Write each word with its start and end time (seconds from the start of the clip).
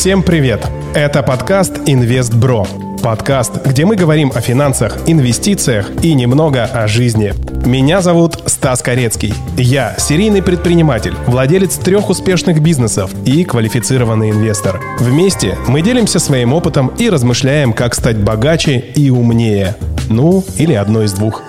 Всем 0.00 0.22
привет! 0.22 0.66
Это 0.94 1.22
подкаст 1.22 1.80
«Инвест 1.84 2.32
Бро». 2.32 2.66
Подкаст, 3.02 3.66
где 3.66 3.84
мы 3.84 3.96
говорим 3.96 4.32
о 4.34 4.40
финансах, 4.40 4.96
инвестициях 5.06 5.90
и 6.02 6.14
немного 6.14 6.64
о 6.64 6.88
жизни. 6.88 7.34
Меня 7.66 8.00
зовут 8.00 8.44
Стас 8.46 8.80
Корецкий. 8.80 9.34
Я 9.58 9.94
серийный 9.98 10.42
предприниматель, 10.42 11.14
владелец 11.26 11.76
трех 11.76 12.08
успешных 12.08 12.62
бизнесов 12.62 13.10
и 13.26 13.44
квалифицированный 13.44 14.30
инвестор. 14.30 14.80
Вместе 14.98 15.58
мы 15.68 15.82
делимся 15.82 16.18
своим 16.18 16.54
опытом 16.54 16.90
и 16.96 17.10
размышляем, 17.10 17.74
как 17.74 17.94
стать 17.94 18.16
богаче 18.16 18.78
и 18.78 19.10
умнее. 19.10 19.76
Ну, 20.08 20.42
или 20.56 20.72
одно 20.72 21.02
из 21.02 21.12
двух. 21.12 21.42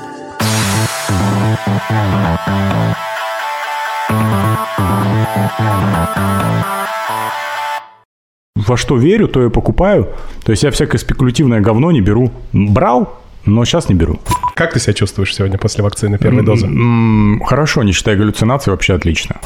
Во 8.68 8.78
что 8.78 8.98
верю, 8.98 9.28
то 9.28 9.44
и 9.46 9.50
покупаю. 9.50 10.10
То 10.44 10.52
есть 10.52 10.64
я 10.64 10.72
всякое 10.72 10.98
спекулятивное 10.98 11.62
говно 11.62 11.92
не 11.92 12.02
беру. 12.02 12.32
Брал, 12.54 13.18
но 13.46 13.66
сейчас 13.66 13.90
не 13.90 13.96
беру. 13.96 14.20
Как 14.56 14.74
ты 14.74 14.80
себя 14.80 14.94
чувствуешь 14.94 15.34
сегодня 15.36 15.58
после 15.58 15.84
вакцины 15.84 16.18
первой 16.18 16.44
дозы? 16.44 16.68
Хорошо, 17.46 17.84
не 17.84 17.92
считая 17.92 18.16
галлюцинаций, 18.16 18.72
вообще 18.72 18.94
отлично. 18.94 19.38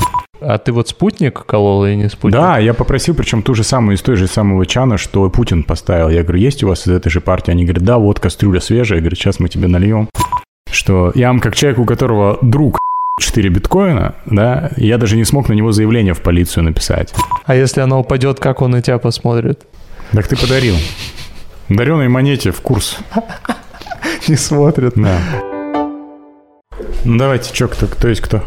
А 0.42 0.58
ты 0.58 0.74
вот 0.74 0.90
спутник 0.90 1.46
колол 1.46 1.86
или 1.86 1.96
не 1.96 2.10
спутник? 2.10 2.34
Да, 2.34 2.60
я 2.60 2.74
попросил, 2.74 3.16
причем 3.16 3.42
ту 3.42 3.54
же 3.54 3.64
самую 3.64 3.96
из 3.96 4.02
той 4.02 4.16
же 4.16 4.28
самого 4.28 4.66
чана, 4.66 4.98
что 4.98 5.30
Путин 5.30 5.64
поставил. 5.64 6.10
Я 6.10 6.24
говорю, 6.24 6.40
есть 6.40 6.64
у 6.64 6.68
вас 6.68 6.88
из 6.88 6.92
этой 6.92 7.10
же 7.10 7.22
партии? 7.22 7.52
Они 7.52 7.64
говорят, 7.64 7.84
да, 7.84 7.98
вот 7.98 8.20
кастрюля 8.20 8.60
свежая. 8.60 8.98
Я 8.98 9.02
говорю, 9.02 9.16
сейчас 9.16 9.40
мы 9.40 9.48
тебе 9.48 9.68
нальем. 9.68 10.10
Что 10.70 11.12
я 11.16 11.28
вам, 11.30 11.40
как 11.40 11.56
человек, 11.56 11.80
у 11.80 11.86
которого 11.86 12.38
друг 12.42 12.80
4 13.18 13.50
биткоина, 13.50 14.16
да, 14.26 14.72
я 14.76 14.98
даже 14.98 15.16
не 15.16 15.24
смог 15.24 15.48
на 15.48 15.54
него 15.54 15.72
заявление 15.72 16.14
в 16.14 16.22
полицию 16.22 16.66
написать. 16.66 17.14
А 17.46 17.56
если 17.56 17.80
оно 17.80 18.02
упадет, 18.02 18.42
как 18.42 18.62
он 18.62 18.72
на 18.72 18.82
тебя 18.82 18.98
посмотрит? 18.98 19.66
Так 20.12 20.28
ты 20.28 20.36
подарил. 20.36 20.76
Дареной 21.70 22.10
монете 22.10 22.52
в 22.52 22.60
курс. 22.60 22.98
Не 24.28 24.36
смотрит. 24.36 24.94
Да. 24.96 25.18
Ну 27.06 27.18
давайте, 27.18 27.54
чё, 27.54 27.70
кто, 27.70 27.88
кто 27.88 28.10
есть 28.10 28.20
кто? 28.22 28.44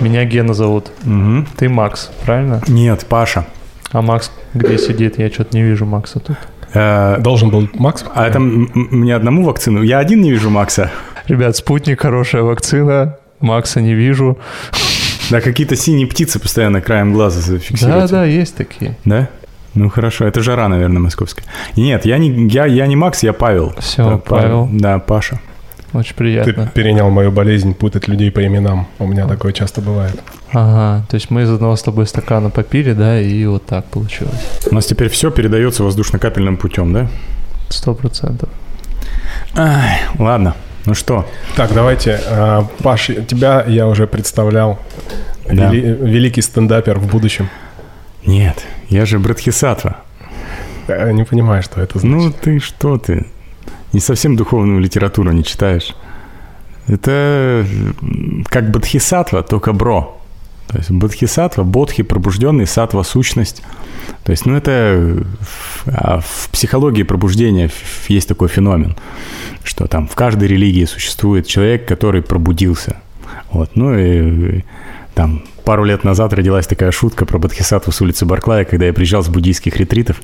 Меня 0.00 0.24
Гена 0.24 0.54
зовут. 0.54 0.90
Угу. 1.06 1.46
Ты 1.56 1.68
Макс, 1.68 2.10
правильно? 2.24 2.60
Нет, 2.66 3.06
Паша. 3.08 3.46
А 3.92 4.02
Макс 4.02 4.32
где 4.54 4.76
сидит? 4.76 5.18
Я 5.18 5.30
что-то 5.30 5.56
не 5.56 5.62
вижу 5.62 5.86
Макса 5.86 6.18
тут. 6.18 6.36
Э, 6.74 7.18
Должен 7.20 7.50
был 7.50 7.68
Макс? 7.74 8.04
А 8.12 8.26
это 8.26 8.40
мне 8.40 9.14
одному 9.14 9.44
вакцину? 9.44 9.82
Я 9.82 9.98
один 10.00 10.20
не 10.20 10.32
вижу 10.32 10.50
Макса. 10.50 10.90
Ребят, 11.28 11.56
спутник 11.56 12.00
хорошая 12.00 12.42
вакцина. 12.42 13.18
Макса 13.40 13.80
не 13.80 13.94
вижу. 13.94 14.38
Да, 15.30 15.40
какие-то 15.40 15.74
синие 15.76 16.06
птицы 16.06 16.38
постоянно 16.38 16.80
краем 16.80 17.12
глаза 17.12 17.40
Да, 17.40 17.46
зафиксируются. 17.46 18.14
да, 18.14 18.24
есть 18.24 18.54
такие. 18.56 18.96
Да? 19.04 19.28
Ну 19.74 19.88
хорошо, 19.88 20.26
это 20.26 20.42
жара, 20.42 20.68
наверное, 20.68 21.00
московская. 21.00 21.44
Нет, 21.76 22.04
я 22.06 22.18
не, 22.18 22.46
я, 22.48 22.66
я 22.66 22.86
не 22.86 22.94
Макс, 22.94 23.22
я 23.22 23.32
Павел. 23.32 23.74
Всё, 23.78 24.10
Да, 24.10 24.16
Павел. 24.18 24.68
Да, 24.72 24.98
Паша. 24.98 25.40
Очень 25.92 26.10
Ты 26.10 26.14
приятно. 26.16 26.70
перенял 26.74 27.08
мою 27.10 27.30
болезнь 27.30 27.72
путать 27.74 28.08
людей 28.08 28.30
по 28.30 28.44
именам. 28.44 28.86
У 28.98 29.06
меня 29.06 29.26
такое 29.28 29.52
часто 29.52 29.80
бывает. 29.80 30.20
Ага, 30.52 31.04
то 31.08 31.14
есть 31.14 31.30
мы 31.30 31.42
из 31.42 31.50
одного 31.50 31.76
с 31.76 31.82
тобой 31.82 32.06
стакана 32.06 32.50
попили, 32.50 32.92
да, 32.92 33.20
и 33.20 33.44
вот 33.46 33.64
так 33.66 33.84
получилось. 33.86 34.34
У 34.70 34.74
нас 34.74 34.86
теперь 34.86 35.08
все 35.08 35.30
передается 35.30 35.82
воздушно-капельным 35.84 36.56
путем, 36.56 36.92
да? 36.92 37.08
Сто 37.68 37.94
процентов. 37.94 38.48
Ай, 39.56 40.00
ладно, 40.18 40.54
ну 40.86 40.94
что? 40.94 41.24
Так, 41.56 41.72
давайте. 41.74 42.20
а, 42.26 42.66
Паш, 42.82 43.10
тебя 43.28 43.64
я 43.66 43.86
уже 43.86 44.06
представлял. 44.06 44.78
Да. 45.48 45.70
Вели- 45.70 45.96
великий 46.06 46.42
стендапер 46.42 46.98
в 46.98 47.06
будущем. 47.10 47.48
Нет, 48.26 48.64
я 48.88 49.04
же 49.06 49.18
Братхисатва. 49.18 49.96
Я 50.88 51.12
не 51.12 51.24
понимаю, 51.24 51.62
что 51.62 51.80
это 51.80 51.98
Ну 52.06 52.20
значит. 52.20 52.40
ты 52.40 52.58
что 52.60 52.96
ты? 52.98 53.26
Не 53.92 54.00
совсем 54.00 54.36
духовную 54.36 54.80
литературу 54.80 55.32
не 55.32 55.42
читаешь. 55.44 55.94
Это 56.88 57.64
как 58.48 58.70
бодхисаттва, 58.70 59.42
только 59.42 59.72
бро. 59.72 60.20
То 60.68 60.78
есть 60.78 60.90
бодхисаттва, 60.90 61.62
бодхи, 61.62 62.02
пробужденный, 62.02 62.66
сатва, 62.66 63.04
сущность. 63.04 63.62
То 64.24 64.32
есть, 64.32 64.46
ну 64.46 64.56
это 64.56 65.22
в, 65.40 65.86
а 65.88 66.20
психологии 66.50 67.02
пробуждения 67.02 67.70
есть 68.08 68.28
такой 68.28 68.48
феномен, 68.48 68.96
что 69.62 69.86
там 69.86 70.08
в 70.08 70.14
каждой 70.14 70.48
религии 70.48 70.84
существует 70.84 71.46
человек, 71.46 71.86
который 71.86 72.22
пробудился. 72.22 72.96
Вот, 73.50 73.76
ну 73.76 73.96
и 73.96 74.62
там 75.14 75.42
пару 75.64 75.84
лет 75.84 76.04
назад 76.04 76.32
родилась 76.32 76.66
такая 76.66 76.90
шутка 76.90 77.24
про 77.24 77.38
Бодхисаттву 77.38 77.92
с 77.92 78.00
улицы 78.00 78.26
Барклая, 78.26 78.64
когда 78.64 78.86
я 78.86 78.92
приезжал 78.92 79.22
с 79.22 79.28
буддийских 79.28 79.76
ретритов. 79.76 80.20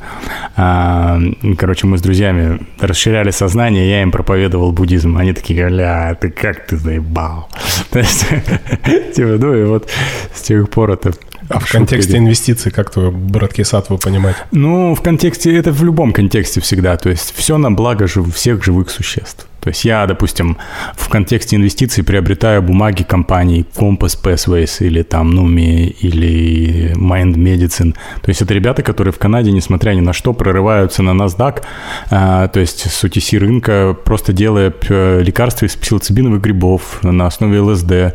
А, 0.57 1.19
короче, 1.57 1.87
мы 1.87 1.99
с 1.99 2.03
друзьями 2.03 2.61
расширяли 2.79 3.31
сознание, 3.31 3.89
я 3.89 4.03
им 4.03 4.11
проповедовал 4.11 4.73
буддизм. 4.73 5.17
Они 5.17 5.33
такие, 5.33 5.69
ля, 5.69 6.15
ты 6.21 6.31
как 6.31 6.67
ты 6.67 6.77
заебал. 6.77 7.49
То 7.91 8.01
есть, 8.01 8.27
типа, 9.15 9.39
ну 9.39 9.55
и 9.55 9.65
вот 9.65 9.91
с 10.35 10.43
тех 10.43 10.69
пор 10.69 10.91
это 10.91 11.13
А 11.51 11.59
в 11.59 11.71
контексте 11.71 12.17
инвестиций, 12.17 12.73
как 12.73 12.91
твою 12.91 13.11
братки 13.11 13.65
сатву 13.65 13.99
понимать? 13.99 14.37
Ну, 14.53 14.95
в 14.95 15.03
контексте, 15.03 15.55
это 15.57 15.73
в 15.73 15.83
любом 15.85 16.13
контексте 16.13 16.61
всегда. 16.61 16.97
То 16.97 17.11
есть 17.11 17.35
все 17.37 17.59
на 17.59 17.71
благо 17.73 18.07
жив- 18.07 18.35
всех 18.35 18.65
живых 18.65 18.91
существ. 18.91 19.47
То 19.61 19.69
есть 19.69 19.85
я, 19.85 20.07
допустим, 20.07 20.57
в 20.97 21.11
контексте 21.11 21.57
инвестиций 21.57 22.03
приобретаю 22.03 22.63
бумаги 22.63 23.03
компаний 23.03 23.67
Compass 23.77 24.17
Pathways 24.23 24.77
или 24.81 25.03
там 25.03 25.39
Numi 25.39 25.89
или 26.01 26.95
Mind 26.97 27.35
Medicine. 27.35 27.93
То 28.23 28.29
есть 28.31 28.41
это 28.41 28.55
ребята, 28.55 28.83
которые 28.83 29.13
в 29.13 29.19
Канаде, 29.19 29.53
несмотря 29.53 29.93
ни 29.93 30.01
на 30.01 30.15
что, 30.15 30.33
прорываются 30.33 31.03
на 31.03 31.11
NASDAQ, 31.11 31.63
а, 32.11 32.49
то 32.49 32.59
есть 32.61 32.91
с 32.91 33.05
OTC 33.05 33.39
рынка, 33.39 33.95
просто 34.03 34.33
делая 34.33 34.71
п- 34.71 35.21
лекарства 35.23 35.67
из 35.67 35.77
псилоцибиновых 35.77 36.41
грибов 36.41 37.01
на 37.03 37.27
основе 37.27 37.61
ЛСД. 37.61 38.15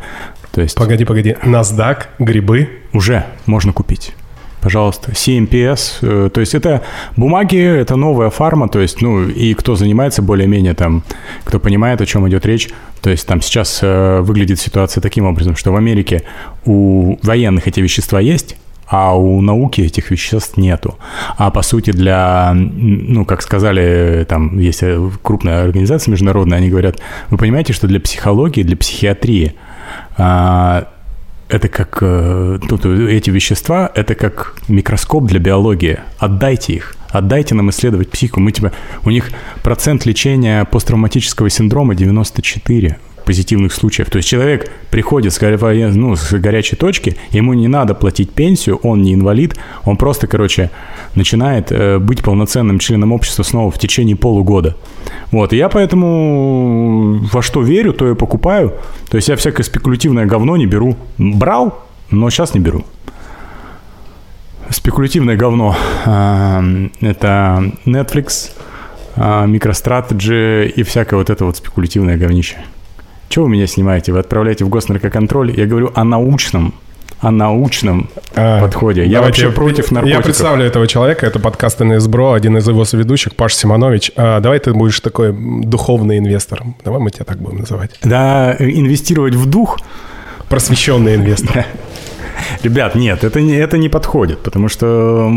То 0.56 0.62
есть 0.62 0.74
Погоди, 0.74 1.04
погоди. 1.04 1.36
NASDAQ, 1.42 2.04
грибы. 2.18 2.70
уже 2.94 3.26
можно 3.44 3.74
купить. 3.74 4.14
Пожалуйста, 4.62 5.12
CMPS, 5.12 5.98
э, 6.00 6.30
то 6.32 6.40
есть 6.40 6.54
это 6.54 6.80
бумаги, 7.14 7.58
это 7.58 7.96
новая 7.96 8.30
фарма, 8.30 8.66
то 8.70 8.80
есть, 8.80 9.02
ну, 9.02 9.28
и 9.28 9.52
кто 9.52 9.76
занимается 9.76 10.22
более-менее 10.22 10.72
там, 10.72 11.02
кто 11.44 11.60
понимает, 11.60 12.00
о 12.00 12.06
чем 12.06 12.26
идет 12.26 12.46
речь, 12.46 12.70
то 13.02 13.10
есть 13.10 13.26
там 13.26 13.42
сейчас 13.42 13.80
э, 13.82 14.20
выглядит 14.22 14.58
ситуация 14.58 15.02
таким 15.02 15.26
образом, 15.26 15.56
что 15.56 15.72
в 15.72 15.76
Америке 15.76 16.22
у 16.64 17.18
военных 17.22 17.68
эти 17.68 17.80
вещества 17.80 18.18
есть, 18.18 18.56
а 18.86 19.14
у 19.14 19.42
науки 19.42 19.82
этих 19.82 20.10
веществ 20.10 20.56
нету. 20.56 20.96
А 21.36 21.50
по 21.50 21.60
сути 21.60 21.90
для, 21.90 22.54
ну, 22.54 23.26
как 23.26 23.42
сказали, 23.42 24.24
там 24.26 24.58
есть 24.58 24.82
э, 24.82 25.10
крупная 25.22 25.64
организация 25.64 26.12
международная, 26.12 26.56
они 26.56 26.70
говорят, 26.70 26.96
вы 27.28 27.36
понимаете, 27.36 27.74
что 27.74 27.86
для 27.86 28.00
психологии, 28.00 28.62
для 28.62 28.78
психиатрии 28.78 29.54
это 31.48 31.68
как 31.68 31.98
э, 32.00 32.58
ну, 32.60 32.78
то 32.78 32.92
эти 32.92 33.30
вещества, 33.30 33.90
это 33.94 34.14
как 34.14 34.56
микроскоп 34.68 35.24
для 35.26 35.38
биологии. 35.38 36.00
Отдайте 36.18 36.72
их. 36.74 36.96
Отдайте 37.10 37.54
нам 37.54 37.70
исследовать 37.70 38.10
психику. 38.10 38.40
Мы 38.40 38.52
тебя, 38.52 38.72
у 39.04 39.10
них 39.10 39.30
процент 39.62 40.06
лечения 40.06 40.64
посттравматического 40.64 41.48
синдрома 41.48 41.94
94 41.94 42.98
позитивных 43.26 43.74
случаев. 43.74 44.08
То 44.08 44.18
есть 44.18 44.28
человек 44.28 44.70
приходит 44.90 45.34
с, 45.34 45.40
ну, 45.40 46.16
с 46.16 46.32
горячей 46.32 46.76
точки, 46.76 47.16
ему 47.32 47.52
не 47.52 47.68
надо 47.68 47.94
платить 47.94 48.30
пенсию, 48.30 48.76
он 48.76 49.02
не 49.02 49.12
инвалид, 49.12 49.56
он 49.84 49.96
просто, 49.96 50.26
короче, 50.26 50.70
начинает 51.14 51.70
э, 51.70 51.98
быть 51.98 52.22
полноценным 52.22 52.78
членом 52.78 53.12
общества 53.12 53.42
снова 53.42 53.70
в 53.70 53.78
течение 53.78 54.16
полугода. 54.16 54.76
Вот, 55.32 55.52
и 55.52 55.56
я 55.56 55.68
поэтому 55.68 57.20
во 57.32 57.42
что 57.42 57.62
верю, 57.62 57.92
то 57.92 58.08
и 58.08 58.14
покупаю. 58.14 58.74
То 59.10 59.16
есть 59.16 59.28
я 59.28 59.36
всякое 59.36 59.64
спекулятивное 59.64 60.24
говно 60.24 60.56
не 60.56 60.66
беру. 60.66 60.96
Брал, 61.18 61.84
но 62.10 62.30
сейчас 62.30 62.54
не 62.54 62.60
беру. 62.60 62.84
Спекулятивное 64.70 65.36
говно. 65.36 65.76
а, 66.04 66.62
Это 67.00 67.72
Netflix, 67.86 68.52
а, 69.16 69.46
MicroStrategy 69.46 70.68
и 70.68 70.82
всякое 70.84 71.16
вот 71.16 71.30
это 71.30 71.44
вот 71.44 71.56
спекулятивное 71.56 72.16
говнище. 72.16 72.58
Чего 73.28 73.44
вы 73.46 73.52
меня 73.52 73.66
снимаете? 73.66 74.12
Вы 74.12 74.20
отправляете 74.20 74.64
в 74.64 74.68
госнаркоконтроль? 74.68 75.52
Я 75.58 75.66
говорю 75.66 75.90
о 75.94 76.04
научном, 76.04 76.74
о 77.20 77.30
научном 77.30 78.08
А, 78.34 78.60
подходе. 78.60 79.04
Я 79.04 79.18
давайте 79.18 79.46
вообще 79.46 79.54
против 79.56 79.90
Я 79.90 79.94
наркотиков. 79.94 80.24
представлю 80.24 80.64
этого 80.64 80.86
человека. 80.86 81.26
Это 81.26 81.38
подкаст 81.38 81.80
НСБРО, 81.80 82.34
один 82.34 82.56
из 82.58 82.68
его 82.68 82.84
соведущих, 82.84 83.34
Паш 83.34 83.54
Симонович. 83.54 84.12
А, 84.16 84.40
давай 84.40 84.58
ты 84.60 84.72
будешь 84.72 85.00
такой 85.00 85.32
духовный 85.32 86.18
инвестор. 86.18 86.62
Давай 86.84 87.00
мы 87.00 87.10
тебя 87.10 87.24
так 87.24 87.38
будем 87.38 87.58
называть. 87.58 87.98
Да, 88.04 88.54
инвестировать 88.58 89.34
в 89.34 89.46
дух 89.46 89.78
Просвещенный 90.48 91.16
инвестор. 91.16 91.66
Ребят, 92.62 92.94
нет, 92.94 93.24
это 93.24 93.40
не, 93.40 93.54
это 93.54 93.78
не 93.78 93.88
подходит, 93.88 94.38
потому 94.40 94.68
что 94.68 95.30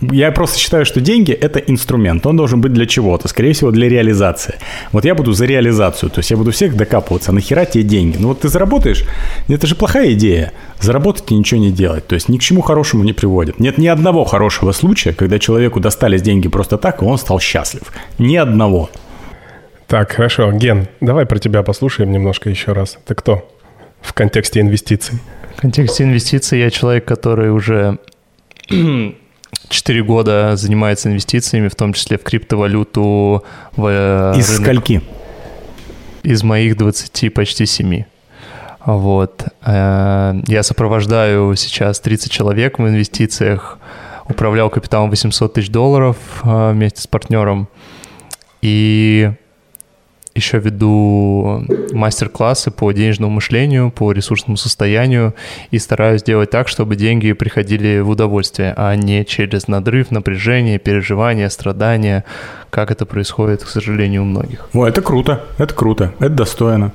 я 0.00 0.32
просто 0.32 0.58
считаю, 0.58 0.84
что 0.84 1.00
деньги– 1.00 1.32
это 1.32 1.58
инструмент, 1.58 2.26
он 2.26 2.36
должен 2.36 2.60
быть 2.60 2.72
для 2.72 2.86
чего-то, 2.86 3.28
скорее 3.28 3.52
всего, 3.52 3.70
для 3.70 3.88
реализации. 3.88 4.56
Вот 4.92 5.04
я 5.04 5.14
буду 5.14 5.32
за 5.32 5.46
реализацию, 5.46 6.10
то 6.10 6.20
есть 6.20 6.30
я 6.30 6.36
буду 6.36 6.50
всех 6.50 6.76
докапываться, 6.76 7.32
нахера 7.32 7.64
тебе 7.64 7.84
деньги? 7.84 8.16
Ну 8.18 8.28
вот 8.28 8.40
ты 8.40 8.48
заработаешь, 8.48 9.04
это 9.48 9.66
же 9.66 9.74
плохая 9.74 10.12
идея, 10.12 10.52
заработать 10.80 11.30
и 11.30 11.34
ничего 11.34 11.60
не 11.60 11.70
делать, 11.70 12.06
то 12.06 12.14
есть 12.14 12.28
ни 12.28 12.38
к 12.38 12.40
чему 12.40 12.62
хорошему 12.62 13.04
не 13.04 13.12
приводит. 13.12 13.60
Нет 13.60 13.78
ни 13.78 13.86
одного 13.86 14.24
хорошего 14.24 14.72
случая, 14.72 15.12
когда 15.12 15.38
человеку 15.38 15.80
достались 15.80 16.22
деньги 16.22 16.48
просто 16.48 16.78
так, 16.78 17.02
и 17.02 17.04
он 17.04 17.18
стал 17.18 17.40
счастлив. 17.40 17.82
Ни 18.18 18.36
одного. 18.36 18.90
Так, 19.86 20.12
хорошо. 20.12 20.50
Ген, 20.52 20.88
давай 21.00 21.26
про 21.26 21.38
тебя 21.38 21.62
послушаем 21.62 22.10
немножко 22.10 22.50
еще 22.50 22.72
раз. 22.72 22.98
Ты 23.06 23.14
кто 23.14 23.48
в 24.00 24.12
контексте 24.14 24.60
инвестиций? 24.60 25.20
В 25.56 25.60
контексте 25.62 26.04
инвестиций 26.04 26.60
я 26.60 26.70
человек, 26.70 27.06
который 27.06 27.50
уже 27.50 27.98
4 28.68 30.02
года 30.02 30.54
занимается 30.54 31.08
инвестициями, 31.08 31.68
в 31.68 31.74
том 31.74 31.94
числе 31.94 32.18
в 32.18 32.22
криптовалюту. 32.22 33.42
В 33.74 33.86
э, 33.86 34.38
Из 34.38 34.50
рынок. 34.50 34.64
скольки? 34.64 35.02
Из 36.22 36.42
моих 36.42 36.76
20, 36.76 37.32
почти 37.32 37.64
7. 37.64 38.04
Вот. 38.84 39.44
Э, 39.64 40.34
я 40.46 40.62
сопровождаю 40.62 41.56
сейчас 41.56 42.00
30 42.00 42.30
человек 42.30 42.78
в 42.78 42.86
инвестициях, 42.86 43.78
управлял 44.28 44.68
капиталом 44.68 45.08
800 45.08 45.54
тысяч 45.54 45.70
долларов 45.70 46.18
э, 46.44 46.72
вместе 46.72 47.00
с 47.00 47.06
партнером. 47.06 47.68
И 48.60 49.30
еще 50.36 50.58
веду 50.58 51.64
мастер-классы 51.92 52.70
по 52.70 52.92
денежному 52.92 53.32
мышлению, 53.32 53.90
по 53.90 54.12
ресурсному 54.12 54.56
состоянию 54.56 55.34
и 55.70 55.78
стараюсь 55.78 56.22
делать 56.22 56.50
так, 56.50 56.68
чтобы 56.68 56.96
деньги 56.96 57.32
приходили 57.32 58.00
в 58.00 58.10
удовольствие, 58.10 58.74
а 58.76 58.94
не 58.94 59.24
через 59.24 59.68
надрыв, 59.68 60.10
напряжение, 60.10 60.78
переживания, 60.78 61.48
страдания, 61.48 62.24
как 62.70 62.90
это 62.90 63.06
происходит, 63.06 63.64
к 63.64 63.68
сожалению, 63.68 64.22
у 64.22 64.24
многих. 64.26 64.68
О, 64.72 64.86
это 64.86 65.02
круто, 65.02 65.44
это 65.58 65.74
круто, 65.74 66.12
это 66.18 66.30
достойно. 66.30 66.92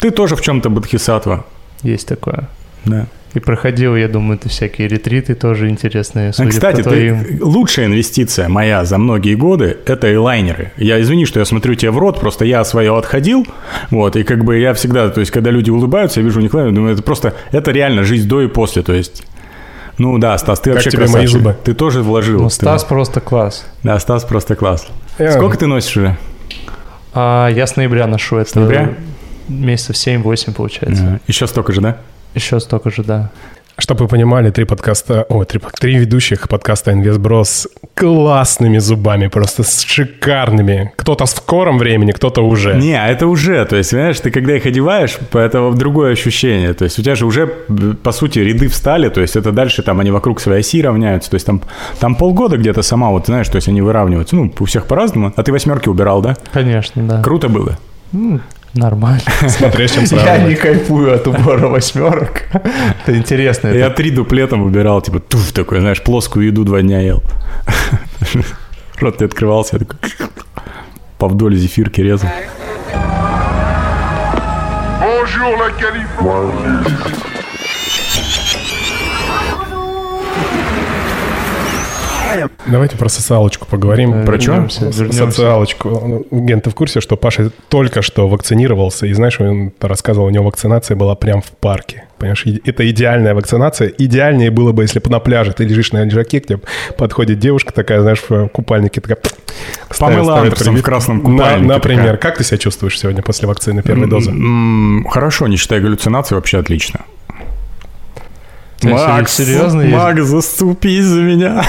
Ты 0.00 0.10
тоже 0.10 0.34
в 0.34 0.42
чем-то 0.42 0.70
бодхисаттва. 0.70 1.44
Есть 1.82 2.08
такое. 2.08 2.48
Да. 2.84 3.06
И 3.32 3.38
проходил, 3.38 3.94
я 3.94 4.08
думаю, 4.08 4.38
ты 4.38 4.48
всякие 4.48 4.88
ретриты 4.88 5.34
тоже 5.34 5.68
интересные. 5.68 6.32
Судя 6.32 6.50
Кстати, 6.50 6.76
по 6.78 6.90
твоим... 6.90 7.24
ты, 7.24 7.44
лучшая 7.44 7.86
инвестиция 7.86 8.48
моя 8.48 8.84
за 8.84 8.98
многие 8.98 9.36
годы– 9.36 9.76
это 9.86 10.12
элайнеры. 10.12 10.72
Я 10.76 11.00
извини, 11.00 11.26
что 11.26 11.38
я 11.38 11.44
смотрю 11.44 11.76
тебе 11.76 11.92
в 11.92 11.98
рот, 11.98 12.18
просто 12.18 12.44
я 12.44 12.64
свое 12.64 12.96
отходил, 12.96 13.46
вот, 13.90 14.16
и 14.16 14.24
как 14.24 14.44
бы 14.44 14.58
я 14.58 14.74
всегда, 14.74 15.08
то 15.10 15.20
есть, 15.20 15.30
когда 15.30 15.50
люди 15.50 15.70
улыбаются, 15.70 16.20
я 16.20 16.24
вижу 16.24 16.40
у 16.40 16.42
них 16.42 16.52
лайнер, 16.52 16.72
думаю, 16.72 16.94
это 16.94 17.04
просто, 17.04 17.34
это 17.52 17.70
реально 17.70 18.02
жизнь 18.02 18.28
до 18.28 18.42
и 18.42 18.48
после, 18.48 18.82
то 18.82 18.92
есть, 18.92 19.24
ну 19.98 20.18
да, 20.18 20.36
Стас, 20.38 20.60
ты 20.60 20.70
как 20.70 20.76
вообще 20.76 20.90
тебе 20.90 21.02
красавчик. 21.02 21.32
мои 21.34 21.40
зубы? 21.40 21.56
Ты 21.62 21.74
тоже 21.74 22.02
вложил. 22.02 22.40
Ну, 22.40 22.48
Стас 22.50 22.82
ты... 22.82 22.88
просто 22.88 23.20
класс. 23.20 23.66
Да, 23.82 23.98
Стас 23.98 24.24
просто 24.24 24.56
класс. 24.56 24.88
Я... 25.18 25.32
Сколько 25.32 25.58
ты 25.58 25.66
носишь 25.66 25.94
уже? 25.94 26.16
А, 27.12 27.48
я 27.48 27.66
с 27.66 27.76
ноября 27.76 28.06
ношу. 28.06 28.38
Это 28.38 28.50
с 28.50 28.54
ноября? 28.54 28.94
Месяцев 29.48 29.96
7-8 29.96 30.54
получается. 30.54 31.02
А, 31.02 31.20
еще 31.26 31.46
столько 31.46 31.74
же, 31.74 31.82
да? 31.82 31.98
Еще 32.34 32.60
столько 32.60 32.90
же, 32.90 33.02
да. 33.02 33.30
Чтобы 33.80 34.02
вы 34.02 34.08
понимали, 34.08 34.50
три 34.50 34.66
подкаста, 34.66 35.22
о, 35.22 35.44
три, 35.44 35.58
три 35.80 35.96
ведущих 35.96 36.48
подкаста 36.48 36.90
InvestBro 36.90 37.44
с 37.44 37.66
классными 37.94 38.76
зубами, 38.76 39.28
просто 39.28 39.62
с 39.62 39.80
шикарными. 39.80 40.92
Кто-то 40.96 41.24
в 41.24 41.30
скором 41.30 41.78
времени, 41.78 42.12
кто-то 42.12 42.42
уже. 42.42 42.74
Не, 42.74 42.94
а 43.02 43.08
это 43.08 43.26
уже, 43.26 43.64
то 43.64 43.76
есть, 43.76 43.92
понимаешь, 43.92 44.20
ты 44.20 44.30
когда 44.30 44.54
их 44.54 44.66
одеваешь, 44.66 45.18
это 45.32 45.72
другое 45.72 46.12
ощущение. 46.12 46.74
То 46.74 46.84
есть 46.84 46.98
у 46.98 47.02
тебя 47.02 47.14
же 47.14 47.24
уже, 47.24 47.46
по 47.46 48.12
сути, 48.12 48.40
ряды 48.40 48.68
встали, 48.68 49.08
то 49.08 49.22
есть 49.22 49.36
это 49.36 49.50
дальше 49.50 49.82
там 49.82 49.98
они 50.00 50.10
вокруг 50.10 50.40
своей 50.40 50.60
оси 50.60 50.82
равняются. 50.82 51.30
То 51.30 51.36
есть 51.36 51.46
там, 51.46 51.62
там 52.00 52.16
полгода 52.16 52.58
где-то 52.58 52.82
сама, 52.82 53.08
вот 53.08 53.26
знаешь, 53.26 53.48
то 53.48 53.56
есть 53.56 53.68
они 53.68 53.80
выравниваются. 53.80 54.36
Ну, 54.36 54.52
у 54.58 54.64
всех 54.66 54.86
по-разному. 54.86 55.32
А 55.34 55.42
ты 55.42 55.52
восьмерки 55.52 55.88
убирал, 55.88 56.20
да? 56.20 56.36
Конечно, 56.52 57.02
да. 57.02 57.22
Круто 57.22 57.48
было. 57.48 57.78
Нормально. 58.74 59.20
Смотря 59.48 59.88
чем 59.88 60.04
Я 60.04 60.38
не 60.38 60.54
кайфую 60.54 61.14
от 61.14 61.26
убора 61.26 61.68
восьмерок. 61.68 62.44
Это 62.52 63.16
интересно. 63.16 63.68
Я 63.68 63.90
три 63.90 64.10
дуплетом 64.10 64.62
убирал, 64.62 65.02
типа, 65.02 65.18
туф 65.18 65.52
такой, 65.52 65.80
знаешь, 65.80 66.02
плоскую 66.02 66.46
еду 66.46 66.64
два 66.64 66.80
дня 66.82 67.00
ел. 67.00 67.22
Рот 69.00 69.20
не 69.20 69.26
открывался, 69.26 69.76
я 69.76 69.78
такой 69.80 69.98
по 71.18 71.28
вдоль 71.28 71.56
зефирки 71.56 72.00
резал. 72.00 72.28
Bonjour, 75.00 75.56
la 75.58 75.70
Californie. 75.78 77.29
Давайте 82.66 82.96
про 82.96 83.08
социалочку 83.08 83.66
поговорим. 83.66 84.22
Э, 84.22 84.26
про 84.26 84.40
что? 84.40 84.68
Социалочку. 84.68 86.26
Ген, 86.30 86.60
ты 86.60 86.70
в 86.70 86.74
курсе, 86.74 87.00
что 87.00 87.16
Паша 87.16 87.50
только 87.68 88.02
что 88.02 88.28
вакцинировался, 88.28 89.06
и 89.06 89.12
знаешь, 89.12 89.40
он 89.40 89.72
рассказывал, 89.80 90.26
у 90.26 90.30
него 90.30 90.44
вакцинация 90.44 90.96
была 90.96 91.14
прям 91.14 91.42
в 91.42 91.50
парке. 91.50 92.04
Понимаешь, 92.18 92.44
это 92.64 92.88
идеальная 92.90 93.34
вакцинация. 93.34 93.88
Идеальнее 93.88 94.50
было 94.50 94.72
бы, 94.72 94.82
если 94.82 94.98
бы 94.98 95.08
на 95.10 95.20
пляже 95.20 95.52
ты 95.52 95.64
лежишь 95.64 95.92
на 95.92 96.04
лежаке, 96.04 96.40
к 96.40 96.46
тебе 96.46 96.60
подходит 96.98 97.38
девушка 97.38 97.72
такая, 97.72 98.02
знаешь, 98.02 98.22
в 98.28 98.48
купальнике, 98.48 99.00
такая... 99.00 99.18
Памела 99.98 100.38
Андерсон 100.38 100.76
в 100.76 100.82
красном 100.82 101.20
купальнике. 101.20 101.66
На, 101.66 101.74
например. 101.74 102.16
Такая. 102.16 102.16
Как 102.18 102.38
ты 102.38 102.44
себя 102.44 102.58
чувствуешь 102.58 102.98
сегодня 102.98 103.22
после 103.22 103.48
вакцины 103.48 103.82
первой 103.82 104.06
дозы? 104.06 104.32
Хорошо, 105.10 105.48
не 105.48 105.56
считая 105.56 105.80
галлюцинации, 105.80 106.34
вообще 106.34 106.58
отлично. 106.58 107.00
Макс, 108.82 109.36
серьезно 109.36 109.84
Макс, 109.84 110.18
есть... 110.18 110.30
заступись 110.30 111.04
за 111.04 111.20
меня. 111.20 111.64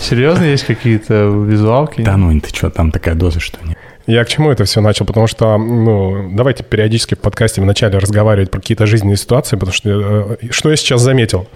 Серьезно 0.00 0.44
есть 0.44 0.64
какие-то 0.64 1.26
визуалки? 1.46 2.02
Да 2.02 2.16
ну, 2.16 2.38
ты 2.40 2.48
что, 2.48 2.70
там 2.70 2.90
такая 2.90 3.14
доза, 3.14 3.40
что 3.40 3.58
нет. 3.64 3.78
Я 4.06 4.22
к 4.24 4.28
чему 4.28 4.50
это 4.50 4.64
все 4.64 4.82
начал? 4.82 5.06
Потому 5.06 5.26
что, 5.26 5.56
ну, 5.56 6.28
давайте 6.32 6.62
периодически 6.62 7.14
в 7.14 7.20
подкасте 7.20 7.62
вначале 7.62 7.98
разговаривать 7.98 8.50
про 8.50 8.60
какие-то 8.60 8.84
жизненные 8.84 9.16
ситуации, 9.16 9.56
потому 9.56 9.72
что 9.72 10.36
э, 10.40 10.46
что 10.50 10.70
я 10.70 10.76
сейчас 10.76 11.00
заметил? 11.00 11.46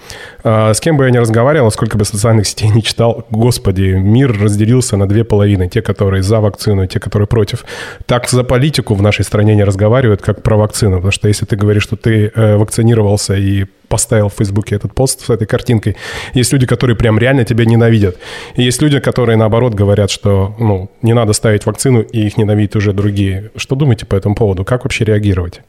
Э, 0.44 0.72
с 0.72 0.80
кем 0.80 0.96
бы 0.96 1.04
я 1.04 1.10
ни 1.10 1.18
разговаривал, 1.18 1.70
сколько 1.70 1.98
бы 1.98 2.06
социальных 2.06 2.46
сетей 2.46 2.70
не 2.70 2.82
читал, 2.82 3.26
господи, 3.30 3.96
мир 3.98 4.32
разделился 4.40 4.96
на 4.96 5.06
две 5.06 5.24
половины. 5.24 5.68
Те, 5.68 5.82
которые 5.82 6.22
за 6.22 6.40
вакцину, 6.40 6.84
и 6.84 6.88
те, 6.88 7.00
которые 7.00 7.26
против. 7.26 7.66
Так 8.06 8.28
за 8.30 8.44
политику 8.44 8.94
в 8.94 9.02
нашей 9.02 9.26
стране 9.26 9.54
не 9.54 9.64
разговаривают, 9.64 10.22
как 10.22 10.42
про 10.42 10.56
вакцину. 10.56 10.96
Потому 10.96 11.12
что 11.12 11.28
если 11.28 11.44
ты 11.44 11.56
говоришь, 11.56 11.82
что 11.82 11.96
ты 11.96 12.32
э, 12.34 12.56
вакцинировался 12.56 13.34
и 13.34 13.66
поставил 13.88 14.28
в 14.28 14.34
Фейсбуке 14.34 14.76
этот 14.76 14.94
пост 14.94 15.24
с 15.24 15.30
этой 15.30 15.46
картинкой. 15.46 15.96
Есть 16.34 16.52
люди, 16.52 16.66
которые 16.66 16.96
прям 16.96 17.18
реально 17.18 17.44
тебя 17.44 17.64
ненавидят. 17.64 18.16
И 18.54 18.62
есть 18.62 18.82
люди, 18.82 19.00
которые 19.00 19.36
наоборот 19.36 19.74
говорят, 19.74 20.10
что 20.10 20.54
ну, 20.58 20.90
не 21.02 21.14
надо 21.14 21.32
ставить 21.32 21.66
вакцину, 21.66 22.00
и 22.00 22.26
их 22.26 22.36
ненавидят 22.36 22.76
уже 22.76 22.92
другие. 22.92 23.50
Что 23.56 23.74
думаете 23.74 24.06
по 24.06 24.14
этому 24.14 24.34
поводу? 24.34 24.64
Как 24.64 24.84
вообще 24.84 25.04
реагировать? 25.04 25.60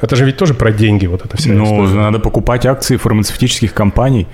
Это 0.00 0.16
же 0.16 0.24
ведь 0.24 0.36
тоже 0.36 0.54
про 0.54 0.72
деньги, 0.72 1.06
вот 1.06 1.24
это 1.24 1.36
все. 1.36 1.52
Ну, 1.52 1.86
надо 1.86 2.18
покупать 2.18 2.64
акции 2.64 2.96
фармацевтических 2.96 3.74
компаний. 3.74 4.26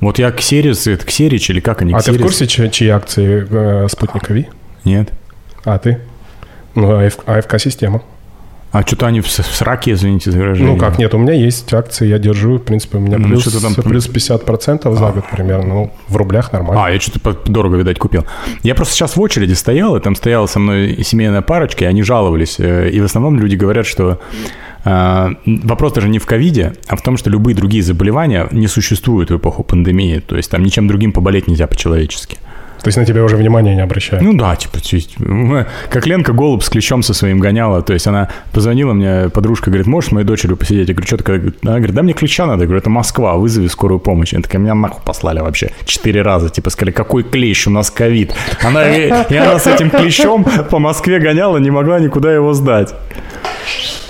Вот 0.00 0.18
я 0.18 0.30
Ксерис, 0.32 0.86
это 0.86 1.06
Ксерич 1.06 1.48
или 1.50 1.60
как 1.60 1.80
они? 1.82 1.94
А 1.94 1.98
Ксерис? 1.98 2.18
ты 2.18 2.22
в 2.22 2.26
курсе, 2.26 2.46
чьи, 2.46 2.70
чьи 2.70 2.88
акции 2.88 3.46
э, 3.48 3.88
Спутника 3.88 4.34
Ви? 4.34 4.48
Нет. 4.84 5.10
А 5.64 5.78
ты? 5.78 5.98
Ну, 6.74 7.00
АФК-система. 7.26 8.02
А 8.74 8.82
что-то 8.82 9.06
они 9.06 9.20
в, 9.20 9.28
сраке, 9.28 9.92
извините 9.92 10.32
за 10.32 10.38
выражение. 10.38 10.72
Ну 10.72 10.76
как, 10.76 10.98
нет, 10.98 11.14
у 11.14 11.18
меня 11.18 11.32
есть 11.32 11.72
акции, 11.72 12.08
я 12.08 12.18
держу, 12.18 12.56
в 12.56 12.62
принципе, 12.62 12.98
у 12.98 13.00
меня 13.00 13.18
ну, 13.18 13.28
плюс, 13.28 13.44
там... 13.44 13.72
плюс 13.72 14.08
50% 14.08 14.92
за 14.96 15.08
а. 15.08 15.12
год 15.12 15.24
примерно, 15.30 15.74
ну, 15.74 15.92
в 16.08 16.16
рублях 16.16 16.52
нормально. 16.52 16.84
А, 16.84 16.90
я 16.90 16.98
что-то 16.98 17.38
дорого, 17.46 17.76
видать, 17.76 18.00
купил. 18.00 18.24
Я 18.64 18.74
просто 18.74 18.94
сейчас 18.94 19.14
в 19.14 19.20
очереди 19.20 19.52
стоял, 19.52 19.96
и 19.96 20.00
там 20.00 20.16
стояла 20.16 20.46
со 20.46 20.58
мной 20.58 21.04
семейная 21.04 21.40
парочка, 21.40 21.84
и 21.84 21.86
они 21.86 22.02
жаловались. 22.02 22.56
Э, 22.58 22.90
и 22.90 23.00
в 23.00 23.04
основном 23.04 23.38
люди 23.38 23.54
говорят, 23.54 23.86
что 23.86 24.18
э, 24.84 25.28
вопрос 25.44 25.92
даже 25.92 26.08
не 26.08 26.18
в 26.18 26.26
ковиде, 26.26 26.72
а 26.88 26.96
в 26.96 27.02
том, 27.02 27.16
что 27.16 27.30
любые 27.30 27.54
другие 27.54 27.84
заболевания 27.84 28.48
не 28.50 28.66
существуют 28.66 29.30
в 29.30 29.36
эпоху 29.36 29.62
пандемии. 29.62 30.18
То 30.18 30.36
есть 30.36 30.50
там 30.50 30.64
ничем 30.64 30.88
другим 30.88 31.12
поболеть 31.12 31.46
нельзя 31.46 31.68
по-человечески. 31.68 32.38
То 32.84 32.88
есть 32.88 32.98
на 32.98 33.06
тебя 33.06 33.24
уже 33.24 33.38
внимания 33.38 33.74
не 33.74 33.80
обращают? 33.80 34.22
Ну 34.22 34.34
да, 34.34 34.54
типа, 34.56 34.78
как 35.88 36.06
Ленка 36.06 36.34
голубь 36.34 36.62
с 36.62 36.68
клещом 36.68 37.02
со 37.02 37.14
своим 37.14 37.40
гоняла. 37.40 37.80
То 37.80 37.94
есть 37.94 38.06
она 38.06 38.28
позвонила 38.52 38.92
мне, 38.92 39.30
подружка 39.30 39.70
говорит, 39.70 39.86
можешь 39.86 40.10
с 40.10 40.12
моей 40.12 40.26
дочерью 40.26 40.58
посидеть? 40.58 40.88
Я 40.88 40.94
говорю, 40.94 41.06
что 41.06 41.16
такое? 41.16 41.54
Она 41.62 41.76
говорит, 41.76 41.94
да 41.94 42.02
мне 42.02 42.12
клеща 42.12 42.44
надо. 42.44 42.64
Я 42.64 42.66
говорю, 42.66 42.80
это 42.80 42.90
Москва, 42.90 43.36
вызови 43.36 43.68
скорую 43.68 44.00
помощь. 44.00 44.34
Она 44.34 44.42
такая, 44.42 44.60
меня 44.60 44.74
нахуй 44.74 45.00
послали 45.02 45.40
вообще 45.40 45.70
четыре 45.86 46.20
раза. 46.20 46.50
Типа 46.50 46.68
сказали, 46.68 46.92
какой 46.92 47.22
клещ, 47.22 47.66
у 47.68 47.70
нас 47.70 47.90
ковид. 47.90 48.34
Она, 48.62 48.94
и, 48.94 49.10
и 49.30 49.36
она 49.36 49.58
с 49.58 49.66
этим 49.66 49.88
клещом 49.88 50.44
по 50.70 50.78
Москве 50.78 51.20
гоняла, 51.20 51.56
не 51.56 51.70
могла 51.70 51.98
никуда 52.00 52.34
его 52.34 52.52
сдать. 52.52 52.94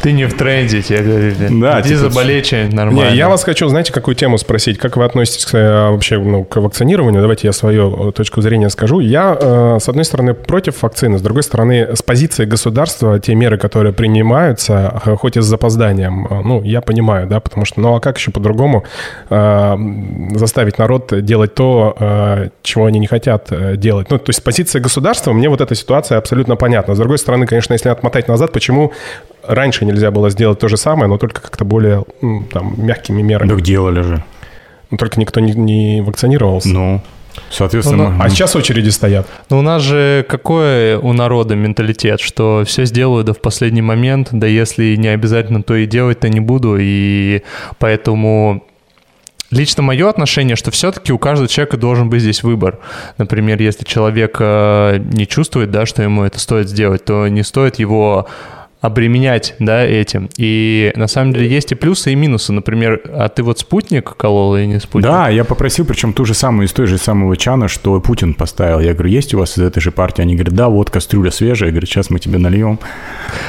Ты 0.04 0.12
не 0.12 0.26
в 0.26 0.34
тренде, 0.34 0.82
тебе 0.82 1.00
говорили. 1.02 1.48
Да, 1.62 1.80
Иди 1.80 1.88
типа, 1.88 2.00
заболей 2.00 2.44
что-нибудь 2.44 2.74
нормально. 2.74 3.10
Не, 3.10 3.16
я 3.16 3.30
вас 3.30 3.42
хочу, 3.42 3.68
знаете, 3.68 3.90
какую 3.90 4.14
тему 4.14 4.36
спросить? 4.36 4.76
Как 4.76 4.98
вы 4.98 5.04
относитесь 5.06 5.46
к, 5.46 5.54
э, 5.54 5.88
вообще 5.88 6.18
ну, 6.18 6.44
к 6.44 6.56
вакцинированию? 6.56 7.22
Давайте 7.22 7.46
я 7.46 7.54
свою 7.54 8.10
э, 8.10 8.12
точку 8.12 8.42
зрения 8.42 8.68
скажу. 8.68 9.00
Я, 9.00 9.34
э, 9.40 9.78
с 9.80 9.88
одной 9.88 10.04
стороны, 10.04 10.34
против 10.34 10.82
вакцины, 10.82 11.16
с 11.16 11.22
другой 11.22 11.42
стороны, 11.42 11.96
с 11.96 12.02
позиции 12.02 12.44
государства, 12.44 13.18
те 13.18 13.34
меры, 13.34 13.56
которые 13.56 13.94
принимаются, 13.94 15.00
э, 15.06 15.16
хоть 15.16 15.38
и 15.38 15.40
с 15.40 15.46
запозданием, 15.46 16.26
э, 16.26 16.42
ну, 16.44 16.62
я 16.62 16.82
понимаю, 16.82 17.26
да, 17.26 17.40
потому 17.40 17.64
что, 17.64 17.80
ну, 17.80 17.94
а 17.94 18.00
как 18.00 18.18
еще 18.18 18.30
по-другому 18.30 18.84
э, 19.30 19.76
заставить 20.34 20.76
народ 20.76 21.24
делать 21.24 21.54
то, 21.54 21.96
э, 21.98 22.48
чего 22.62 22.84
они 22.84 22.98
не 22.98 23.06
хотят 23.06 23.46
э, 23.52 23.76
делать? 23.78 24.10
Ну, 24.10 24.18
то 24.18 24.28
есть 24.28 24.40
с 24.40 24.42
позиции 24.42 24.80
государства 24.80 25.32
мне 25.32 25.48
вот 25.48 25.62
эта 25.62 25.74
ситуация 25.74 26.18
абсолютно 26.18 26.56
понятна. 26.56 26.94
С 26.94 26.98
другой 26.98 27.16
стороны, 27.16 27.46
конечно, 27.46 27.72
если 27.72 27.88
отмотать 27.88 28.28
назад, 28.28 28.52
почему 28.52 28.92
раньше 29.46 29.84
нельзя 29.84 30.10
было 30.10 30.30
сделать 30.30 30.58
то 30.58 30.68
же 30.68 30.76
самое, 30.76 31.08
но 31.08 31.18
только 31.18 31.40
как-то 31.40 31.64
более 31.64 32.04
м, 32.22 32.46
там, 32.52 32.74
мягкими 32.76 33.22
мерами. 33.22 33.48
Так 33.48 33.62
делали 33.62 34.02
же. 34.02 34.24
Но 34.90 34.96
только 34.96 35.18
никто 35.18 35.40
не, 35.40 35.52
не 35.52 36.00
вакцинировался. 36.02 36.68
Ну, 36.68 37.00
соответственно... 37.50 38.10
Ну, 38.10 38.22
А 38.22 38.28
сейчас 38.28 38.54
очереди 38.56 38.90
стоят. 38.90 39.26
Ну, 39.50 39.58
у 39.58 39.62
нас 39.62 39.82
же 39.82 40.24
какой 40.28 40.94
у 40.96 41.12
народа 41.12 41.54
менталитет, 41.54 42.20
что 42.20 42.62
все 42.66 42.84
сделаю 42.84 43.24
да 43.24 43.32
в 43.32 43.40
последний 43.40 43.82
момент, 43.82 44.28
да 44.30 44.46
если 44.46 44.96
не 44.96 45.08
обязательно, 45.08 45.62
то 45.62 45.74
и 45.74 45.86
делать-то 45.86 46.28
не 46.28 46.40
буду, 46.40 46.76
и 46.78 47.42
поэтому 47.78 48.64
лично 49.50 49.82
мое 49.82 50.08
отношение, 50.08 50.56
что 50.56 50.70
все-таки 50.70 51.12
у 51.12 51.18
каждого 51.18 51.48
человека 51.48 51.76
должен 51.76 52.10
быть 52.10 52.22
здесь 52.22 52.42
выбор. 52.42 52.78
Например, 53.18 53.60
если 53.60 53.84
человек 53.84 54.36
э, 54.40 54.98
не 54.98 55.26
чувствует, 55.26 55.70
да, 55.70 55.86
что 55.86 56.02
ему 56.02 56.24
это 56.24 56.38
стоит 56.40 56.68
сделать, 56.68 57.04
то 57.04 57.28
не 57.28 57.42
стоит 57.42 57.78
его 57.78 58.26
обременять, 58.84 59.54
да, 59.60 59.82
этим. 59.82 60.28
И 60.36 60.92
на 60.94 61.06
самом 61.06 61.32
деле 61.32 61.48
есть 61.48 61.72
и 61.72 61.74
плюсы, 61.74 62.12
и 62.12 62.14
минусы. 62.14 62.52
Например, 62.52 63.00
а 63.06 63.30
ты 63.30 63.42
вот 63.42 63.58
спутник 63.58 64.14
колол 64.14 64.56
или 64.56 64.66
не 64.66 64.78
спутник? 64.78 65.10
Да, 65.10 65.30
я 65.30 65.44
попросил, 65.44 65.86
причем 65.86 66.12
ту 66.12 66.26
же 66.26 66.34
самую 66.34 66.66
из 66.66 66.72
той 66.72 66.86
же 66.86 66.98
самого 66.98 67.34
чана, 67.38 67.66
что 67.68 67.98
Путин 68.00 68.34
поставил. 68.34 68.80
Я 68.80 68.92
говорю, 68.92 69.08
есть 69.08 69.32
у 69.32 69.38
вас 69.38 69.56
из 69.56 69.62
этой 69.62 69.80
же 69.80 69.90
партии? 69.90 70.20
Они 70.20 70.34
говорят, 70.34 70.54
да, 70.54 70.68
вот 70.68 70.90
кастрюля 70.90 71.30
свежая. 71.30 71.68
Я 71.68 71.72
говорю, 71.72 71.86
сейчас 71.86 72.10
мы 72.10 72.18
тебе 72.18 72.36
нальем. 72.36 72.78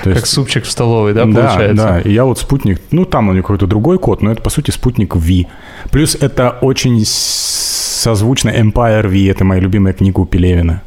То 0.06 0.14
Как 0.14 0.26
супчик 0.26 0.64
в 0.64 0.72
столовой, 0.72 1.14
да, 1.14 1.26
да, 1.26 1.48
получается? 1.48 1.86
да. 1.86 2.00
И 2.00 2.14
я 2.14 2.24
вот 2.24 2.40
спутник, 2.40 2.80
ну 2.92 3.04
там 3.04 3.28
у 3.28 3.34
него 3.34 3.44
какой-то 3.44 3.68
другой 3.68 4.00
код, 4.00 4.22
но 4.22 4.32
это 4.32 4.42
по 4.42 4.50
сути 4.50 4.72
спутник 4.72 5.18
V. 5.18 5.48
Плюс 5.92 6.16
это 6.16 6.52
очень 6.62 7.04
созвучно 7.06 8.52
Empire 8.52 9.08
V, 9.10 9.30
это 9.30 9.44
моя 9.44 9.60
любимая 9.60 9.94
книга 9.94 10.22
у 10.22 10.26
Пелевина. 10.26 10.82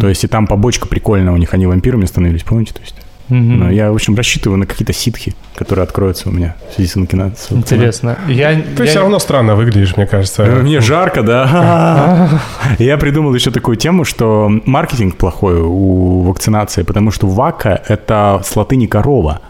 То 0.00 0.08
есть 0.08 0.22
и 0.22 0.28
там 0.28 0.46
побочка 0.46 0.86
прикольная 0.86 1.32
у 1.32 1.36
них, 1.36 1.52
они 1.52 1.66
вампирами 1.66 2.04
становились, 2.04 2.42
помните? 2.42 2.74
То 2.74 2.80
есть, 2.80 2.94
Ну, 3.30 3.70
я, 3.70 3.90
в 3.90 3.94
общем, 3.94 4.14
рассчитываю 4.16 4.58
на 4.58 4.66
какие-то 4.66 4.92
ситхи, 4.92 5.34
которые 5.56 5.84
откроются 5.84 6.28
у 6.28 6.32
меня 6.32 6.56
в 6.70 6.74
связи 6.74 6.88
с 6.90 6.96
вакцинацией. 6.96 7.58
Интересно. 7.58 8.18
Я, 8.28 8.54
Ты 8.76 8.82
я- 8.84 8.90
все 8.90 9.00
равно 9.00 9.18
странно 9.18 9.54
выглядишь, 9.54 9.96
мне 9.96 10.06
кажется. 10.06 10.42
Э, 10.42 10.62
Мне 10.62 10.80
жарко, 10.80 11.22
да. 11.22 12.40
Я 12.78 12.96
придумал 12.98 13.34
еще 13.34 13.50
такую 13.50 13.76
тему, 13.76 14.04
что 14.04 14.50
маркетинг 14.66 15.16
плохой 15.16 15.60
у 15.60 16.22
вакцинации, 16.22 16.82
потому 16.82 17.10
что 17.10 17.26
вака– 17.28 17.80
это 17.88 18.40
с 18.44 18.56
латыни 18.56 18.86
корова. 18.86 19.40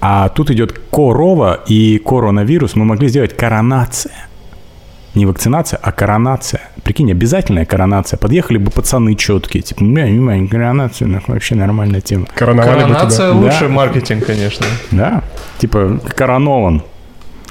А 0.00 0.28
тут 0.28 0.50
идет 0.50 0.78
корова 0.90 1.60
и 1.66 1.98
коронавирус. 1.98 2.76
Мы 2.76 2.84
могли 2.84 3.08
сделать 3.08 3.34
коронация. 3.36 4.12
Не 5.16 5.24
вакцинация, 5.24 5.78
а 5.82 5.92
коронация. 5.92 6.60
Прикинь, 6.84 7.10
обязательная 7.10 7.64
коронация. 7.64 8.18
Подъехали 8.18 8.58
бы 8.58 8.70
пацаны 8.70 9.14
четкие, 9.14 9.62
типа, 9.62 9.82
бля, 9.82 10.08
не 10.10 10.46
коронация, 10.46 11.08
нахуй, 11.08 11.34
вообще 11.34 11.54
нормальная 11.54 12.02
тема. 12.02 12.26
Короновали 12.34 12.80
бы 12.82 12.88
Коронация 12.92 13.30
тебя. 13.30 13.40
лучший 13.40 13.68
Да. 13.68 13.74
маркетинг, 13.74 14.26
конечно. 14.26 14.66
Да, 14.90 15.22
типа 15.56 16.00
коронован. 16.14 16.82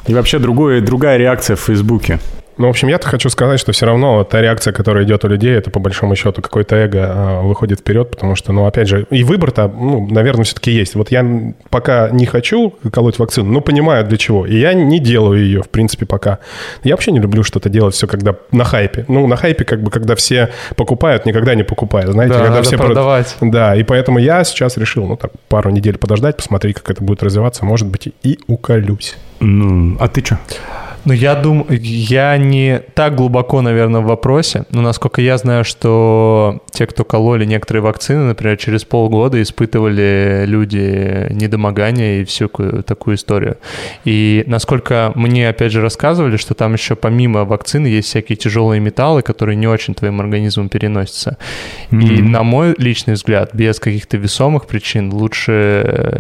И 0.06 0.14
вообще 0.14 0.38
другое, 0.38 0.80
другая 0.82 1.18
реакция 1.18 1.56
в 1.56 1.60
Фейсбуке. 1.62 2.20
Ну, 2.58 2.68
в 2.68 2.70
общем, 2.70 2.88
я-то 2.88 3.08
хочу 3.08 3.30
сказать, 3.30 3.60
что 3.60 3.72
все 3.74 3.86
равно 3.86 4.24
та 4.24 4.42
реакция, 4.42 4.72
которая 4.72 5.04
идет 5.04 5.26
у 5.26 5.28
людей, 5.28 5.52
это 5.54 5.70
по 5.72 5.80
большому 5.80 6.16
счету 6.16 6.42
какое-то 6.42 6.76
эго 6.78 7.06
а, 7.10 7.42
выходит 7.42 7.80
вперед, 7.80 8.12
потому 8.12 8.36
что, 8.36 8.54
ну, 8.54 8.66
опять 8.66 8.88
же, 8.88 9.06
и 9.10 9.24
выбор-то, 9.24 9.68
ну, 9.68 10.08
наверное, 10.10 10.46
все-таки 10.46 10.72
есть. 10.72 10.96
Вот 10.96 11.12
я 11.12 11.26
пока 11.70 12.10
не 12.12 12.26
хочу 12.26 12.74
колоть 12.94 13.20
вакцину, 13.20 13.52
но 13.52 13.60
понимаю 13.62 14.06
для 14.06 14.18
чего. 14.18 14.46
И 14.46 14.58
я 14.58 14.74
не 14.74 15.00
делаю 15.00 15.42
ее, 15.44 15.62
в 15.64 15.70
принципе, 15.70 16.06
пока. 16.06 16.40
Я 16.84 16.94
вообще 16.94 17.12
не 17.12 17.20
люблю 17.20 17.44
что-то 17.44 17.68
делать 17.70 17.94
все, 17.94 18.08
когда 18.08 18.36
на 18.52 18.64
хайпе. 18.64 19.06
Ну, 19.08 19.28
на 19.28 19.36
хайпе, 19.36 19.66
как 19.66 19.82
бы, 19.84 19.92
когда 19.92 20.16
все 20.16 20.50
покупают, 20.78 21.26
никогда 21.26 21.56
не 21.56 21.64
покупают. 21.64 22.12
Знаете, 22.12 22.34
Да, 22.36 22.40
когда 22.40 22.56
надо 22.56 22.64
все 22.68 22.76
прод- 22.78 22.86
продавать. 22.86 23.36
Да, 23.42 23.76
и 23.76 23.84
поэтому 23.84 24.20
я 24.20 24.44
сейчас 24.46 24.78
решил, 24.78 25.06
ну, 25.06 25.18
так, 25.18 25.32
пару 25.50 25.72
недель 25.72 25.98
подождать, 25.98 26.38
посмотреть, 26.38 26.76
как 26.78 26.92
это 26.92 27.04
будет 27.04 27.22
развиваться. 27.22 27.66
Может 27.66 27.88
быть, 27.88 28.08
и 28.24 28.40
уколюсь. 28.48 29.18
Ну, 29.42 29.98
а 30.00 30.08
ты 30.08 30.24
что? 30.24 30.40
Ну, 31.06 31.14
я 31.14 31.36
думаю, 31.36 31.68
я 31.80 32.36
не 32.38 32.82
так 32.96 33.16
глубоко, 33.16 33.62
наверное, 33.62 34.02
в 34.02 34.06
вопросе, 34.06 34.66
но 34.72 34.82
насколько 34.82 35.22
я 35.22 35.38
знаю, 35.38 35.64
что 35.64 36.62
те, 36.72 36.88
кто 36.88 37.04
кололи 37.04 37.46
некоторые 37.46 37.84
вакцины, 37.84 38.24
например, 38.24 38.58
через 38.58 38.84
полгода 38.86 39.40
испытывали 39.42 40.46
люди 40.48 41.28
недомогание 41.32 42.22
и 42.22 42.26
всякую 42.26 42.82
такую 42.84 43.18
историю. 43.18 43.58
И 44.04 44.44
насколько 44.48 45.12
мне, 45.16 45.48
опять 45.48 45.72
же, 45.72 45.82
рассказывали, 45.82 46.38
что 46.38 46.56
там 46.56 46.74
еще 46.74 46.96
помимо 46.96 47.46
вакцины 47.46 47.86
есть 47.86 48.08
всякие 48.08 48.36
тяжелые 48.36 48.80
металлы, 48.80 49.22
которые 49.22 49.56
не 49.56 49.68
очень 49.68 49.94
твоим 49.94 50.20
организмом 50.22 50.70
переносятся. 50.70 51.38
И 51.92 51.96
Мгм. 51.96 52.32
на 52.32 52.42
мой 52.44 52.74
личный 52.80 53.14
взгляд, 53.14 53.52
без 53.54 53.80
каких-то 53.80 54.18
весомых 54.18 54.66
причин 54.66 55.14
лучше 55.14 55.52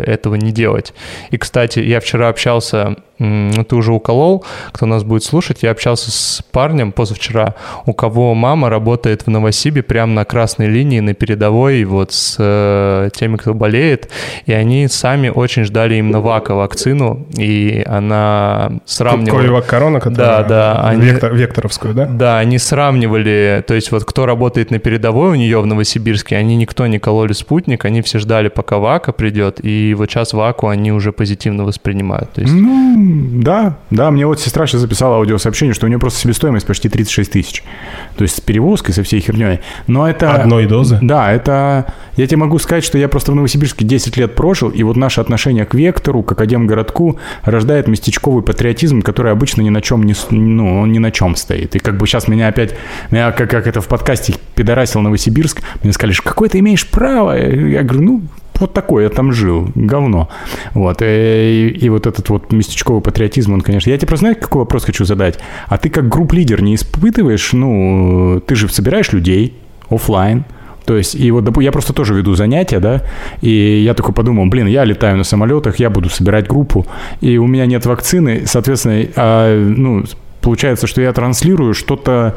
этого 0.05 0.35
не 0.35 0.51
делать. 0.51 0.93
И, 1.31 1.37
кстати, 1.37 1.79
я 1.79 1.99
вчера 1.99 2.29
общался, 2.29 2.97
ты 3.17 3.75
уже 3.75 3.93
уколол, 3.93 4.43
кто 4.72 4.86
нас 4.86 5.03
будет 5.03 5.24
слушать, 5.24 5.63
я 5.63 5.72
общался 5.72 6.12
с 6.12 6.43
парнем 6.51 6.91
позавчера, 6.91 7.55
у 7.86 7.93
кого 7.93 8.34
мама 8.34 8.69
работает 8.69 9.25
в 9.25 9.29
Новосибе 9.29 9.84
прямо 9.84 10.13
на 10.13 10.25
красной 10.25 10.67
линии, 10.67 11.00
на 11.00 11.13
передовой, 11.13 11.84
вот 11.86 12.12
с 12.12 12.36
э, 12.39 13.10
теми, 13.15 13.38
кто 13.38 13.53
болеет, 13.53 14.10
и 14.45 14.53
они 14.53 14.88
сами 14.88 15.29
очень 15.29 15.63
ждали 15.63 15.95
именно 15.95 16.19
ВАКа 16.22 16.55
вакцину, 16.55 17.25
и 17.38 17.84
она 17.86 18.72
сравнивала... 18.86 19.39
Ковивак 19.39 19.65
корона, 19.65 20.00
которая... 20.00 20.43
Да, 20.43 20.43
да, 20.43 20.88
они- 20.88 21.01
Вектор- 21.07 21.34
Векторовскую, 21.34 21.93
да? 21.93 22.05
Да, 22.05 22.39
они 22.39 22.57
сравнивали, 22.57 23.63
то 23.67 23.74
есть 23.74 23.91
вот 23.91 24.03
кто 24.05 24.25
работает 24.25 24.72
на 24.72 24.79
передовой 24.79 25.31
у 25.31 25.36
нее 25.36 25.60
в 25.62 25.65
Новосибирске, 25.65 26.36
они 26.38 26.55
никто 26.55 26.86
не 26.88 27.00
кололи 27.00 27.34
спутник, 27.34 27.86
они 27.86 28.01
все 28.01 28.19
ждали, 28.19 28.50
пока 28.50 28.77
ВАКа 28.77 29.12
придет, 29.12 29.60
и 29.63 29.93
вот 29.98 30.10
сейчас 30.10 30.34
ВАКу 30.34 30.67
они 30.67 30.91
уже 30.91 31.12
позитивно 31.12 31.63
воспринимают. 31.63 32.31
То 32.34 32.41
есть, 32.41 32.53
Ну, 32.53 32.95
да, 33.05 33.77
да, 33.89 34.12
мне 34.12 34.25
вот 34.25 34.39
сестра 34.39 34.65
сейчас 34.65 34.81
записала 34.81 35.17
аудиосообщение, 35.17 35.74
что 35.74 35.85
у 35.85 35.89
нее 35.89 36.00
просто 36.00 36.19
себестоимость 36.19 36.65
почти 36.65 36.89
36 36.89 37.31
тысяч. 37.31 37.63
То 38.17 38.24
есть 38.24 38.38
с 38.38 38.41
перевозкой, 38.41 38.93
со 38.93 39.03
всей 39.03 39.19
херней. 39.19 39.59
Но 39.88 40.07
это... 40.09 40.33
Одной 40.33 40.65
дозы? 40.65 41.00
Да, 41.01 41.31
это... 41.31 41.93
Я 42.15 42.27
тебе 42.27 42.38
могу 42.38 42.59
сказать, 42.59 42.83
что 42.83 42.97
я 42.97 43.09
просто 43.09 43.31
в 43.31 43.35
Новосибирске 43.35 43.85
10 43.85 44.17
лет 44.17 44.35
прожил, 44.35 44.69
и 44.69 44.83
вот 44.83 44.95
наше 44.95 45.21
отношение 45.21 45.65
к 45.65 45.74
Вектору, 45.74 46.24
к 46.24 46.31
Академгородку 46.31 47.19
рождает 47.43 47.88
местечковый 47.88 48.41
патриотизм, 48.41 49.01
который 49.01 49.31
обычно 49.31 49.62
ни 49.62 49.69
на 49.69 49.81
чем 49.81 50.03
не, 50.03 50.15
ну, 50.31 50.81
он 50.81 50.91
ни 50.91 51.00
на 51.00 51.12
чем 51.12 51.35
стоит. 51.35 51.75
И 51.75 51.79
как 51.79 51.97
бы 51.97 52.07
сейчас 52.07 52.27
меня 52.27 52.47
опять, 52.47 52.75
меня 53.12 53.31
как, 53.31 53.50
как 53.50 53.67
это 53.67 53.81
в 53.81 53.88
подкасте 53.88 54.35
пидорасил 54.55 55.01
Новосибирск, 55.01 55.62
мне 55.83 55.91
сказали, 55.91 56.13
что 56.13 56.24
какое 56.24 56.47
ты 56.47 56.59
имеешь 56.59 56.88
право? 56.88 57.38
Я 57.38 57.83
говорю, 57.83 58.01
ну, 58.01 58.21
вот 58.59 58.74
такой 58.74 59.03
я 59.03 59.09
там 59.09 59.31
жил, 59.31 59.69
говно. 59.75 60.29
Вот, 60.74 61.01
э, 61.01 61.51
и, 61.51 61.67
и 61.69 61.89
вот 61.89 62.07
этот 62.07 62.29
вот 62.29 62.51
местечковый 62.51 63.01
патриотизм, 63.01 63.53
он, 63.53 63.62
конечно... 63.62 63.89
Я 63.89 63.97
тебе 63.97 64.07
просто, 64.07 64.25
знаешь, 64.25 64.38
какой 64.39 64.59
вопрос 64.59 64.85
хочу 64.85 65.05
задать? 65.05 65.39
А 65.67 65.77
ты 65.77 65.89
как 65.89 66.07
групп-лидер 66.07 66.62
не 66.62 66.75
испытываешь, 66.75 67.53
ну, 67.53 68.41
ты 68.45 68.55
же 68.55 68.69
собираешь 68.69 69.12
людей 69.12 69.53
оффлайн, 69.89 70.45
то 70.85 70.95
есть, 70.95 71.15
и 71.15 71.31
вот 71.31 71.62
я 71.62 71.71
просто 71.71 71.93
тоже 71.93 72.13
веду 72.13 72.35
занятия, 72.35 72.79
да, 72.79 73.01
и 73.41 73.81
я 73.83 73.93
такой 73.93 74.13
подумал, 74.13 74.45
блин, 74.45 74.67
я 74.67 74.83
летаю 74.83 75.17
на 75.17 75.24
самолетах, 75.24 75.79
я 75.79 75.89
буду 75.89 76.09
собирать 76.09 76.47
группу, 76.47 76.85
и 77.21 77.38
у 77.38 77.47
меня 77.47 77.65
нет 77.65 77.85
вакцины, 77.85 78.43
соответственно, 78.45 79.05
а, 79.15 79.57
ну, 79.59 80.03
получается, 80.41 80.85
что 80.85 81.01
я 81.01 81.12
транслирую 81.12 81.74
что-то, 81.74 82.35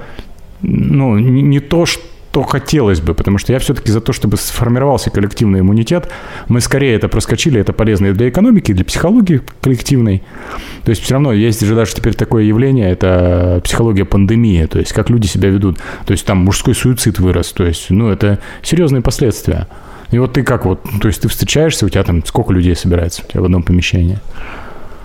ну, 0.63 1.19
не, 1.19 1.43
не 1.43 1.61
то, 1.61 1.85
что 1.85 2.03
хотелось 2.43 3.01
бы, 3.01 3.15
потому 3.15 3.39
что 3.39 3.53
я 3.53 3.59
все-таки 3.59 3.91
за 3.91 4.01
то, 4.01 4.13
чтобы 4.13 4.37
сформировался 4.37 5.11
коллективный 5.11 5.61
иммунитет. 5.61 6.11
Мы 6.49 6.61
скорее 6.61 6.95
это 6.95 7.09
проскочили, 7.09 7.61
это 7.61 7.73
полезно 7.73 8.07
и 8.07 8.13
для 8.13 8.29
экономики, 8.29 8.71
и 8.71 8.75
для 8.75 8.85
психологии 8.85 9.41
коллективной. 9.61 10.23
То 10.85 10.91
есть 10.91 11.03
все 11.03 11.15
равно 11.15 11.33
есть 11.33 11.65
же 11.65 11.75
даже 11.75 11.95
теперь 11.95 12.15
такое 12.15 12.45
явление, 12.45 12.91
это 12.91 13.61
психология 13.65 14.05
пандемии, 14.05 14.65
то 14.67 14.79
есть 14.79 14.93
как 14.93 15.11
люди 15.11 15.27
себя 15.27 15.49
ведут. 15.49 15.79
То 16.07 16.13
есть 16.13 16.25
там 16.25 16.39
мужской 16.39 16.75
суицид 16.75 17.19
вырос, 17.19 17.53
то 17.53 17.65
есть, 17.65 17.91
ну, 17.91 18.09
это 18.09 18.39
серьезные 18.63 19.03
последствия. 19.03 19.67
И 20.11 20.19
вот 20.19 20.33
ты 20.33 20.43
как 20.43 20.65
вот, 20.65 20.83
то 21.01 21.09
есть 21.09 21.21
ты 21.21 21.29
встречаешься, 21.29 21.85
у 21.85 21.89
тебя 21.89 22.03
там 22.03 22.25
сколько 22.25 22.53
людей 22.53 22.75
собирается 22.75 23.23
у 23.27 23.31
тебя 23.31 23.43
в 23.43 23.45
одном 23.45 23.63
помещении? 23.63 24.19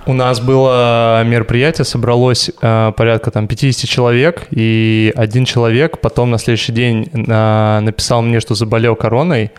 У 0.05 0.13
нас 0.13 0.41
было 0.41 1.23
мероприятие, 1.23 1.85
собралось 1.85 2.51
э, 2.61 2.91
порядка 2.97 3.31
там 3.31 3.47
50 3.47 3.89
человек, 3.89 4.47
и 4.51 5.13
один 5.15 5.45
человек 5.45 5.99
потом 6.01 6.29
на 6.29 6.37
следующий 6.37 6.73
день 6.73 7.09
э, 7.13 7.79
написал 7.79 8.21
мне, 8.21 8.41
что 8.41 8.53
заболел 8.53 8.97
короной, 8.97 9.51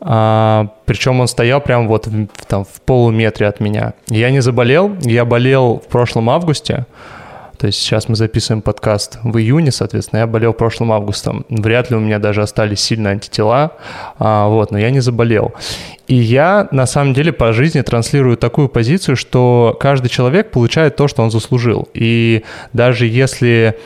а, 0.00 0.68
причем 0.84 1.20
он 1.20 1.28
стоял 1.28 1.60
прям 1.60 1.88
вот 1.88 2.06
в, 2.06 2.28
там 2.46 2.64
в 2.64 2.80
полуметре 2.82 3.46
от 3.46 3.60
меня. 3.60 3.94
Я 4.08 4.30
не 4.30 4.40
заболел, 4.40 4.94
я 5.02 5.24
болел 5.24 5.82
в 5.84 5.88
прошлом 5.88 6.30
августе, 6.30 6.86
то 7.58 7.66
есть 7.66 7.78
сейчас 7.78 8.08
мы 8.08 8.16
записываем 8.16 8.62
подкаст 8.62 9.18
в 9.22 9.38
июне, 9.38 9.72
соответственно, 9.72 10.20
я 10.20 10.26
болел 10.26 10.52
прошлым 10.52 10.92
августом. 10.92 11.44
Вряд 11.48 11.90
ли 11.90 11.96
у 11.96 12.00
меня 12.00 12.18
даже 12.18 12.42
остались 12.42 12.80
сильные 12.80 13.12
антитела, 13.12 13.72
а, 14.18 14.48
вот, 14.48 14.70
но 14.70 14.78
я 14.78 14.90
не 14.90 15.00
заболел. 15.00 15.54
И 16.06 16.14
я 16.14 16.68
на 16.70 16.86
самом 16.86 17.14
деле 17.14 17.32
по 17.32 17.52
жизни 17.52 17.80
транслирую 17.80 18.36
такую 18.36 18.68
позицию, 18.68 19.16
что 19.16 19.76
каждый 19.80 20.08
человек 20.08 20.50
получает 20.50 20.96
то, 20.96 21.08
что 21.08 21.22
он 21.22 21.30
заслужил. 21.30 21.88
И 21.94 22.44
даже 22.72 23.06
если 23.06 23.76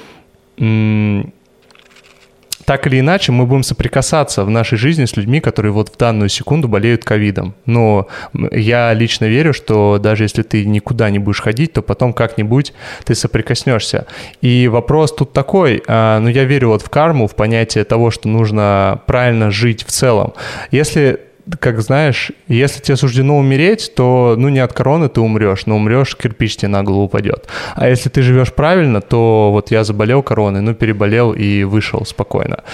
так 2.65 2.87
или 2.87 3.01
иначе 3.01 3.33
мы 3.33 3.47
будем 3.47 3.63
соприкасаться 3.63 4.45
в 4.45 4.51
нашей 4.51 4.79
жизни 4.79 5.05
с 5.05 5.17
людьми, 5.17 5.41
которые 5.41 5.73
вот 5.73 5.89
в 5.89 5.97
данную 5.97 6.29
секунду 6.29 6.69
болеют 6.69 7.05
ковидом. 7.05 7.55
Но 7.67 8.09
я 8.53 8.93
лично 8.93 9.25
верю, 9.25 9.53
что 9.53 9.99
даже 9.99 10.25
если 10.25 10.43
ты 10.43 10.65
никуда 10.65 11.11
не 11.11 11.19
будешь 11.19 11.41
ходить, 11.41 11.73
то 11.73 11.83
потом 11.83 12.13
как-нибудь 12.13 12.73
ты 13.05 13.15
соприкоснешься. 13.15 14.07
И 14.41 14.69
вопрос 14.69 15.15
тут 15.15 15.33
такой, 15.33 15.83
а, 15.87 16.21
ну 16.21 16.29
я 16.29 16.45
верю 16.45 16.69
вот 16.69 16.83
в 16.83 16.91
карму, 16.91 17.27
в 17.27 17.35
понятие 17.35 17.85
того, 17.85 18.11
что 18.11 18.29
нужно 18.29 19.01
правильно 19.07 19.51
жить 19.51 19.85
в 19.85 19.91
целом. 19.91 20.35
Если 20.71 21.21
как 21.59 21.81
знаешь, 21.81 22.33
если 22.49 22.81
тебе 22.81 22.97
суждено 22.97 23.39
умереть, 23.39 23.93
то, 23.95 24.35
ну, 24.37 24.49
не 24.49 24.61
от 24.61 24.73
короны 24.73 25.09
ты 25.09 25.21
умрешь, 25.21 25.67
но 25.67 25.77
умрешь, 25.77 26.17
кирпич 26.17 26.57
тебе 26.57 26.69
на 26.69 26.83
голову 26.83 27.05
упадет. 27.05 27.49
А 27.75 27.89
если 27.89 28.09
ты 28.09 28.23
живешь 28.23 28.53
правильно, 28.53 29.01
то 29.01 29.51
вот 29.53 29.71
я 29.71 29.85
заболел 29.85 30.23
короной, 30.23 30.61
ну, 30.61 30.75
переболел 30.75 31.33
и 31.33 31.65
вышел 31.65 32.05
спокойно. 32.05 32.65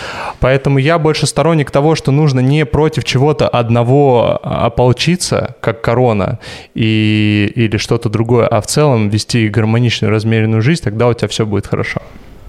Поэтому 0.41 0.79
я 0.79 0.99
больше 0.99 1.27
сторонник 1.27 1.71
того, 1.71 1.95
что 1.95 2.13
нужно 2.13 2.41
не 2.41 2.67
против 2.67 3.05
чего-то 3.05 3.49
одного 3.49 4.41
ополчиться, 4.43 5.57
как 5.61 5.81
корона, 5.81 6.39
и, 6.75 7.53
или 7.55 7.77
что-то 7.77 8.09
другое, 8.09 8.47
а 8.47 8.61
в 8.61 8.67
целом 8.67 9.09
вести 9.09 9.49
гармоничную, 9.49 10.11
размеренную 10.11 10.63
жизнь, 10.63 10.83
тогда 10.83 11.09
у 11.09 11.15
тебя 11.15 11.29
все 11.29 11.47
будет 11.47 11.67
хорошо. 11.67 12.03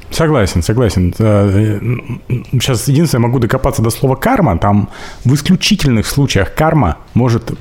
Согласен, 0.09 0.63
согласен. 0.63 1.13
Сейчас 1.13 2.87
единственное, 2.87 3.27
могу 3.27 3.39
докопаться 3.39 3.81
до 3.81 3.89
слова 3.89 4.15
карма. 4.15 4.57
Там 4.57 4.89
в 5.25 5.33
исключительных 5.33 6.07
случаях 6.07 6.53
карма 6.53 6.97
может 7.13 7.51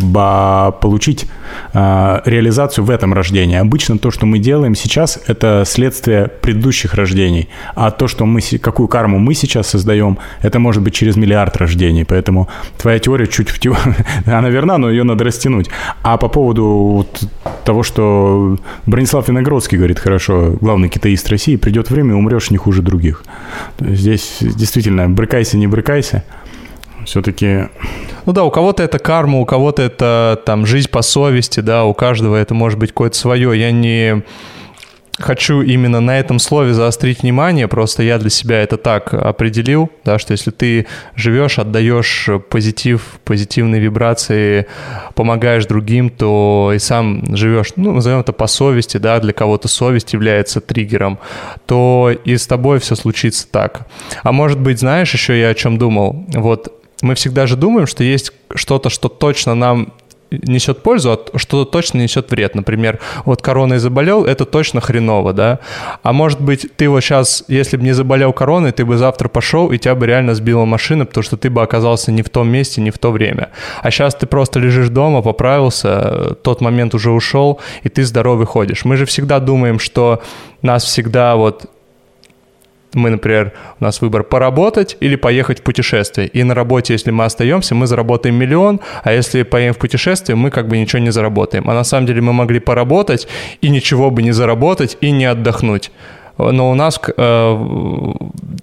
получить 0.81 1.27
а, 1.73 2.23
реализацию 2.25 2.85
в 2.85 2.91
этом 2.91 3.13
рождении. 3.15 3.57
Обычно 3.57 3.99
то, 3.99 4.11
что 4.11 4.27
мы 4.27 4.39
делаем 4.39 4.75
сейчас, 4.75 5.19
это 5.27 5.65
следствие 5.67 6.29
предыдущих 6.29 6.95
рождений. 6.95 7.49
А 7.75 7.91
то, 7.91 8.07
что 8.07 8.27
мы, 8.27 8.41
какую 8.41 8.89
карму 8.89 9.19
мы 9.19 9.35
сейчас 9.35 9.69
создаем, 9.69 10.19
это 10.43 10.59
может 10.59 10.83
быть 10.83 10.95
через 10.95 11.17
миллиард 11.17 11.57
рождений. 11.57 12.05
Поэтому 12.05 12.49
твоя 12.79 12.99
теория 12.99 13.27
чуть... 13.27 13.51
Она 14.27 14.49
верна, 14.49 14.79
но 14.79 14.91
ее 14.91 15.03
надо 15.03 15.25
растянуть. 15.25 15.69
А 16.03 16.17
по 16.17 16.29
поводу 16.29 16.65
вот 16.65 17.25
того, 17.65 17.83
что 17.83 18.59
Бронислав 18.87 19.29
Виногродский 19.29 19.79
говорит 19.79 19.99
хорошо, 19.99 20.57
главный 20.61 20.89
китаист 20.89 21.29
России, 21.29 21.57
придет 21.57 21.91
время, 21.91 22.15
умрешь 22.37 22.51
не 22.51 22.59
хуже 22.59 22.83
других. 22.83 23.25
Здесь 23.81 24.39
действительно 24.41 25.09
брыкайся, 25.09 25.57
не 25.57 25.67
брыкайся. 25.67 26.23
Все-таки 27.05 27.69
ну 28.27 28.33
да, 28.33 28.45
у 28.45 28.51
кого-то 28.51 28.83
это 28.83 28.99
карма, 28.99 29.39
у 29.39 29.47
кого-то 29.47 29.83
это 29.83 30.43
там 30.45 30.67
жизнь 30.67 30.91
по 30.91 31.03
совести, 31.03 31.61
да, 31.61 31.85
у 31.85 31.95
каждого 31.95 32.37
это 32.37 32.55
может 32.55 32.79
быть 32.79 32.91
какое-то 32.91 33.17
свое. 33.17 33.59
Я 33.59 33.71
не 33.71 34.23
хочу 35.19 35.63
именно 35.63 36.01
на 36.01 36.19
этом 36.19 36.39
слове 36.39 36.75
заострить 36.75 37.23
внимание, 37.23 37.69
просто 37.69 38.03
я 38.03 38.19
для 38.19 38.31
себя 38.31 38.63
это 38.63 38.77
так 38.77 39.15
определил, 39.15 39.91
да, 40.05 40.19
что 40.19 40.33
если 40.33 40.51
ты 40.51 40.87
живешь, 41.15 41.59
отдаешь 41.59 42.29
позитив, 42.51 43.19
позитивные 43.25 43.81
вибрации, 43.81 44.67
помогаешь 45.15 45.67
другим, 45.67 46.11
то 46.11 46.73
и 46.75 46.79
сам 46.79 47.37
живешь, 47.37 47.73
ну, 47.77 47.93
назовем 47.93 48.21
это 48.21 48.33
по 48.33 48.47
совести, 48.47 48.99
да, 48.99 49.19
для 49.21 49.33
кого-то 49.33 49.69
совесть 49.69 50.13
является 50.13 50.61
триггером, 50.61 51.19
то 51.67 52.11
и 52.25 52.37
с 52.37 52.47
тобой 52.47 52.79
все 52.81 52.95
случится 52.95 53.47
так. 53.51 53.87
А 54.23 54.33
может 54.33 54.61
быть, 54.61 54.81
знаешь, 54.81 55.13
еще 55.13 55.39
я 55.41 55.49
о 55.49 55.55
чем 55.55 55.79
думал? 55.79 56.27
Вот 56.35 56.73
мы 57.03 57.15
всегда 57.15 57.47
же 57.47 57.57
думаем, 57.57 57.87
что 57.87 58.05
есть 58.05 58.33
что-то, 58.55 58.91
что 58.91 59.09
точно 59.09 59.55
нам 59.55 59.93
несет 60.31 60.83
пользу, 60.83 61.13
а 61.13 61.39
что-то 61.39 61.71
точно 61.71 61.99
несет 61.99 62.31
вред. 62.31 62.55
Например, 62.55 62.99
вот 63.25 63.43
короной 63.43 63.79
заболел, 63.79 64.25
это 64.25 64.45
точно 64.45 64.81
хреново, 64.81 65.33
да? 65.33 65.61
А 66.03 66.13
может 66.13 66.41
быть, 66.41 66.67
ты 66.77 66.89
вот 66.89 67.01
сейчас, 67.01 67.45
если 67.49 67.77
бы 67.77 67.85
не 67.85 67.93
заболел 67.93 68.33
короной, 68.33 68.73
ты 68.73 68.85
бы 68.85 68.97
завтра 68.97 69.29
пошел, 69.29 69.71
и 69.73 69.79
тебя 69.79 69.95
бы 69.95 70.07
реально 70.07 70.35
сбила 70.35 70.65
машина, 70.65 71.07
потому 71.07 71.23
что 71.23 71.37
ты 71.37 71.51
бы 71.51 71.63
оказался 71.63 72.13
не 72.13 72.23
в 72.23 72.29
том 72.29 72.49
месте, 72.49 72.81
не 72.81 72.91
в 72.91 72.99
то 72.99 73.11
время. 73.11 73.51
А 73.83 73.91
сейчас 73.91 74.15
ты 74.15 74.27
просто 74.27 74.59
лежишь 74.59 74.89
дома, 74.89 75.23
поправился, 75.23 76.35
тот 76.43 76.61
момент 76.61 76.95
уже 76.95 77.11
ушел, 77.11 77.61
и 77.83 77.89
ты 77.89 78.05
здоровый 78.05 78.47
ходишь. 78.47 78.85
Мы 78.85 78.97
же 78.97 79.07
всегда 79.07 79.41
думаем, 79.41 79.79
что 79.79 80.23
нас 80.63 80.85
всегда 80.85 81.37
вот 81.37 81.67
мы, 82.97 83.11
например, 83.11 83.53
у 83.81 83.85
нас 83.85 84.01
выбор 84.01 84.25
поработать 84.25 84.97
или 85.01 85.17
поехать 85.17 85.61
в 85.61 85.63
путешествие. 85.63 86.29
И 86.29 86.43
на 86.43 86.55
работе, 86.55 86.95
если 86.95 87.11
мы 87.11 87.25
остаемся, 87.25 87.75
мы 87.75 87.87
заработаем 87.87 88.35
миллион, 88.35 88.81
а 89.05 89.13
если 89.13 89.43
поедем 89.43 89.75
в 89.75 89.79
путешествие, 89.79 90.37
мы 90.37 90.51
как 90.51 90.69
бы 90.69 90.79
ничего 90.79 91.01
не 91.01 91.11
заработаем. 91.11 91.69
А 91.71 91.75
на 91.75 91.85
самом 91.85 92.07
деле 92.07 92.21
мы 92.21 92.33
могли 92.33 92.59
поработать 92.59 93.29
и 93.61 93.69
ничего 93.69 94.11
бы 94.11 94.23
не 94.23 94.33
заработать 94.33 94.97
и 95.01 95.11
не 95.11 95.27
отдохнуть. 95.27 95.91
Но 96.39 96.71
у 96.71 96.75
нас, 96.75 97.01
э, 97.17 98.13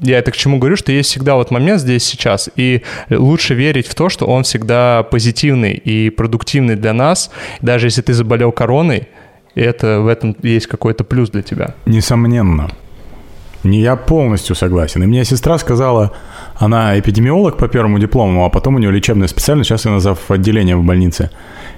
я 0.02 0.20
это 0.20 0.32
к 0.32 0.38
чему 0.38 0.60
говорю, 0.60 0.76
что 0.76 0.92
есть 0.92 1.10
всегда 1.10 1.36
вот 1.36 1.50
момент 1.50 1.82
здесь 1.82 2.04
сейчас, 2.04 2.50
и 2.56 2.84
лучше 3.10 3.56
верить 3.56 3.88
в 3.88 3.96
то, 3.96 4.10
что 4.10 4.28
он 4.28 4.44
всегда 4.44 5.04
позитивный 5.04 5.74
и 5.74 6.10
продуктивный 6.12 6.76
для 6.76 6.94
нас, 6.94 7.32
даже 7.62 7.88
если 7.88 8.04
ты 8.04 8.14
заболел 8.14 8.52
короной, 8.52 9.08
это 9.56 10.02
в 10.02 10.08
этом 10.08 10.36
есть 10.44 10.68
какой-то 10.68 11.04
плюс 11.04 11.30
для 11.30 11.42
тебя. 11.42 11.74
Несомненно. 11.86 12.70
Не, 13.64 13.80
я 13.82 13.96
полностью 13.96 14.56
согласен. 14.56 15.04
И 15.04 15.06
мне 15.06 15.26
сестра 15.26 15.58
сказала, 15.58 16.12
она 16.56 17.00
эпидемиолог 17.00 17.58
по 17.58 17.68
первому 17.68 18.00
диплому, 18.00 18.46
а 18.46 18.50
потом 18.50 18.76
у 18.76 18.80
нее 18.80 18.92
лечебная 18.92 19.28
специальность, 19.28 19.70
сейчас 19.70 19.86
она 19.86 20.00
зав. 20.00 20.20
отделение 20.30 20.76
в 20.76 20.84
больнице. 20.84 21.30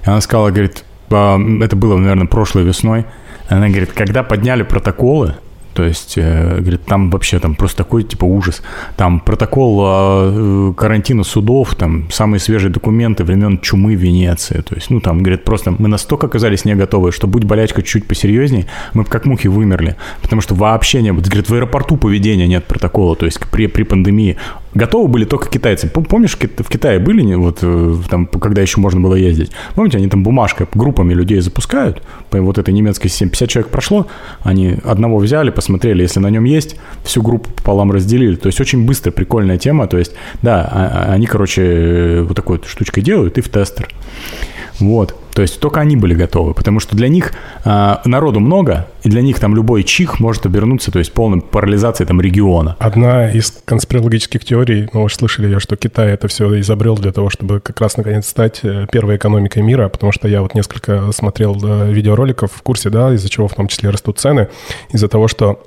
И 0.04 0.08
она 0.08 0.20
сказала, 0.20 0.50
говорит, 0.50 0.84
это 1.08 1.76
было, 1.76 1.96
наверное, 1.96 2.26
прошлой 2.26 2.64
весной, 2.64 3.06
она 3.48 3.68
говорит, 3.68 3.92
когда 3.92 4.22
подняли 4.24 4.64
протоколы, 4.64 5.36
то 5.76 5.84
есть, 5.84 6.14
э, 6.16 6.60
говорит, 6.60 6.86
там 6.86 7.10
вообще 7.10 7.38
там 7.38 7.54
просто 7.54 7.76
такой 7.76 8.02
типа 8.02 8.24
ужас. 8.24 8.62
Там 8.96 9.20
протокол 9.20 9.82
э, 9.84 10.72
карантина 10.74 11.22
судов, 11.22 11.74
там 11.74 12.10
самые 12.10 12.40
свежие 12.40 12.72
документы 12.72 13.24
времен 13.24 13.58
чумы 13.58 13.94
Венеции. 13.94 14.62
То 14.62 14.74
есть, 14.74 14.88
ну 14.88 15.00
там, 15.00 15.18
говорит, 15.18 15.44
просто 15.44 15.74
мы 15.78 15.88
настолько 15.88 16.28
оказались 16.28 16.64
не 16.64 16.74
готовы, 16.74 17.12
что 17.12 17.26
будь 17.26 17.44
болячка 17.44 17.82
чуть 17.82 18.08
посерьезнее, 18.08 18.64
мы 18.94 19.04
как 19.04 19.26
мухи 19.26 19.48
вымерли. 19.48 19.96
Потому 20.22 20.40
что 20.40 20.54
вообще 20.54 21.02
не 21.02 21.12
было. 21.12 21.22
Говорит, 21.22 21.50
в 21.50 21.54
аэропорту 21.54 21.98
поведения 21.98 22.46
нет 22.46 22.64
протокола. 22.64 23.14
То 23.14 23.26
есть 23.26 23.38
при, 23.50 23.66
при 23.66 23.82
пандемии 23.82 24.38
Готовы 24.76 25.08
были 25.08 25.24
только 25.24 25.48
китайцы. 25.48 25.88
Помнишь, 25.88 26.36
в 26.36 26.68
Китае 26.68 26.98
были, 26.98 27.34
вот 27.34 27.60
э, 27.62 27.96
там, 28.10 28.26
когда 28.26 28.60
еще 28.60 28.78
можно 28.78 29.00
было 29.00 29.14
ездить? 29.14 29.50
Помните, 29.74 29.96
они 29.96 30.08
там 30.08 30.22
бумажкой 30.22 30.66
группами 30.74 31.14
людей 31.14 31.40
запускают, 31.40 32.02
по 32.28 32.38
вот 32.42 32.58
этой 32.58 32.74
немецкой 32.74 33.08
системе, 33.08 33.30
50 33.30 33.48
человек 33.48 33.70
прошло, 33.70 34.06
они 34.42 34.76
одного 34.84 35.16
взяли, 35.16 35.48
посмотрели, 35.48 36.02
если 36.02 36.20
на 36.20 36.28
нем 36.28 36.44
есть, 36.44 36.76
всю 37.04 37.22
группу 37.22 37.48
пополам 37.50 37.90
разделили. 37.90 38.36
То 38.36 38.48
есть 38.48 38.60
очень 38.60 38.84
быстро, 38.84 39.12
прикольная 39.12 39.56
тема. 39.56 39.86
То 39.86 39.96
есть, 39.96 40.12
да, 40.42 40.68
а, 40.70 41.06
а, 41.08 41.12
они, 41.14 41.26
короче, 41.26 41.62
э, 41.62 42.22
вот 42.22 42.36
такой 42.36 42.58
вот 42.58 42.66
штучкой 42.66 43.02
делают 43.02 43.38
и 43.38 43.40
в 43.40 43.48
тестер. 43.48 43.88
Вот. 44.78 45.14
То 45.36 45.42
есть 45.42 45.60
только 45.60 45.80
они 45.80 45.96
были 45.96 46.14
готовы, 46.14 46.54
потому 46.54 46.80
что 46.80 46.96
для 46.96 47.08
них 47.08 47.32
э, 47.64 47.96
народу 48.06 48.40
много, 48.40 48.88
и 49.02 49.10
для 49.10 49.20
них 49.20 49.38
там 49.38 49.54
любой 49.54 49.82
чих 49.82 50.18
может 50.18 50.46
обернуться, 50.46 50.90
то 50.90 50.98
есть 50.98 51.12
полной 51.12 51.42
парализацией 51.42 52.06
там 52.06 52.22
региона. 52.22 52.74
Одна 52.78 53.30
из 53.30 53.62
конспирологических 53.66 54.42
теорий, 54.42 54.88
ну 54.94 55.02
вы 55.02 55.08
же 55.10 55.16
слышали 55.16 55.46
ее, 55.46 55.60
что 55.60 55.76
Китай 55.76 56.08
это 56.08 56.28
все 56.28 56.58
изобрел 56.60 56.96
для 56.96 57.12
того, 57.12 57.28
чтобы 57.28 57.60
как 57.60 57.78
раз 57.82 57.98
наконец 57.98 58.26
стать 58.26 58.60
э, 58.62 58.86
первой 58.90 59.16
экономикой 59.16 59.62
мира, 59.62 59.90
потому 59.90 60.10
что 60.10 60.26
я 60.26 60.40
вот 60.40 60.54
несколько 60.54 61.12
смотрел 61.12 61.54
э, 61.62 61.92
видеороликов 61.92 62.50
в 62.50 62.62
курсе, 62.62 62.88
да, 62.88 63.12
из-за 63.12 63.28
чего 63.28 63.46
в 63.46 63.54
том 63.54 63.68
числе 63.68 63.90
растут 63.90 64.18
цены, 64.18 64.48
из-за 64.90 65.08
того, 65.08 65.28
что 65.28 65.60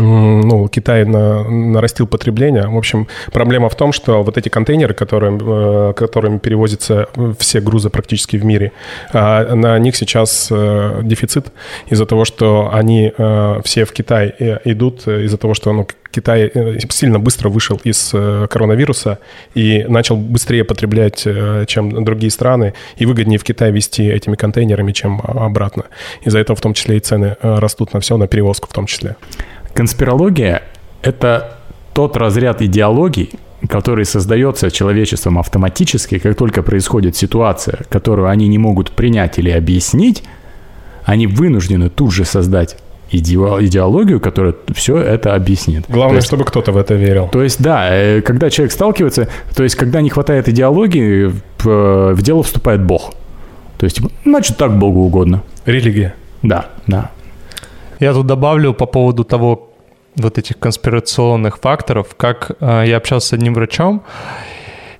ну, 0.00 0.68
Китай 0.68 1.04
на, 1.04 1.44
нарастил 1.44 2.06
потребление. 2.06 2.66
В 2.66 2.76
общем, 2.76 3.06
проблема 3.32 3.68
в 3.68 3.74
том, 3.74 3.92
что 3.92 4.22
вот 4.22 4.38
эти 4.38 4.48
контейнеры, 4.48 4.94
которые, 4.94 5.38
э, 5.40 5.92
которыми 5.94 6.38
перевозятся 6.38 7.08
все 7.38 7.60
грузы 7.60 7.90
практически 7.90 8.36
в 8.36 8.44
мире, 8.44 8.72
а, 9.12 9.54
на 9.54 9.78
них 9.78 9.96
сейчас 9.96 10.48
э, 10.50 11.00
дефицит 11.02 11.52
из-за 11.88 12.06
того, 12.06 12.24
что 12.24 12.70
они 12.72 13.12
э, 13.16 13.60
все 13.64 13.84
в 13.84 13.92
Китай 13.92 14.34
идут, 14.64 15.06
из-за 15.06 15.36
того, 15.36 15.54
что 15.54 15.72
ну, 15.72 15.86
Китай 16.10 16.50
сильно 16.90 17.20
быстро 17.20 17.50
вышел 17.50 17.80
из 17.84 18.10
коронавируса 18.10 19.18
и 19.54 19.84
начал 19.88 20.16
быстрее 20.16 20.64
потреблять, 20.64 21.24
чем 21.68 22.04
другие 22.04 22.32
страны, 22.32 22.74
и 22.96 23.06
выгоднее 23.06 23.38
в 23.38 23.44
Китай 23.44 23.70
везти 23.70 24.08
этими 24.08 24.34
контейнерами, 24.34 24.90
чем 24.90 25.20
обратно. 25.22 25.84
Из-за 26.24 26.40
этого 26.40 26.56
в 26.56 26.60
том 26.60 26.74
числе 26.74 26.96
и 26.96 27.00
цены 27.00 27.36
растут 27.42 27.92
на 27.92 28.00
все, 28.00 28.16
на 28.16 28.26
перевозку 28.26 28.68
в 28.68 28.72
том 28.72 28.86
числе. 28.86 29.16
Конспирология— 29.74 30.62
это 31.02 31.58
тот 31.94 32.16
разряд 32.16 32.62
идеологий, 32.62 33.30
который 33.68 34.04
создается 34.04 34.70
человечеством 34.70 35.38
автоматически, 35.38 36.18
как 36.18 36.36
только 36.36 36.62
происходит 36.62 37.16
ситуация, 37.16 37.80
которую 37.88 38.28
они 38.28 38.48
не 38.48 38.58
могут 38.58 38.90
принять 38.92 39.38
или 39.38 39.50
объяснить, 39.50 40.22
они 41.04 41.26
вынуждены 41.26 41.90
тут 41.90 42.12
же 42.12 42.24
создать 42.24 42.76
идеологию, 43.10 44.20
которая 44.20 44.54
все 44.72 44.98
это 44.98 45.34
объяснит. 45.34 45.84
Главное, 45.88 46.16
есть, 46.16 46.28
чтобы 46.28 46.44
кто-то 46.44 46.72
в 46.72 46.76
это 46.76 46.94
верил. 46.94 47.28
То 47.28 47.42
есть, 47.42 47.60
да, 47.60 47.88
э, 47.90 48.20
когда 48.20 48.50
человек 48.50 48.72
сталкивается, 48.72 49.28
то 49.54 49.64
есть, 49.64 49.74
когда 49.74 50.00
не 50.00 50.10
хватает 50.10 50.48
идеологии, 50.48 51.32
в, 51.58 52.14
в 52.14 52.22
дело 52.22 52.42
вступает 52.42 52.82
Бог. 52.82 53.12
То 53.78 53.84
есть, 53.84 54.00
значит, 54.24 54.56
так 54.56 54.78
Богу 54.78 55.00
угодно. 55.00 55.42
Религия. 55.66 56.14
Да, 56.42 56.66
да. 56.86 57.10
Я 58.00 58.14
тут 58.14 58.26
добавлю 58.26 58.72
по 58.72 58.86
поводу 58.86 59.24
того, 59.24 59.70
вот 60.16 60.38
этих 60.38 60.58
конспирационных 60.58 61.58
факторов, 61.58 62.14
как 62.16 62.52
э, 62.60 62.84
я 62.86 62.96
общался 62.96 63.28
с 63.28 63.32
одним 63.34 63.54
врачом, 63.54 64.02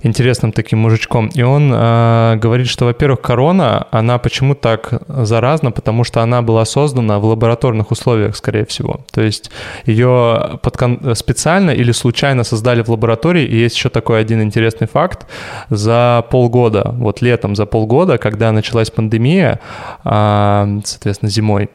интересным 0.03 0.51
таким 0.51 0.79
мужичком, 0.79 1.29
и 1.33 1.41
он 1.41 1.71
э, 1.73 2.35
говорит, 2.41 2.67
что, 2.67 2.85
во-первых, 2.85 3.21
корона, 3.21 3.87
она 3.91 4.17
почему 4.19 4.55
так 4.55 5.01
заразна, 5.07 5.71
потому 5.71 6.03
что 6.03 6.21
она 6.21 6.41
была 6.41 6.65
создана 6.65 7.19
в 7.19 7.25
лабораторных 7.25 7.91
условиях, 7.91 8.35
скорее 8.35 8.65
всего. 8.65 9.01
То 9.11 9.21
есть 9.21 9.51
ее 9.85 10.59
подкон... 10.61 11.15
специально 11.15 11.71
или 11.71 11.91
случайно 11.91 12.43
создали 12.43 12.83
в 12.83 12.89
лаборатории, 12.89 13.43
и 13.43 13.57
есть 13.57 13.75
еще 13.75 13.89
такой 13.89 14.21
один 14.21 14.41
интересный 14.41 14.87
факт. 14.87 15.25
За 15.69 16.23
полгода, 16.29 16.93
вот 16.97 17.21
летом 17.21 17.55
за 17.55 17.65
полгода, 17.65 18.17
когда 18.17 18.51
началась 18.51 18.91
пандемия, 18.91 19.59
э, 20.05 20.79
соответственно, 20.85 21.31
зимой, 21.31 21.69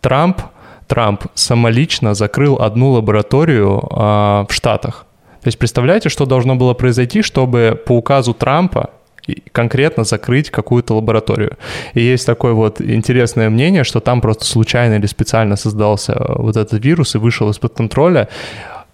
Трамп 0.00 0.42
Трамп 0.86 1.24
самолично 1.34 2.14
закрыл 2.14 2.56
одну 2.56 2.90
лабораторию 2.90 3.78
э, 3.90 3.96
в 4.48 4.48
Штатах. 4.50 5.06
То 5.42 5.48
есть 5.48 5.58
представляете, 5.58 6.08
что 6.08 6.26
должно 6.26 6.56
было 6.56 6.74
произойти, 6.74 7.22
чтобы 7.22 7.80
по 7.86 7.92
указу 7.92 8.32
Трампа 8.32 8.90
конкретно 9.52 10.04
закрыть 10.04 10.50
какую-то 10.50 10.94
лабораторию. 10.94 11.56
И 11.94 12.00
есть 12.00 12.26
такое 12.26 12.52
вот 12.52 12.80
интересное 12.80 13.50
мнение, 13.50 13.84
что 13.84 14.00
там 14.00 14.20
просто 14.20 14.44
случайно 14.44 14.94
или 14.94 15.06
специально 15.06 15.56
создался 15.56 16.14
вот 16.36 16.56
этот 16.56 16.84
вирус 16.84 17.14
и 17.14 17.18
вышел 17.18 17.50
из-под 17.50 17.74
контроля 17.74 18.28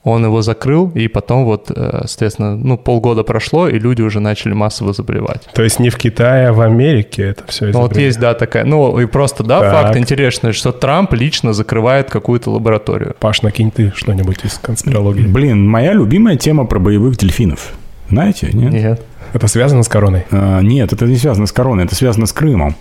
он 0.02 0.24
его 0.24 0.40
закрыл, 0.40 0.90
и 0.94 1.08
потом 1.08 1.44
вот, 1.44 1.70
э, 1.74 2.02
соответственно, 2.06 2.56
ну, 2.56 2.78
полгода 2.78 3.22
прошло, 3.22 3.68
и 3.68 3.78
люди 3.78 4.00
уже 4.00 4.20
начали 4.20 4.54
массово 4.54 4.94
заболевать. 4.94 5.46
То 5.52 5.62
есть 5.62 5.78
не 5.78 5.90
в 5.90 5.96
Китае, 5.96 6.48
а 6.48 6.52
в 6.52 6.60
Америке 6.62 7.22
это 7.22 7.46
все 7.46 7.66
Ну, 7.66 7.80
вот 7.80 7.96
есть, 7.96 8.18
да, 8.18 8.32
такая, 8.34 8.64
ну, 8.64 8.98
и 8.98 9.06
просто, 9.06 9.44
да, 9.44 9.60
так. 9.60 9.72
факт 9.72 9.96
интересный, 9.98 10.52
что 10.52 10.72
Трамп 10.72 11.12
лично 11.12 11.52
закрывает 11.52 12.10
какую-то 12.10 12.50
лабораторию. 12.50 13.14
Паш, 13.18 13.42
накинь 13.42 13.70
ты 13.70 13.92
что-нибудь 13.94 14.44
из 14.44 14.54
конспирологии. 14.54 15.26
Блин, 15.26 15.68
моя 15.68 15.92
любимая 15.92 16.36
тема 16.36 16.64
про 16.64 16.78
боевых 16.78 17.18
дельфинов. 17.18 17.72
Знаете, 18.08 18.50
нет? 18.52 18.72
Нет. 18.72 19.02
Это 19.34 19.46
связано 19.48 19.82
с 19.82 19.88
короной? 19.88 20.24
А, 20.30 20.60
нет, 20.60 20.92
это 20.94 21.04
не 21.04 21.16
связано 21.16 21.46
с 21.46 21.52
короной, 21.52 21.84
это 21.84 21.94
связано 21.94 22.26
с 22.26 22.32
Крымом. 22.32 22.74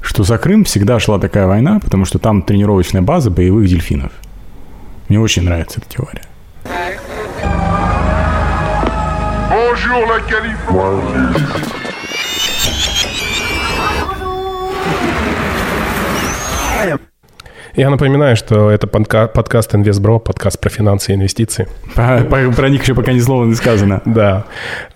Что 0.00 0.24
за 0.24 0.36
Крым 0.38 0.64
всегда 0.64 0.98
шла 0.98 1.20
такая 1.20 1.46
война, 1.46 1.78
потому 1.78 2.04
что 2.04 2.18
там 2.18 2.42
тренировочная 2.42 3.00
база 3.00 3.30
боевых 3.30 3.68
дельфинов. 3.68 4.10
Мне 5.08 5.20
очень 5.20 5.44
нравится 5.44 5.80
эта 5.80 5.88
теория. 5.88 6.22
Bonjour 9.50 10.06
la 10.06 10.20
Californie. 10.26 11.62
Я 17.74 17.88
напоминаю, 17.88 18.36
что 18.36 18.70
это 18.70 18.86
подка- 18.86 19.28
подкаст 19.28 19.74
InvestBro, 19.74 20.20
подкаст 20.20 20.60
про 20.60 20.68
финансы 20.68 21.12
и 21.12 21.14
инвестиции. 21.14 21.68
Про, 21.94 22.52
про 22.52 22.68
них 22.68 22.82
еще 22.82 22.94
пока 22.94 23.12
ни 23.12 23.20
слова 23.20 23.44
не 23.46 23.54
сказано. 23.54 24.02
Да. 24.04 24.44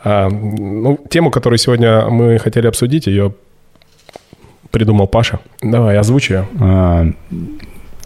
А, 0.05 0.29
ну, 0.29 0.99
тему, 1.09 1.31
которую 1.31 1.59
сегодня 1.59 2.07
мы 2.11 2.39
хотели 2.39 2.67
обсудить, 2.67 3.07
ее 3.07 3.33
придумал 4.71 5.07
Паша. 5.07 5.41
Давай, 5.63 5.97
озвучи 5.97 6.33
ее. 6.33 6.49
А, 6.61 7.07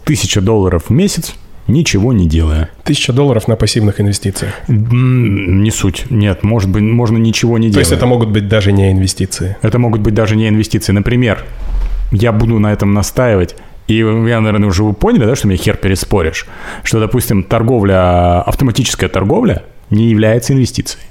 тысяча 0.05 0.39
долларов 0.39 0.85
в 0.87 0.89
месяц 0.91 1.35
ничего 1.71 2.13
не 2.13 2.27
делая. 2.27 2.69
Тысяча 2.83 3.13
долларов 3.13 3.47
на 3.47 3.55
пассивных 3.55 3.99
инвестициях? 3.99 4.53
Не 4.67 5.71
суть. 5.71 6.05
Нет, 6.09 6.43
может 6.43 6.69
быть, 6.69 6.83
можно 6.83 7.17
ничего 7.17 7.57
не 7.57 7.69
делать. 7.69 7.75
То 7.75 7.79
есть 7.79 7.91
это 7.91 8.05
могут 8.05 8.29
быть 8.29 8.47
даже 8.47 8.71
не 8.71 8.91
инвестиции? 8.91 9.57
Это 9.61 9.79
могут 9.79 10.01
быть 10.01 10.13
даже 10.13 10.35
не 10.35 10.47
инвестиции. 10.47 10.91
Например, 10.91 11.43
я 12.11 12.31
буду 12.31 12.59
на 12.59 12.73
этом 12.73 12.93
настаивать, 12.93 13.55
и 13.87 13.95
я, 13.97 14.39
наверное, 14.39 14.69
уже 14.69 14.83
вы 14.83 14.93
поняли, 14.93 15.25
да, 15.25 15.35
что 15.35 15.47
мне 15.47 15.57
хер 15.57 15.77
переспоришь, 15.77 16.45
что, 16.83 16.99
допустим, 16.99 17.43
торговля, 17.43 18.41
автоматическая 18.41 19.09
торговля 19.09 19.63
не 19.89 20.09
является 20.09 20.53
инвестицией. 20.53 21.03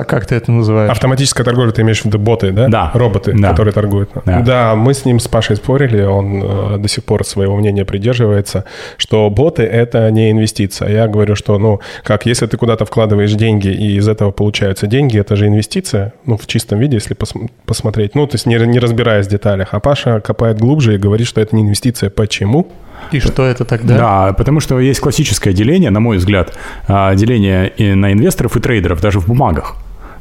А 0.00 0.04
как 0.04 0.24
ты 0.24 0.34
это 0.34 0.50
называешь? 0.50 0.90
Автоматическая 0.90 1.44
торговля, 1.44 1.72
ты 1.72 1.82
имеешь 1.82 2.00
в 2.00 2.06
виду 2.06 2.18
боты, 2.18 2.52
да? 2.52 2.68
Да. 2.68 2.90
Роботы, 2.94 3.34
да. 3.36 3.50
которые 3.50 3.74
торгуют. 3.74 4.08
Да. 4.24 4.40
да, 4.40 4.74
мы 4.74 4.94
с 4.94 5.04
ним, 5.04 5.20
с 5.20 5.28
Пашей 5.28 5.56
спорили, 5.56 6.00
он 6.00 6.42
э, 6.42 6.78
до 6.78 6.88
сих 6.88 7.04
пор 7.04 7.22
своего 7.26 7.54
мнения 7.56 7.84
придерживается, 7.84 8.64
что 8.96 9.28
боты— 9.28 9.62
это 9.64 10.10
не 10.10 10.30
инвестиция. 10.30 10.88
Я 10.88 11.06
говорю, 11.06 11.36
что, 11.36 11.58
ну, 11.58 11.80
как, 12.02 12.24
если 12.24 12.46
ты 12.46 12.56
куда-то 12.56 12.86
вкладываешь 12.86 13.32
деньги, 13.32 13.68
и 13.68 13.96
из 13.96 14.08
этого 14.08 14.30
получаются 14.30 14.86
деньги, 14.86 15.18
это 15.18 15.36
же 15.36 15.48
инвестиция, 15.48 16.14
ну, 16.24 16.38
в 16.38 16.46
чистом 16.46 16.78
виде, 16.78 16.96
если 16.96 17.12
пос 17.12 17.34
посмотреть. 17.66 18.14
Ну, 18.14 18.26
то 18.26 18.36
есть 18.36 18.46
не, 18.46 18.54
не 18.54 18.78
разбираясь 18.78 19.26
в 19.26 19.30
деталях. 19.30 19.68
А 19.72 19.80
Паша 19.80 20.20
копает 20.20 20.58
глубже 20.58 20.94
и 20.94 20.98
говорит, 20.98 21.26
что 21.26 21.42
это 21.42 21.54
не 21.54 21.62
инвестиция. 21.62 22.08
Почему? 22.08 22.68
И 23.12 23.20
что 23.20 23.44
это 23.44 23.66
тогда? 23.66 23.96
Да, 23.96 24.32
потому 24.32 24.60
что 24.60 24.80
есть 24.80 25.00
классическое 25.00 25.52
деление, 25.52 25.90
на 25.90 26.00
мой 26.00 26.16
взгляд, 26.16 26.56
а, 26.88 27.14
деление 27.14 27.72
на 27.94 28.12
инвесторов 28.12 28.56
и 28.56 28.60
трейдеров 28.60 29.00
даже 29.00 29.20
в 29.20 29.26
бумагах. 29.26 29.76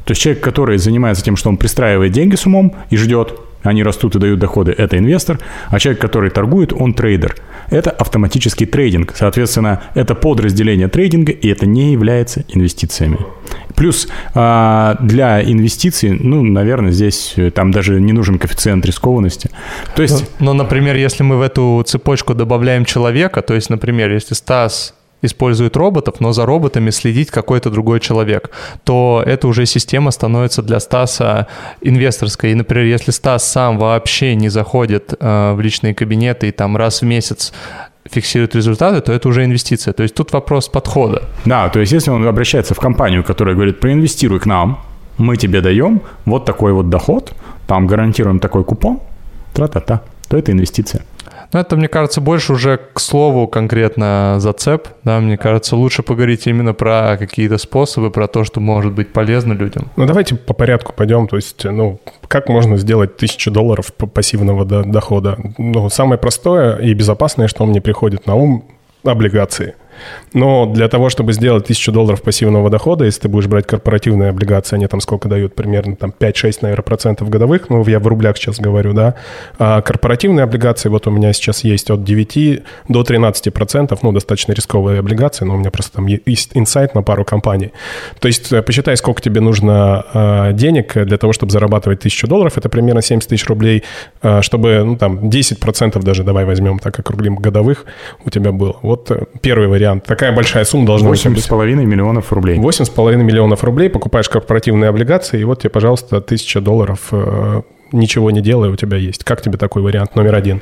То 0.09 0.13
есть 0.13 0.23
человек, 0.23 0.43
который 0.43 0.79
занимается 0.79 1.23
тем, 1.23 1.35
что 1.35 1.49
он 1.49 1.57
пристраивает 1.57 2.11
деньги 2.13 2.33
с 2.33 2.47
умом 2.47 2.73
и 2.89 2.97
ждет, 2.97 3.35
они 3.61 3.83
растут 3.83 4.15
и 4.15 4.19
дают 4.19 4.39
доходы, 4.39 4.73
это 4.75 4.97
инвестор, 4.97 5.37
а 5.67 5.77
человек, 5.77 6.01
который 6.01 6.31
торгует, 6.31 6.73
он 6.73 6.95
трейдер. 6.95 7.35
Это 7.69 7.91
автоматический 7.91 8.65
трейдинг. 8.65 9.13
Соответственно, 9.15 9.83
это 9.93 10.15
подразделение 10.15 10.87
трейдинга, 10.87 11.31
и 11.31 11.47
это 11.47 11.67
не 11.67 11.91
является 11.91 12.43
инвестициями. 12.47 13.19
Плюс 13.75 14.07
а, 14.33 14.97
для 14.99 15.43
инвестиций, 15.43 16.09
ну, 16.09 16.41
наверное, 16.41 16.91
здесь 16.91 17.33
э, 17.35 17.51
там 17.51 17.71
даже 17.71 18.01
не 18.01 18.11
нужен 18.11 18.39
коэффициент 18.39 18.83
рискованности. 18.87 19.51
То 19.95 20.01
есть... 20.01 20.27
Но, 20.39 20.53
но, 20.53 20.63
например, 20.63 20.95
если 20.95 21.21
мы 21.21 21.37
в 21.37 21.41
эту 21.43 21.83
цепочку 21.85 22.33
добавляем 22.33 22.83
человека, 22.83 23.43
то 23.43 23.53
есть, 23.53 23.69
например, 23.69 24.11
если 24.11 24.33
Стас 24.33 24.95
использует 25.21 25.75
роботов, 25.77 26.15
но 26.19 26.31
за 26.31 26.45
роботами 26.45 26.89
следить 26.91 27.29
какой-то 27.29 27.69
другой 27.69 27.99
человек, 27.99 28.51
то 28.83 29.23
эта 29.25 29.47
уже 29.47 29.65
система 29.65 30.11
становится 30.11 30.61
для 30.61 30.79
Стаса 30.79 31.47
инвесторской. 31.81 32.51
И, 32.51 32.55
например, 32.55 32.85
если 32.85 33.11
Стас 33.11 33.43
сам 33.43 33.77
вообще 33.77 34.35
не 34.35 34.49
заходит 34.49 35.13
э, 35.19 35.53
в 35.53 35.59
личные 35.61 35.93
кабинеты 35.93 36.47
и 36.47 36.51
там 36.51 36.77
раз 36.77 37.01
в 37.01 37.05
месяц 37.05 37.53
фиксирует 38.09 38.55
результаты, 38.55 39.01
то 39.01 39.13
это 39.13 39.27
уже 39.29 39.43
инвестиция. 39.43 39.93
То 39.93 40.03
есть 40.03 40.15
тут 40.15 40.33
вопрос 40.33 40.67
подхода. 40.67 41.23
Да, 41.45 41.69
то 41.69 41.79
есть 41.79 41.91
если 41.91 42.11
он 42.11 42.25
обращается 42.27 42.73
в 42.73 42.79
компанию, 42.79 43.23
которая 43.23 43.55
говорит, 43.55 43.79
проинвестируй 43.79 44.39
к 44.39 44.45
нам, 44.45 44.79
мы 45.17 45.37
тебе 45.37 45.61
даем 45.61 46.01
вот 46.25 46.45
такой 46.45 46.73
вот 46.73 46.89
доход, 46.89 47.33
там 47.67 47.87
гарантируем 47.87 48.39
такой 48.39 48.63
купон, 48.63 48.99
тра-та-та, 49.53 50.01
то 50.27 50.37
это 50.37 50.51
инвестиция. 50.51 51.03
Ну, 51.51 51.59
это, 51.59 51.75
мне 51.75 51.87
кажется, 51.87 52.21
больше 52.21 52.53
уже 52.53 52.79
к 52.93 52.99
слову 52.99 53.47
конкретно 53.47 54.35
зацеп. 54.39 54.87
Да, 55.03 55.19
мне 55.19 55.37
кажется, 55.37 55.75
лучше 55.75 56.03
поговорить 56.03 56.45
именно 56.47 56.73
про 56.73 57.17
какие-то 57.17 57.57
способы, 57.57 58.11
про 58.11 58.27
то, 58.27 58.43
что 58.43 58.59
может 58.59 58.93
быть 58.93 59.11
полезно 59.13 59.53
людям. 59.53 59.89
Ну, 59.95 60.05
давайте 60.05 60.35
по 60.35 60.53
порядку 60.53 60.93
пойдем. 60.93 61.27
То 61.27 61.37
есть, 61.37 61.63
ну, 61.65 61.99
как 62.27 62.49
можно 62.49 62.77
сделать 62.77 63.17
тысячу 63.17 63.49
долларов 63.51 63.91
пассивного 63.93 64.65
дохода? 64.65 65.37
Ну, 65.57 65.89
самое 65.89 66.19
простое 66.19 66.77
и 66.77 66.93
безопасное, 66.93 67.47
что 67.47 67.65
мне 67.65 67.81
приходит 67.81 68.27
на 68.27 68.35
ум, 68.35 68.65
облигации– 69.03 69.75
но 70.33 70.65
для 70.65 70.87
того, 70.87 71.09
чтобы 71.09 71.33
сделать 71.33 71.63
1000 71.63 71.91
долларов 71.91 72.21
пассивного 72.21 72.69
дохода, 72.69 73.05
если 73.05 73.21
ты 73.21 73.27
будешь 73.29 73.47
брать 73.47 73.67
корпоративные 73.67 74.29
облигации, 74.29 74.75
они 74.75 74.87
там 74.87 75.01
сколько 75.01 75.27
дают? 75.27 75.55
Примерно 75.55 75.95
там 75.95 76.13
5-6, 76.17 76.59
наверное, 76.61 76.83
процентов 76.83 77.29
годовых. 77.29 77.69
Ну, 77.69 77.85
я 77.85 77.99
в 77.99 78.07
рублях 78.07 78.37
сейчас 78.37 78.59
говорю, 78.59 78.93
да. 78.93 79.15
А 79.57 79.81
корпоративные 79.81 80.43
облигации, 80.43 80.89
вот 80.89 81.07
у 81.07 81.11
меня 81.11 81.33
сейчас 81.33 81.63
есть 81.63 81.89
от 81.89 82.03
9 82.03 82.63
до 82.87 83.03
13 83.03 83.53
процентов, 83.53 84.03
ну, 84.03 84.11
достаточно 84.11 84.53
рисковые 84.53 84.99
облигации, 84.99 85.45
но 85.45 85.55
у 85.55 85.57
меня 85.57 85.71
просто 85.71 85.93
там 85.93 86.07
есть 86.07 86.51
инсайт 86.53 86.95
на 86.95 87.01
пару 87.01 87.25
компаний. 87.25 87.71
То 88.19 88.27
есть 88.27 88.51
э, 88.51 88.61
посчитай, 88.61 88.95
сколько 88.97 89.21
тебе 89.21 89.41
нужно 89.41 90.05
э, 90.13 90.53
денег 90.53 90.93
для 90.93 91.17
того, 91.17 91.33
чтобы 91.33 91.51
зарабатывать 91.51 91.99
1000 91.99 92.27
долларов. 92.27 92.57
Это 92.57 92.69
примерно 92.69 93.01
70 93.01 93.29
тысяч 93.29 93.47
рублей, 93.47 93.83
э, 94.21 94.41
чтобы, 94.41 94.83
ну, 94.83 94.95
там, 94.95 95.29
10 95.29 95.59
процентов 95.59 96.03
даже 96.03 96.23
давай 96.23 96.45
возьмем, 96.45 96.79
так 96.79 96.99
рублей 97.09 97.31
годовых 97.31 97.85
у 98.25 98.29
тебя 98.29 98.51
было. 98.51 98.75
Вот 98.81 99.11
первый 99.41 99.67
вариант 99.67 99.88
вариант. 99.89 100.05
Такая 100.05 100.31
большая 100.31 100.65
сумма 100.65 100.85
должна 100.85 101.09
8 101.09 101.33
быть. 101.33 101.47
8,5 101.47 101.85
миллионов 101.85 102.31
рублей. 102.31 102.57
8,5 102.57 103.15
миллионов 103.17 103.63
рублей, 103.63 103.89
покупаешь 103.89 104.29
корпоративные 104.29 104.89
облигации, 104.89 105.39
и 105.39 105.43
вот 105.43 105.61
тебе, 105.61 105.69
пожалуйста, 105.69 106.21
тысяча 106.21 106.61
долларов 106.61 107.07
э, 107.11 107.61
ничего 107.91 108.31
не 108.31 108.41
делая, 108.41 108.69
у 108.69 108.75
тебя 108.75 108.97
есть. 108.97 109.23
Как 109.23 109.41
тебе 109.41 109.57
такой 109.57 109.81
вариант 109.81 110.15
номер 110.15 110.35
один? 110.35 110.61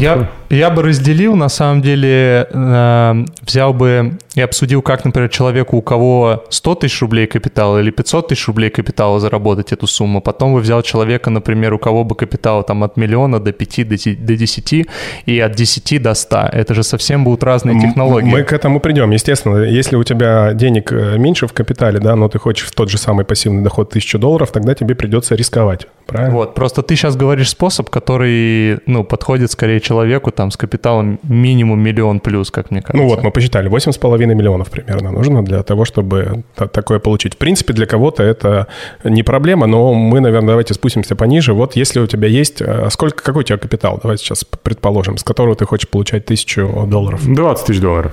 Я, 0.00 0.30
я 0.50 0.70
бы 0.70 0.82
разделил, 0.82 1.34
на 1.34 1.48
самом 1.48 1.82
деле, 1.82 2.46
э, 2.48 3.24
взял 3.42 3.74
бы 3.74 4.18
и 4.36 4.40
обсудил, 4.40 4.82
как, 4.82 5.04
например, 5.04 5.28
человеку, 5.30 5.76
у 5.76 5.82
кого 5.82 6.44
100 6.48 6.74
тысяч 6.76 7.00
рублей 7.00 7.26
капитала 7.26 7.78
или 7.80 7.90
500 7.90 8.28
тысяч 8.28 8.46
рублей 8.46 8.70
капитала 8.70 9.18
заработать 9.18 9.72
эту 9.72 9.88
сумму. 9.88 10.20
Потом 10.20 10.54
бы 10.54 10.60
взял 10.60 10.82
человека, 10.82 11.30
например, 11.30 11.74
у 11.74 11.78
кого 11.78 12.04
бы 12.04 12.14
капитал 12.14 12.62
там 12.62 12.84
от 12.84 12.96
миллиона 12.96 13.40
до 13.40 13.52
5, 13.52 13.88
до 13.88 14.36
10 14.36 14.86
и 15.26 15.40
от 15.40 15.52
10 15.56 16.02
до 16.02 16.14
100. 16.14 16.36
Это 16.52 16.74
же 16.74 16.84
совсем 16.84 17.24
будут 17.24 17.42
разные 17.42 17.80
технологии. 17.80 18.30
Мы 18.30 18.44
к 18.44 18.52
этому 18.52 18.78
придем. 18.78 19.10
Естественно, 19.10 19.56
если 19.64 19.96
у 19.96 20.04
тебя 20.04 20.52
денег 20.52 20.92
э, 20.92 21.18
меньше 21.18 21.48
в 21.48 21.52
капитале, 21.52 21.98
да, 21.98 22.14
но 22.14 22.28
ты 22.28 22.38
хочешь 22.38 22.70
тот 22.70 22.90
же 22.90 22.98
самый 22.98 23.24
пассивный 23.24 23.64
доход 23.64 23.88
1000 23.88 24.18
долларов, 24.18 24.52
тогда 24.52 24.74
тебе 24.74 24.94
придется 24.94 25.34
рисковать. 25.34 25.86
Правильно? 26.10 26.34
Вот, 26.34 26.54
просто 26.54 26.82
ты 26.82 26.96
сейчас 26.96 27.16
говоришь 27.16 27.50
способ, 27.50 27.88
который, 27.88 28.78
ну, 28.86 29.04
подходит 29.04 29.50
скорее 29.50 29.80
человеку 29.80 30.30
там 30.30 30.50
с 30.50 30.56
капиталом 30.56 31.20
минимум 31.22 31.80
миллион 31.80 32.20
плюс, 32.20 32.50
как 32.50 32.70
мне 32.70 32.82
кажется. 32.82 33.02
Ну 33.02 33.08
вот, 33.08 33.22
мы 33.22 33.30
посчитали, 33.30 33.70
8,5 33.70 34.34
миллионов 34.34 34.70
примерно 34.70 35.12
нужно 35.12 35.44
для 35.44 35.62
того, 35.62 35.84
чтобы 35.84 36.42
такое 36.72 36.98
получить. 36.98 37.34
В 37.34 37.38
принципе, 37.38 37.72
для 37.72 37.86
кого-то 37.86 38.22
это 38.22 38.66
не 39.04 39.22
проблема, 39.22 39.66
но 39.66 39.94
мы, 39.94 40.20
наверное, 40.20 40.48
давайте 40.48 40.74
спустимся 40.74 41.14
пониже. 41.14 41.54
Вот 41.54 41.76
если 41.76 42.00
у 42.00 42.06
тебя 42.06 42.28
есть... 42.28 42.60
Э, 42.60 42.88
сколько, 42.90 43.22
какой 43.22 43.40
у 43.40 43.44
тебя 43.44 43.58
капитал? 43.58 43.98
Давайте 44.02 44.24
сейчас 44.24 44.44
предположим, 44.44 45.16
с 45.16 45.22
которого 45.22 45.54
ты 45.54 45.64
хочешь 45.64 45.88
получать 45.88 46.24
тысячу 46.26 46.86
долларов. 46.86 47.20
20 47.24 47.66
тысяч 47.66 47.80
долларов. 47.80 48.12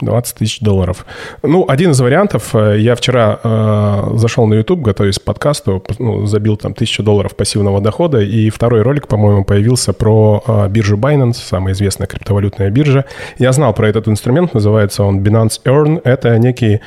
20 0.00 0.36
тысяч 0.36 0.60
долларов. 0.60 1.06
Ну, 1.42 1.64
один 1.68 1.90
из 1.90 2.00
вариантов, 2.00 2.54
э, 2.54 2.78
я 2.78 2.94
вчера 2.94 3.40
э, 3.42 4.10
зашел 4.14 4.46
на 4.46 4.54
YouTube, 4.54 4.80
готовясь 4.80 5.18
к 5.18 5.22
подкасту, 5.22 5.82
ну, 5.98 6.26
забил 6.26 6.56
там 6.56 6.74
тысячу 6.74 7.02
долларов 7.02 7.34
пассивного 7.36 7.80
дохода, 7.80 8.20
и 8.20 8.50
второй 8.50 8.82
ролик, 8.82 9.08
по-моему, 9.08 9.44
появился 9.44 9.92
про 9.92 10.42
э, 10.46 10.68
биржу 10.68 10.96
Binance, 10.96 11.34
самая 11.34 11.74
известная 11.74 12.06
криптовалютная 12.06 12.70
биржа. 12.70 13.04
Я 13.38 13.52
знал 13.52 13.72
про 13.74 13.88
этот 13.88 14.08
инструмент, 14.08 14.54
называется 14.54 15.04
он 15.04 15.20
Binance 15.20 15.60
Earn. 15.64 16.00
Это 16.04 16.38
некий 16.38 16.80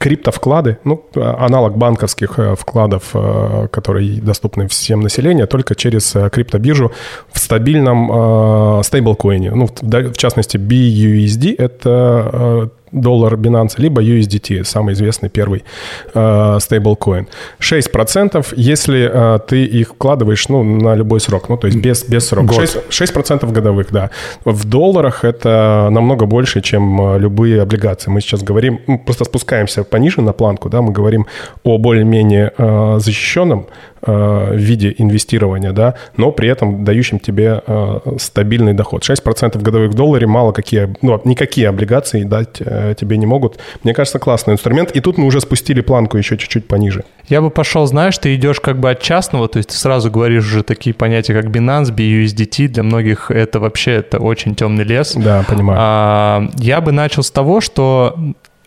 криптовклады, 0.00 0.78
ну, 0.84 1.04
аналог 1.14 1.76
банковских 1.76 2.38
э, 2.38 2.54
вкладов, 2.56 3.10
э, 3.12 3.68
которые 3.70 4.20
доступны 4.22 4.66
всем 4.66 5.00
населению, 5.00 5.46
только 5.46 5.74
через 5.74 6.16
э, 6.16 6.30
криптобиржу 6.30 6.90
в 7.30 7.38
стабильном 7.38 8.82
стейблкоине. 8.82 9.50
Ну, 9.50 9.66
в 9.66 10.16
частности, 10.16 10.56
BUSD— 10.56 11.54
это 11.58 12.70
доллар 12.92 13.34
Binance, 13.34 13.74
либо 13.78 14.02
USDT, 14.02 14.64
самый 14.64 14.94
известный 14.94 15.28
первый 15.28 15.64
стейблкоин. 16.10 17.26
Э, 17.60 17.60
6%, 17.60 18.46
если 18.56 19.10
э, 19.12 19.38
ты 19.46 19.64
их 19.64 19.90
вкладываешь 19.90 20.48
ну, 20.48 20.62
на 20.62 20.94
любой 20.94 21.20
срок, 21.20 21.48
ну, 21.48 21.56
то 21.56 21.66
есть 21.66 21.78
без, 21.78 22.04
без 22.04 22.28
срока. 22.28 22.54
6%, 22.54 22.88
6% 22.88 23.52
годовых, 23.52 23.86
да. 23.90 24.10
В 24.44 24.64
долларах 24.64 25.24
это 25.24 25.88
намного 25.90 26.26
больше, 26.26 26.60
чем 26.60 27.00
э, 27.00 27.18
любые 27.18 27.62
облигации. 27.62 28.10
Мы 28.10 28.20
сейчас 28.20 28.42
говорим, 28.42 28.80
ну, 28.86 28.98
просто 28.98 29.24
спускаемся 29.24 29.84
пониже 29.84 30.22
на 30.22 30.32
планку, 30.32 30.68
да, 30.68 30.80
мы 30.82 30.92
говорим 30.92 31.26
о 31.64 31.78
более-менее 31.78 32.52
э, 32.56 32.98
защищенном 32.98 33.60
Э, 33.60 33.64
в 34.02 34.56
виде 34.56 34.94
инвестирования, 34.96 35.72
да, 35.72 35.94
но 36.16 36.32
при 36.32 36.48
этом 36.48 36.84
дающим 36.84 37.18
тебе 37.18 37.62
э, 37.66 37.98
стабильный 38.18 38.72
доход. 38.72 39.02
6% 39.02 39.60
годовых 39.60 39.90
в 39.90 39.94
долларе 39.94 40.26
мало 40.26 40.52
какие, 40.52 40.94
ну, 41.02 41.20
никакие 41.24 41.68
облигации 41.68 42.24
дать 42.24 42.60
э, 42.60 42.94
тебе 42.98 43.16
не 43.18 43.26
могут. 43.26 43.58
Мне 43.82 43.94
кажется, 43.94 44.18
классный 44.18 44.54
инструмент. 44.54 44.90
И 44.92 45.00
тут 45.00 45.18
мы 45.18 45.26
уже 45.26 45.40
спустили 45.40 45.80
планку 45.80 46.16
еще 46.16 46.36
чуть-чуть 46.36 46.66
пониже. 46.66 47.04
Я 47.28 47.40
бы 47.42 47.50
пошел, 47.50 47.86
знаешь, 47.86 48.18
ты 48.18 48.34
идешь 48.34 48.60
как 48.60 48.78
бы 48.78 48.90
от 48.90 49.00
частного, 49.00 49.48
то 49.48 49.58
есть 49.58 49.70
ты 49.70 49.76
сразу 49.76 50.10
говоришь 50.10 50.44
уже 50.46 50.62
такие 50.62 50.94
понятия, 50.94 51.34
как 51.34 51.46
Binance, 51.46 51.94
BUSDT, 51.94 52.68
для 52.68 52.82
многих 52.82 53.30
это 53.30 53.60
вообще 53.60 53.92
это 53.92 54.18
очень 54.18 54.54
темный 54.54 54.84
лес. 54.84 55.14
Да, 55.14 55.44
понимаю. 55.48 55.78
А, 55.80 56.48
я 56.56 56.80
бы 56.80 56.92
начал 56.92 57.22
с 57.22 57.30
того, 57.30 57.60
что 57.60 58.16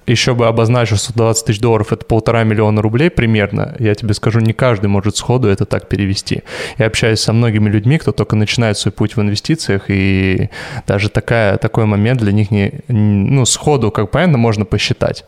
еще 0.07 0.33
бы 0.33 0.47
обозначил, 0.47 0.97
что 0.97 1.13
20 1.13 1.45
тысяч 1.45 1.59
долларов— 1.59 1.91
это 1.91 2.05
полтора 2.05 2.43
миллиона 2.43 2.81
рублей 2.81 3.09
примерно, 3.09 3.75
я 3.79 3.95
тебе 3.95 4.13
скажу, 4.13 4.39
не 4.39 4.53
каждый 4.53 4.87
может 4.87 5.17
сходу 5.17 5.47
это 5.47 5.65
так 5.65 5.87
перевести. 5.89 6.43
Я 6.77 6.87
общаюсь 6.87 7.19
со 7.19 7.33
многими 7.33 7.69
людьми, 7.69 7.97
кто 7.97 8.11
только 8.11 8.35
начинает 8.35 8.77
свой 8.77 8.91
путь 8.91 9.15
в 9.15 9.21
инвестициях, 9.21 9.85
и 9.87 10.49
даже 10.87 11.09
такая, 11.09 11.57
такой 11.57 11.85
момент 11.85 12.19
для 12.19 12.31
них 12.31 12.51
не... 12.51 12.81
Ну, 12.87 13.45
сходу, 13.45 13.91
как 13.91 14.11
понятно, 14.11 14.37
можно 14.37 14.65
посчитать, 14.65 15.25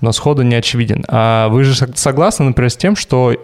но 0.00 0.12
сходу 0.12 0.42
не 0.42 0.54
очевиден. 0.54 1.04
А 1.08 1.48
вы 1.48 1.64
же 1.64 1.74
согласны, 1.94 2.46
например, 2.46 2.70
с 2.70 2.76
тем, 2.76 2.96
что 2.96 3.36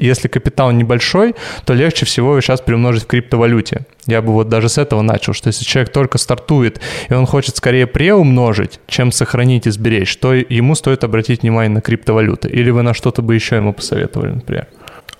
если 0.00 0.28
капитал 0.28 0.72
небольшой, 0.72 1.34
то 1.64 1.74
легче 1.74 2.06
всего 2.06 2.32
его 2.32 2.40
сейчас 2.40 2.60
приумножить 2.60 3.04
в 3.04 3.06
криптовалюте. 3.06 3.86
Я 4.06 4.22
бы 4.22 4.32
вот 4.32 4.48
даже 4.48 4.68
с 4.68 4.78
этого 4.78 5.02
начал, 5.02 5.32
что 5.32 5.48
если 5.48 5.64
человек 5.64 5.92
только 5.92 6.18
стартует, 6.18 6.80
и 7.08 7.14
он 7.14 7.26
хочет 7.26 7.56
скорее 7.56 7.86
преумножить, 7.86 8.80
чем 8.86 9.12
сохранить 9.12 9.66
и 9.66 9.70
сберечь, 9.70 10.16
то 10.16 10.34
ему 10.34 10.74
стоит 10.74 11.04
обратить 11.04 11.42
внимание 11.42 11.70
на 11.70 11.80
криптовалюты. 11.80 12.48
Или 12.48 12.70
вы 12.70 12.82
на 12.82 12.94
что-то 12.94 13.22
бы 13.22 13.34
еще 13.34 13.56
ему 13.56 13.72
посоветовали, 13.72 14.32
например? 14.32 14.66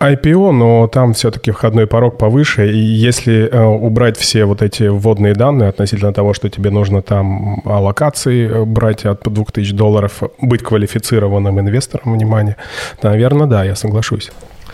IPO, 0.01 0.53
но 0.53 0.87
там 0.89 1.13
все-таки 1.13 1.51
входной 1.51 1.87
порог 1.87 2.17
повыше, 2.17 2.73
и 2.73 2.79
если 2.79 3.47
э, 3.47 3.63
убрать 3.63 4.17
все 4.17 4.47
вот 4.47 4.63
эти 4.63 4.85
вводные 4.85 5.35
данные 5.35 5.69
относительно 5.69 6.15
того, 6.15 6.33
что 6.33 6.49
тебе 6.49 6.71
нужно 6.71 7.03
там 7.03 7.61
аллокации 7.67 8.49
э, 8.49 8.65
брать 8.65 9.05
от 9.05 9.23
2000 9.23 9.75
долларов, 9.75 10.23
быть 10.41 10.63
квалифицированным 10.63 11.61
инвестором, 11.61 12.15
внимание, 12.15 12.57
наверное, 13.03 13.47
да, 13.47 13.63
я 13.63 13.77
соглашусь. 13.77 14.31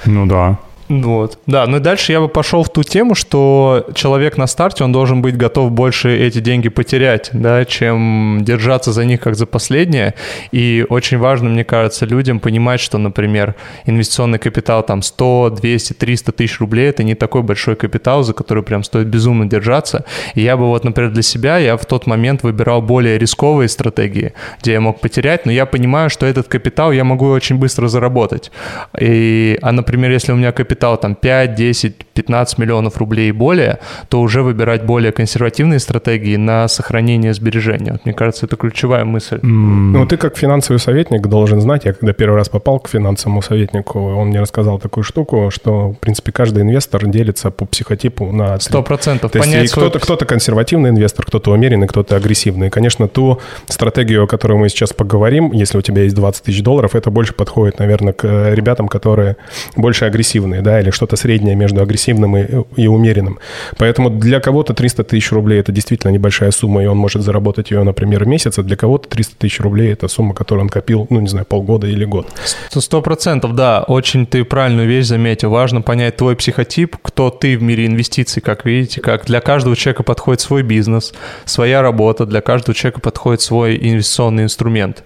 Ну 0.06 0.26
да. 0.26 0.58
Вот. 0.88 1.38
Да, 1.46 1.66
ну 1.66 1.78
и 1.78 1.80
дальше 1.80 2.12
я 2.12 2.20
бы 2.20 2.28
пошел 2.28 2.62
в 2.62 2.70
ту 2.70 2.82
тему, 2.84 3.14
что 3.14 3.86
человек 3.94 4.36
на 4.36 4.46
старте, 4.46 4.84
он 4.84 4.92
должен 4.92 5.20
быть 5.20 5.36
готов 5.36 5.72
больше 5.72 6.16
эти 6.16 6.38
деньги 6.38 6.68
потерять, 6.68 7.30
да, 7.32 7.64
чем 7.64 8.38
держаться 8.42 8.92
за 8.92 9.04
них 9.04 9.20
как 9.20 9.34
за 9.34 9.46
последнее. 9.46 10.14
И 10.52 10.86
очень 10.88 11.18
важно, 11.18 11.48
мне 11.48 11.64
кажется, 11.64 12.06
людям 12.06 12.38
понимать, 12.38 12.80
что, 12.80 12.98
например, 12.98 13.56
инвестиционный 13.84 14.38
капитал 14.38 14.84
там 14.84 15.02
100, 15.02 15.56
200, 15.60 15.92
300 15.94 16.32
тысяч 16.32 16.60
рублей— 16.60 16.88
это 16.90 17.02
не 17.02 17.14
такой 17.14 17.42
большой 17.42 17.74
капитал, 17.74 18.22
за 18.22 18.32
который 18.32 18.62
прям 18.62 18.84
стоит 18.84 19.08
безумно 19.08 19.48
держаться. 19.48 20.04
И 20.34 20.42
я 20.42 20.56
бы 20.56 20.66
вот, 20.66 20.84
например, 20.84 21.10
для 21.10 21.22
себя, 21.22 21.58
я 21.58 21.76
в 21.76 21.84
тот 21.84 22.06
момент 22.06 22.44
выбирал 22.44 22.80
более 22.80 23.18
рисковые 23.18 23.68
стратегии, 23.68 24.34
где 24.60 24.72
я 24.72 24.80
мог 24.80 25.00
потерять, 25.00 25.46
но 25.46 25.52
я 25.52 25.66
понимаю, 25.66 26.10
что 26.10 26.26
этот 26.26 26.46
капитал 26.46 26.92
я 26.92 27.02
могу 27.02 27.28
очень 27.28 27.56
быстро 27.56 27.88
заработать. 27.88 28.52
И, 29.00 29.58
а, 29.62 29.72
например, 29.72 30.12
если 30.12 30.32
у 30.32 30.36
меня 30.36 30.52
капитал 30.52 30.75
капитал 30.76 30.98
там 30.98 31.14
5, 31.14 31.54
10, 31.54 32.05
15 32.16 32.58
миллионов 32.58 32.96
рублей 32.98 33.28
и 33.28 33.32
более, 33.32 33.78
то 34.08 34.20
уже 34.20 34.42
выбирать 34.42 34.84
более 34.84 35.12
консервативные 35.12 35.78
стратегии 35.78 36.36
на 36.36 36.66
сохранение 36.68 37.34
сбережения. 37.34 37.92
Вот, 37.92 38.04
мне 38.04 38.14
кажется, 38.14 38.46
это 38.46 38.56
ключевая 38.56 39.04
мысль. 39.04 39.36
Mm. 39.36 39.92
Ну, 39.92 40.06
ты 40.06 40.16
как 40.16 40.36
финансовый 40.36 40.78
советник 40.78 41.26
должен 41.26 41.60
знать, 41.60 41.84
я 41.84 41.92
когда 41.92 42.12
первый 42.12 42.36
раз 42.36 42.48
попал 42.48 42.80
к 42.80 42.88
финансовому 42.88 43.42
советнику, 43.42 44.00
он 44.00 44.28
мне 44.28 44.40
рассказал 44.40 44.78
такую 44.78 45.04
штуку, 45.04 45.50
что, 45.52 45.90
в 45.90 45.98
принципе, 45.98 46.32
каждый 46.32 46.62
инвестор 46.62 47.06
делится 47.06 47.50
по 47.50 47.66
психотипу 47.66 48.32
на... 48.32 48.58
Сто 48.58 48.82
процентов. 48.82 49.30
То 49.32 49.38
есть 49.38 49.72
свой... 49.72 49.88
кто-то, 49.88 49.98
кто-то 49.98 50.24
консервативный 50.24 50.90
инвестор, 50.90 51.26
кто-то 51.26 51.52
умеренный, 51.52 51.86
кто-то 51.86 52.16
агрессивный. 52.16 52.68
И, 52.68 52.70
конечно, 52.70 53.08
ту 53.08 53.40
стратегию, 53.68 54.24
о 54.24 54.26
которой 54.26 54.58
мы 54.58 54.68
сейчас 54.68 54.92
поговорим, 54.92 55.52
если 55.52 55.78
у 55.78 55.82
тебя 55.82 56.02
есть 56.02 56.16
20 56.16 56.44
тысяч 56.44 56.62
долларов, 56.62 56.94
это 56.94 57.10
больше 57.10 57.34
подходит, 57.34 57.78
наверное, 57.78 58.12
к 58.12 58.54
ребятам, 58.54 58.88
которые 58.88 59.36
больше 59.76 60.06
агрессивные 60.06 60.62
да, 60.62 60.80
или 60.80 60.90
что-то 60.90 61.16
среднее 61.16 61.54
между 61.54 61.82
агрессивным 62.06 62.36
и, 62.36 62.82
и 62.82 62.86
умеренным. 62.86 63.38
Поэтому 63.78 64.10
для 64.10 64.40
кого-то 64.40 64.74
300 64.74 65.04
тысяч 65.04 65.32
рублей– 65.32 65.60
это 65.60 65.72
действительно 65.72 66.10
небольшая 66.10 66.50
сумма, 66.50 66.82
и 66.82 66.86
он 66.86 66.96
может 66.96 67.22
заработать 67.22 67.70
ее, 67.70 67.82
например, 67.82 68.24
в 68.24 68.28
месяц, 68.28 68.58
а 68.58 68.62
для 68.62 68.76
кого-то 68.76 69.08
300 69.08 69.36
тысяч 69.36 69.60
рублей– 69.60 69.92
это 69.92 70.08
сумма, 70.08 70.34
которую 70.34 70.64
он 70.64 70.68
копил, 70.68 71.06
ну, 71.10 71.20
не 71.20 71.28
знаю, 71.28 71.46
полгода 71.46 71.86
или 71.86 72.04
год. 72.04 72.28
Сто 72.70 73.02
процентов, 73.02 73.54
да. 73.54 73.82
Очень 73.82 74.26
ты 74.26 74.44
правильную 74.44 74.88
вещь 74.88 75.06
заметил. 75.06 75.50
Важно 75.50 75.82
понять 75.82 76.16
твой 76.16 76.36
психотип, 76.36 76.96
кто 77.02 77.30
ты 77.30 77.58
в 77.58 77.62
мире 77.62 77.86
инвестиций, 77.86 78.42
как 78.42 78.64
видите, 78.64 79.00
как 79.00 79.26
для 79.26 79.40
каждого 79.40 79.76
человека 79.76 80.02
подходит 80.02 80.40
свой 80.40 80.62
бизнес, 80.62 81.12
своя 81.44 81.82
работа, 81.82 82.26
для 82.26 82.40
каждого 82.40 82.74
человека 82.74 83.00
подходит 83.00 83.40
свой 83.40 83.76
инвестиционный 83.76 84.44
инструмент. 84.44 85.04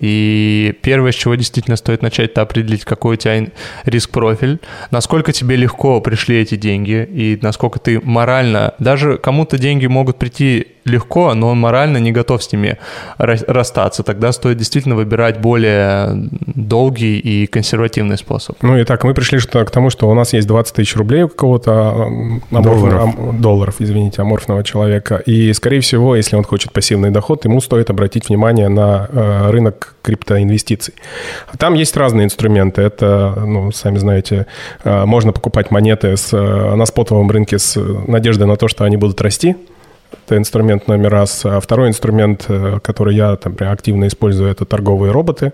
И 0.00 0.74
первое, 0.82 1.12
с 1.12 1.14
чего 1.14 1.34
действительно 1.34 1.76
стоит 1.76 2.02
начать, 2.02 2.30
это 2.30 2.42
определить, 2.42 2.84
какой 2.84 3.14
у 3.14 3.16
тебя 3.16 3.46
риск-профиль, 3.84 4.60
насколько 4.90 5.32
тебе 5.32 5.56
легко 5.56 6.00
пришли 6.00 6.40
эти 6.40 6.56
деньги, 6.56 7.08
и 7.10 7.38
насколько 7.42 7.78
ты 7.78 8.00
морально... 8.00 8.74
Даже 8.78 9.18
кому-то 9.18 9.58
деньги 9.58 9.86
могут 9.86 10.18
прийти 10.18 10.66
легко, 10.86 11.34
но 11.34 11.48
он 11.48 11.58
морально 11.58 11.98
не 11.98 12.12
готов 12.12 12.42
с 12.42 12.52
ними 12.52 12.78
расстаться. 13.18 14.02
Тогда 14.02 14.32
стоит 14.32 14.56
действительно 14.56 14.94
выбирать 14.94 15.40
более 15.40 16.28
долгий 16.46 17.18
и 17.18 17.46
консервативный 17.46 18.16
способ. 18.16 18.56
Ну 18.62 18.78
и 18.78 18.84
так, 18.84 19.04
мы 19.04 19.12
пришли 19.12 19.38
к 19.38 19.70
тому, 19.70 19.90
что 19.90 20.08
у 20.08 20.14
нас 20.14 20.32
есть 20.32 20.46
20 20.46 20.74
тысяч 20.74 20.96
рублей 20.96 21.24
у 21.24 21.28
какого-то 21.28 22.08
долларов. 22.50 23.40
долларов, 23.40 23.74
извините, 23.80 24.22
аморфного 24.22 24.62
человека. 24.62 25.16
И, 25.26 25.52
скорее 25.52 25.80
всего, 25.80 26.14
если 26.14 26.36
он 26.36 26.44
хочет 26.44 26.72
пассивный 26.72 27.10
доход, 27.10 27.44
ему 27.44 27.60
стоит 27.60 27.90
обратить 27.90 28.28
внимание 28.28 28.68
на 28.68 29.08
э, 29.10 29.50
рынок 29.50 29.75
криптоинвестиций. 30.02 30.94
Там 31.58 31.74
есть 31.74 31.96
разные 31.96 32.24
инструменты. 32.24 32.82
Это, 32.82 33.34
ну, 33.46 33.72
сами 33.72 33.98
знаете, 33.98 34.46
э, 34.84 35.04
можно 35.04 35.32
покупать 35.32 35.70
монеты 35.70 36.16
с, 36.16 36.32
э, 36.32 36.74
на 36.74 36.86
спотовом 36.86 37.30
рынке 37.30 37.58
с 37.58 37.80
надеждой 38.06 38.46
на 38.46 38.56
то, 38.56 38.68
что 38.68 38.84
они 38.84 38.96
будут 38.96 39.20
расти. 39.20 39.56
Это 40.26 40.36
инструмент 40.36 40.88
номер 40.88 41.10
раз. 41.10 41.44
А 41.44 41.60
второй 41.60 41.88
инструмент, 41.88 42.46
который 42.82 43.16
я 43.16 43.36
там, 43.36 43.56
активно 43.60 44.06
использую, 44.06 44.50
это 44.50 44.64
торговые 44.64 45.12
роботы. 45.12 45.52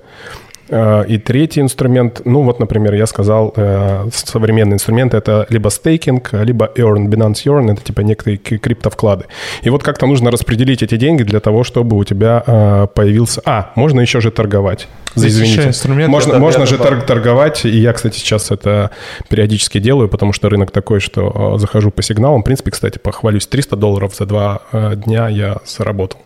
Э, 0.72 1.04
и 1.06 1.18
третий 1.18 1.60
инструмент, 1.60 2.22
ну 2.24 2.42
вот, 2.42 2.58
например, 2.58 2.94
я 2.94 3.06
сказал, 3.06 3.52
э, 3.56 4.08
современный 4.12 4.74
инструмент 4.74 5.12
это 5.12 5.46
либо 5.50 5.68
стейкинг, 5.68 6.32
либо 6.32 6.70
earn, 6.76 7.08
Binance 7.08 7.44
Earn, 7.44 7.72
это 7.72 7.82
типа 7.82 8.00
некоторые 8.00 8.38
криптовклады. 8.38 9.26
И 9.62 9.70
вот 9.70 9.82
как-то 9.82 10.06
нужно 10.06 10.30
распределить 10.30 10.82
эти 10.82 10.96
деньги 10.96 11.24
для 11.24 11.40
того, 11.40 11.62
чтобы 11.62 11.98
у 11.98 12.04
тебя 12.04 12.42
э, 12.46 12.86
появился... 12.94 13.42
А, 13.44 13.72
можно 13.74 14.00
еще 14.00 14.22
же 14.22 14.30
торговать. 14.30 14.88
Извините. 15.14 15.68
инструмент. 15.68 16.10
Можно, 16.10 16.38
можно 16.38 16.64
же 16.64 16.78
торг, 16.78 17.04
торговать, 17.04 17.66
и 17.66 17.78
я, 17.78 17.92
кстати, 17.92 18.16
сейчас 18.16 18.50
это 18.50 18.90
периодически 19.28 19.78
делаю, 19.78 20.08
потому 20.08 20.32
что 20.32 20.48
рынок 20.48 20.70
такой, 20.70 21.00
что 21.00 21.58
захожу 21.58 21.90
по 21.90 22.00
сигналам. 22.02 22.40
В 22.40 22.44
принципе, 22.44 22.70
кстати, 22.70 22.96
похвалюсь, 22.96 23.46
300 23.46 23.76
долларов 23.76 24.14
за 24.14 24.24
два 24.24 24.62
дня 24.72 25.28
я 25.28 25.58
заработал 25.66 26.18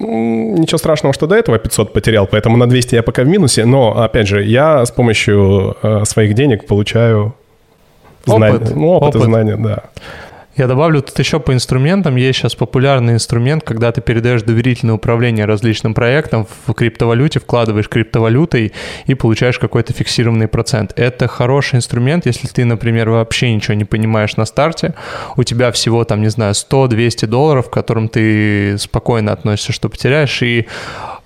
ничего 0.00 0.78
страшного, 0.78 1.14
что 1.14 1.26
до 1.26 1.34
этого 1.34 1.58
500 1.58 1.92
потерял, 1.92 2.26
поэтому 2.26 2.56
на 2.56 2.66
200 2.68 2.94
я 2.94 3.02
пока 3.02 3.22
в 3.22 3.28
минусе. 3.28 3.64
Но, 3.64 4.02
опять 4.02 4.26
же, 4.26 4.42
я 4.42 4.84
с 4.84 4.90
помощью 4.90 5.76
э, 5.82 6.04
своих 6.04 6.34
денег 6.34 6.66
получаю 6.66 7.34
знания. 8.24 8.56
Опыт. 8.56 8.76
Ну, 8.76 8.88
опыт, 8.88 9.08
опыт. 9.10 9.22
и 9.22 9.24
знания, 9.24 9.56
да. 9.56 9.82
Я 10.56 10.66
добавлю 10.66 11.00
тут 11.00 11.16
еще 11.18 11.38
по 11.38 11.54
инструментам. 11.54 12.16
Есть 12.16 12.40
сейчас 12.40 12.54
популярный 12.56 13.14
инструмент, 13.14 13.62
когда 13.62 13.92
ты 13.92 14.00
передаешь 14.00 14.42
доверительное 14.42 14.96
управление 14.96 15.44
различным 15.44 15.94
проектам 15.94 16.46
в 16.66 16.74
криптовалюте, 16.74 17.38
вкладываешь 17.38 17.88
криптовалютой 17.88 18.72
и 19.06 19.14
получаешь 19.14 19.58
какой-то 19.60 19.92
фиксированный 19.92 20.48
процент. 20.48 20.92
Это 20.96 21.28
хороший 21.28 21.76
инструмент, 21.76 22.26
если 22.26 22.48
ты, 22.48 22.64
например, 22.64 23.10
вообще 23.10 23.54
ничего 23.54 23.74
не 23.74 23.84
понимаешь 23.84 24.36
на 24.36 24.44
старте, 24.44 24.94
у 25.36 25.44
тебя 25.44 25.70
всего 25.70 26.04
там, 26.04 26.20
не 26.20 26.28
знаю, 26.28 26.54
100-200 26.54 27.26
долларов, 27.26 27.70
к 27.70 27.72
которым 27.72 28.08
ты 28.08 28.76
спокойно 28.78 29.32
относишься, 29.32 29.72
что 29.72 29.88
потеряешь, 29.88 30.42
и 30.42 30.66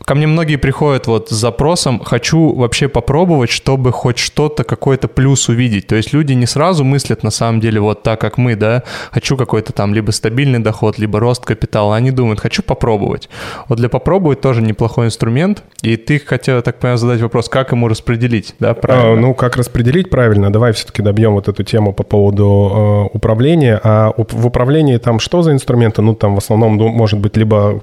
Ко 0.04 0.14
мне 0.14 0.26
многие 0.26 0.56
приходят 0.56 1.06
вот 1.06 1.30
с 1.30 1.32
запросом 1.32 1.98
«хочу 2.04 2.54
вообще 2.54 2.88
попробовать, 2.88 3.48
чтобы 3.48 3.90
хоть 3.90 4.18
что-то, 4.18 4.62
какой-то 4.62 5.08
плюс 5.08 5.48
увидеть». 5.48 5.86
То 5.86 5.96
есть 5.96 6.12
люди 6.12 6.34
не 6.34 6.44
сразу 6.44 6.84
мыслят 6.84 7.22
на 7.22 7.30
самом 7.30 7.60
деле 7.60 7.80
вот 7.80 8.02
так, 8.02 8.20
как 8.20 8.36
мы, 8.36 8.54
да, 8.54 8.82
«хочу 9.10 9.38
какой-то 9.38 9.72
там 9.72 9.94
либо 9.94 10.10
стабильный 10.10 10.58
доход, 10.58 10.98
либо 10.98 11.20
рост 11.20 11.44
капитала». 11.44 11.96
Они 11.96 12.10
думают 12.10 12.40
«хочу 12.40 12.62
попробовать». 12.62 13.30
Вот 13.68 13.78
для 13.78 13.88
попробовать 13.88 14.42
тоже 14.42 14.60
неплохой 14.60 15.06
инструмент. 15.06 15.62
И 15.80 15.96
ты 15.96 16.18
хотел, 16.18 16.60
так 16.60 16.78
понимаю, 16.78 16.98
задать 16.98 17.22
вопрос, 17.22 17.48
как 17.48 17.72
ему 17.72 17.88
распределить, 17.88 18.54
да, 18.58 18.74
правильно? 18.74 19.12
А, 19.12 19.16
ну, 19.16 19.32
как 19.32 19.56
распределить 19.56 20.10
правильно? 20.10 20.52
Давай 20.52 20.72
все-таки 20.72 21.00
добьем 21.00 21.32
вот 21.32 21.48
эту 21.48 21.62
тему 21.64 21.94
по 21.94 22.02
поводу 22.02 23.08
э, 23.14 23.16
управления. 23.16 23.80
А 23.82 24.12
в 24.16 24.46
управлении 24.46 24.98
там 24.98 25.18
что 25.18 25.40
за 25.40 25.52
инструменты? 25.52 26.02
Ну, 26.02 26.14
там 26.14 26.34
в 26.34 26.38
основном 26.38 26.76
ну, 26.76 26.88
может 26.88 27.18
быть 27.20 27.38
либо 27.38 27.82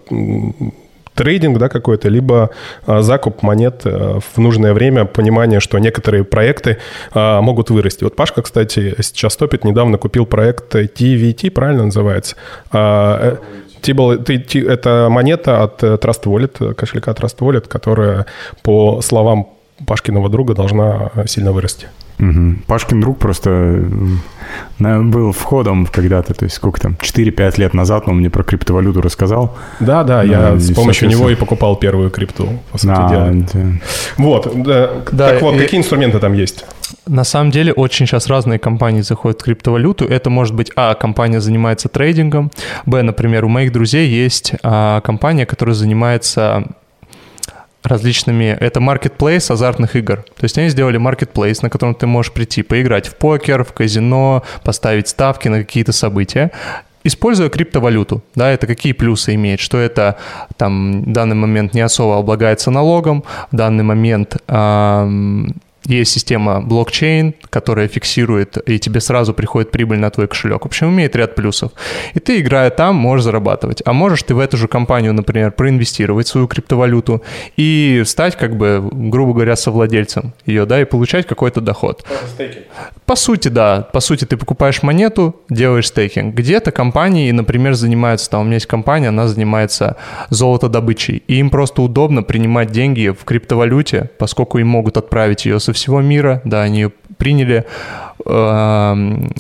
трейдинг 1.21 1.59
да, 1.59 1.69
какой-то, 1.69 2.09
либо 2.09 2.49
а, 2.87 3.01
закуп 3.01 3.43
монет 3.43 3.81
а, 3.85 4.19
в 4.19 4.37
нужное 4.39 4.73
время, 4.73 5.05
понимание, 5.05 5.59
что 5.59 5.77
некоторые 5.77 6.23
проекты 6.23 6.77
а, 7.13 7.41
могут 7.41 7.69
вырасти. 7.69 8.03
Вот 8.03 8.15
Пашка, 8.15 8.41
кстати, 8.41 8.95
сейчас 9.01 9.35
топит, 9.35 9.63
недавно 9.63 9.99
купил 9.99 10.25
проект 10.25 10.73
TVT, 10.73 11.51
правильно 11.51 11.85
называется? 11.85 12.35
А, 12.71 13.37
э, 13.85 14.61
это 14.67 15.07
монета 15.11 15.63
от 15.63 15.83
э, 15.83 15.95
Trust 15.95 16.23
Wallet, 16.23 16.73
кошелька 16.73 17.11
Trust 17.11 17.37
Wallet, 17.39 17.67
которая, 17.67 18.25
по 18.63 19.01
словам 19.01 19.49
Пашкиного 19.85 20.27
друга, 20.27 20.55
должна 20.55 21.11
сильно 21.27 21.51
вырасти. 21.51 21.87
Угу. 22.21 22.55
Пашкин 22.67 23.01
друг 23.01 23.17
просто 23.17 23.83
был 24.79 25.31
входом 25.31 25.87
когда-то, 25.87 26.33
то 26.33 26.45
есть 26.45 26.55
сколько 26.55 26.79
там, 26.79 26.95
4-5 26.99 27.59
лет 27.59 27.73
назад 27.73 28.03
он 28.07 28.17
мне 28.17 28.29
про 28.29 28.43
криптовалюту 28.43 29.01
рассказал. 29.01 29.57
Да, 29.79 30.03
да, 30.03 30.23
я 30.23 30.57
с 30.57 30.71
помощью 30.73 31.09
него 31.09 31.29
и 31.29 31.35
покупал 31.35 31.75
первую 31.75 32.11
крипту, 32.11 32.59
по 32.71 32.77
сути 32.77 32.93
а, 32.95 33.09
дела. 33.09 33.45
Да. 33.53 33.59
Вот, 34.17 34.51
да, 34.63 34.89
да, 35.11 35.29
так 35.29 35.41
вот, 35.41 35.55
и... 35.55 35.59
какие 35.59 35.79
инструменты 35.79 36.19
там 36.19 36.33
есть? 36.33 36.65
На 37.07 37.23
самом 37.23 37.51
деле 37.51 37.73
очень 37.73 38.05
сейчас 38.05 38.27
разные 38.27 38.59
компании 38.59 39.01
заходят 39.01 39.41
в 39.41 39.43
криптовалюту. 39.43 40.05
Это 40.05 40.29
может 40.29 40.53
быть, 40.53 40.71
а, 40.75 40.93
компания 40.93 41.41
занимается 41.41 41.89
трейдингом, 41.89 42.51
б, 42.85 43.01
например, 43.01 43.45
у 43.45 43.47
моих 43.47 43.71
друзей 43.71 44.07
есть 44.07 44.53
а, 44.63 45.01
компания, 45.01 45.45
которая 45.45 45.73
занимается 45.73 46.65
различными... 47.83 48.57
Это 48.59 48.79
marketplace 48.79 49.51
азартных 49.51 49.95
игр. 49.95 50.17
То 50.17 50.43
есть 50.43 50.57
они 50.57 50.69
сделали 50.69 50.99
marketplace, 50.99 51.59
на 51.61 51.69
котором 51.69 51.95
ты 51.95 52.07
можешь 52.07 52.31
прийти 52.31 52.63
поиграть 52.63 53.07
в 53.07 53.15
покер, 53.15 53.63
в 53.63 53.73
казино, 53.73 54.43
поставить 54.63 55.07
ставки 55.07 55.47
на 55.47 55.59
какие-то 55.59 55.91
события 55.91 56.51
используя 57.03 57.49
криптовалюту, 57.49 58.21
да, 58.35 58.51
это 58.51 58.67
какие 58.67 58.93
плюсы 58.93 59.33
имеет, 59.35 59.59
что 59.59 59.77
это 59.77 60.17
там 60.57 61.01
в 61.01 61.11
данный 61.11 61.35
момент 61.35 61.73
не 61.73 61.81
особо 61.81 62.19
облагается 62.19 62.71
налогом, 62.71 63.23
в 63.51 63.55
данный 63.55 63.83
момент 63.83 64.37
эм, 64.47 65.55
есть 65.85 66.11
система 66.11 66.61
блокчейн, 66.61 67.33
которая 67.49 67.87
фиксирует, 67.87 68.57
и 68.69 68.79
тебе 68.79 69.01
сразу 69.01 69.33
приходит 69.33 69.71
прибыль 69.71 69.97
на 69.97 70.09
твой 70.09 70.27
кошелек. 70.27 70.63
В 70.63 70.65
общем, 70.67 70.89
имеет 70.89 71.15
ряд 71.15 71.35
плюсов. 71.35 71.71
И 72.13 72.19
ты, 72.19 72.39
играя 72.39 72.69
там, 72.69 72.95
можешь 72.95 73.23
зарабатывать. 73.23 73.81
А 73.85 73.93
можешь 73.93 74.23
ты 74.23 74.35
в 74.35 74.39
эту 74.39 74.57
же 74.57 74.67
компанию, 74.67 75.13
например, 75.13 75.51
проинвестировать 75.51 76.27
свою 76.27 76.47
криптовалюту 76.47 77.23
и 77.57 78.03
стать, 78.05 78.37
как 78.37 78.55
бы, 78.55 78.87
грубо 78.91 79.33
говоря, 79.33 79.55
совладельцем 79.55 80.33
ее, 80.45 80.65
да, 80.65 80.81
и 80.81 80.85
получать 80.85 81.25
какой-то 81.25 81.61
доход. 81.61 82.05
По 83.05 83.15
сути, 83.15 83.47
да. 83.47 83.87
По 83.91 83.99
сути, 83.99 84.25
ты 84.25 84.37
покупаешь 84.37 84.83
монету, 84.83 85.35
делаешь 85.49 85.87
стейкинг. 85.87 86.35
Где-то 86.35 86.71
компании, 86.71 87.31
например, 87.31 87.73
занимаются, 87.73 88.29
там 88.29 88.41
у 88.41 88.43
меня 88.43 88.55
есть 88.55 88.67
компания, 88.67 89.09
она 89.09 89.27
занимается 89.27 89.97
золотодобычей. 90.29 91.23
И 91.27 91.35
им 91.35 91.49
просто 91.49 91.81
удобно 91.81 92.23
принимать 92.23 92.71
деньги 92.71 93.09
в 93.09 93.25
криптовалюте, 93.25 94.11
поскольку 94.17 94.59
им 94.59 94.67
могут 94.67 94.97
отправить 94.97 95.45
ее 95.45 95.59
со 95.71 95.73
всего 95.73 96.01
мира, 96.01 96.41
да, 96.43 96.63
они 96.63 96.89
приняли, 97.17 97.65
эм, 98.25 99.31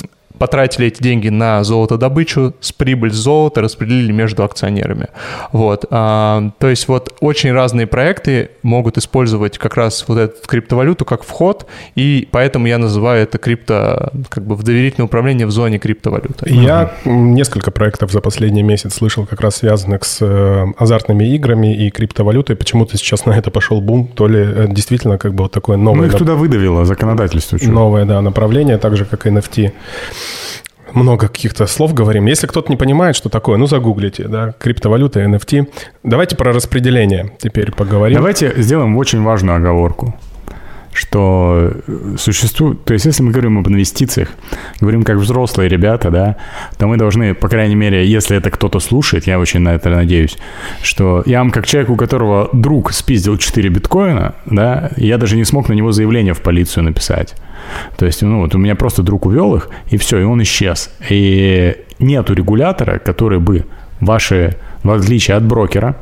потратили 0.41 0.87
эти 0.87 1.03
деньги 1.03 1.29
на 1.29 1.63
золотодобычу, 1.63 2.55
с 2.61 2.71
прибыль 2.71 3.11
золота 3.11 3.61
распределили 3.61 4.11
между 4.11 4.43
акционерами. 4.43 5.09
Вот. 5.51 5.85
А, 5.91 6.49
то 6.57 6.67
есть 6.67 6.87
вот 6.87 7.15
очень 7.19 7.51
разные 7.51 7.85
проекты 7.85 8.49
могут 8.63 8.97
использовать 8.97 9.59
как 9.59 9.75
раз 9.75 10.03
вот 10.07 10.17
эту 10.17 10.47
криптовалюту 10.47 11.05
как 11.05 11.21
вход, 11.23 11.67
и 11.93 12.27
поэтому 12.31 12.65
я 12.65 12.79
называю 12.79 13.21
это 13.21 13.37
крипто, 13.37 14.11
как 14.29 14.43
бы 14.43 14.55
в 14.55 14.63
доверительное 14.63 15.05
управление 15.05 15.45
в 15.45 15.51
зоне 15.51 15.77
криптовалюты. 15.77 16.51
Я 16.51 16.91
угу. 17.05 17.13
несколько 17.13 17.69
проектов 17.69 18.11
за 18.11 18.19
последний 18.19 18.63
месяц 18.63 18.95
слышал 18.95 19.27
как 19.27 19.41
раз 19.41 19.57
связанных 19.57 20.03
с 20.03 20.25
э, 20.25 20.65
азартными 20.75 21.35
играми 21.35 21.85
и 21.85 21.91
криптовалютой. 21.91 22.55
Почему-то 22.55 22.97
сейчас 22.97 23.27
на 23.27 23.37
это 23.37 23.51
пошел 23.51 23.79
бум, 23.79 24.07
то 24.07 24.27
ли 24.27 24.39
э, 24.39 24.67
действительно 24.71 25.19
как 25.19 25.35
бы 25.35 25.43
вот 25.43 25.51
такое 25.51 25.77
новое... 25.77 26.01
Ну 26.01 26.07
их 26.07 26.17
туда 26.17 26.33
выдавило 26.33 26.83
законодательство. 26.83 27.59
Новое, 27.61 28.05
да, 28.05 28.21
направление, 28.21 28.79
так 28.79 28.97
же, 28.97 29.05
как 29.05 29.27
и 29.27 29.29
NFT 29.29 29.71
много 30.93 31.27
каких-то 31.27 31.67
слов 31.67 31.93
говорим. 31.93 32.25
Если 32.25 32.47
кто-то 32.47 32.69
не 32.69 32.77
понимает, 32.77 33.15
что 33.15 33.29
такое, 33.29 33.57
ну 33.57 33.67
загуглите, 33.67 34.27
да, 34.27 34.53
криптовалюта, 34.59 35.21
NFT. 35.21 35.67
Давайте 36.03 36.35
про 36.35 36.53
распределение 36.53 37.31
теперь 37.39 37.71
поговорим. 37.71 38.17
Давайте 38.17 38.53
сделаем 38.61 38.97
очень 38.97 39.21
важную 39.23 39.57
оговорку 39.57 40.15
что 40.93 41.71
существует, 42.17 42.83
то 42.83 42.93
есть 42.93 43.05
если 43.05 43.23
мы 43.23 43.31
говорим 43.31 43.57
об 43.57 43.67
инвестициях, 43.67 44.29
говорим 44.79 45.03
как 45.03 45.17
взрослые 45.17 45.69
ребята, 45.69 46.11
да, 46.11 46.35
то 46.77 46.87
мы 46.87 46.97
должны, 46.97 47.33
по 47.33 47.47
крайней 47.47 47.75
мере, 47.75 48.05
если 48.05 48.37
это 48.37 48.49
кто-то 48.49 48.79
слушает, 48.79 49.27
я 49.27 49.39
очень 49.39 49.61
на 49.61 49.73
это 49.75 49.89
надеюсь, 49.89 50.37
что 50.81 51.23
я 51.25 51.39
вам 51.39 51.51
как 51.51 51.65
человек, 51.65 51.89
у 51.89 51.95
которого 51.95 52.49
друг 52.53 52.91
спиздил 52.91 53.37
4 53.37 53.69
биткоина, 53.69 54.35
да, 54.45 54.91
я 54.97 55.17
даже 55.17 55.37
не 55.37 55.45
смог 55.45 55.69
на 55.69 55.73
него 55.73 55.91
заявление 55.91 56.33
в 56.33 56.41
полицию 56.41 56.83
написать. 56.83 57.35
То 57.97 58.05
есть, 58.05 58.21
ну, 58.21 58.41
вот 58.41 58.55
у 58.55 58.57
меня 58.57 58.75
просто 58.75 59.03
друг 59.03 59.25
увел 59.25 59.55
их, 59.55 59.69
и 59.89 59.97
все, 59.97 60.19
и 60.19 60.23
он 60.23 60.41
исчез. 60.41 60.91
И 61.09 61.75
нету 61.99 62.33
регулятора, 62.33 62.99
который 62.99 63.39
бы 63.39 63.65
ваши, 63.99 64.57
в 64.83 64.91
отличие 64.91 65.37
от 65.37 65.43
брокера, 65.43 65.95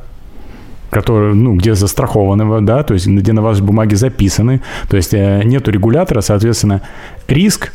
который, 0.89 1.33
ну, 1.33 1.55
где 1.55 1.75
застрахованы, 1.75 2.61
да, 2.61 2.83
то 2.83 2.93
есть 2.93 3.07
где 3.07 3.33
на 3.33 3.41
вас 3.41 3.59
бумаги 3.61 3.95
записаны, 3.95 4.61
то 4.89 4.97
есть 4.97 5.13
э, 5.13 5.41
нету 5.43 5.71
регулятора, 5.71 6.21
соответственно, 6.21 6.81
риск 7.27 7.71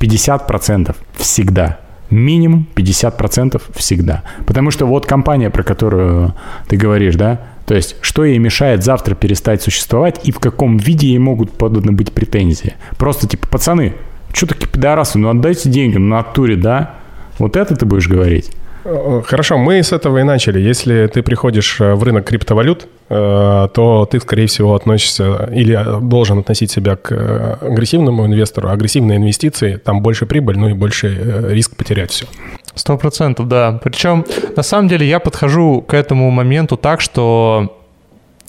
50% 0.00 0.94
всегда. 1.16 1.78
Минимум 2.10 2.66
50% 2.74 3.60
всегда. 3.74 4.22
Потому 4.46 4.70
что 4.70 4.86
вот 4.86 5.04
компания, 5.04 5.50
про 5.50 5.62
которую 5.62 6.34
ты 6.66 6.76
говоришь, 6.76 7.16
да, 7.16 7.40
то 7.66 7.74
есть, 7.74 7.96
что 8.00 8.24
ей 8.24 8.38
мешает 8.38 8.82
завтра 8.82 9.14
перестать 9.14 9.60
существовать 9.60 10.20
и 10.24 10.32
в 10.32 10.38
каком 10.38 10.78
виде 10.78 11.08
ей 11.08 11.18
могут 11.18 11.52
поданы 11.52 11.92
быть 11.92 12.12
претензии. 12.12 12.76
Просто 12.96 13.28
типа, 13.28 13.46
пацаны, 13.46 13.94
что 14.32 14.46
такие 14.46 14.68
пидорасы, 14.68 15.18
ну 15.18 15.28
отдайте 15.28 15.68
деньги, 15.68 15.98
ну 15.98 16.16
натуре, 16.16 16.56
да? 16.56 16.94
Вот 17.38 17.56
это 17.56 17.76
ты 17.76 17.84
будешь 17.84 18.08
говорить. 18.08 18.50
Э, 18.88 19.22
хорошо, 19.24 19.58
мы 19.58 19.82
с 19.82 19.92
этого 19.92 20.18
и 20.18 20.22
начали. 20.22 20.58
Если 20.60 21.06
ты 21.08 21.22
приходишь 21.22 21.80
э, 21.80 21.94
в 21.94 22.02
рынок 22.02 22.26
криптовалют, 22.26 22.88
э, 23.10 23.68
то 23.74 24.08
ты, 24.10 24.18
скорее 24.18 24.46
всего, 24.46 24.74
относишься 24.74 25.48
или 25.52 25.78
должен 26.00 26.38
относить 26.38 26.70
себя 26.70 26.96
к 26.96 27.58
агрессивному 27.60 28.24
инвестору. 28.26 28.70
Агрессивные 28.70 29.18
инвестиции, 29.18 29.76
там 29.76 30.00
больше 30.00 30.26
прибыль, 30.26 30.58
ну 30.58 30.68
и 30.68 30.72
больше 30.72 31.44
риск 31.50 31.76
потерять 31.76 32.10
все. 32.10 32.26
Сто 32.74 32.96
процентов, 32.96 33.48
да. 33.48 33.78
Причем, 33.84 34.24
на 34.56 34.62
самом 34.62 34.88
деле, 34.88 35.06
я 35.06 35.18
подхожу 35.18 35.82
к 35.82 35.92
этому 35.94 36.30
моменту 36.30 36.76
так, 36.76 37.00
что 37.00 37.74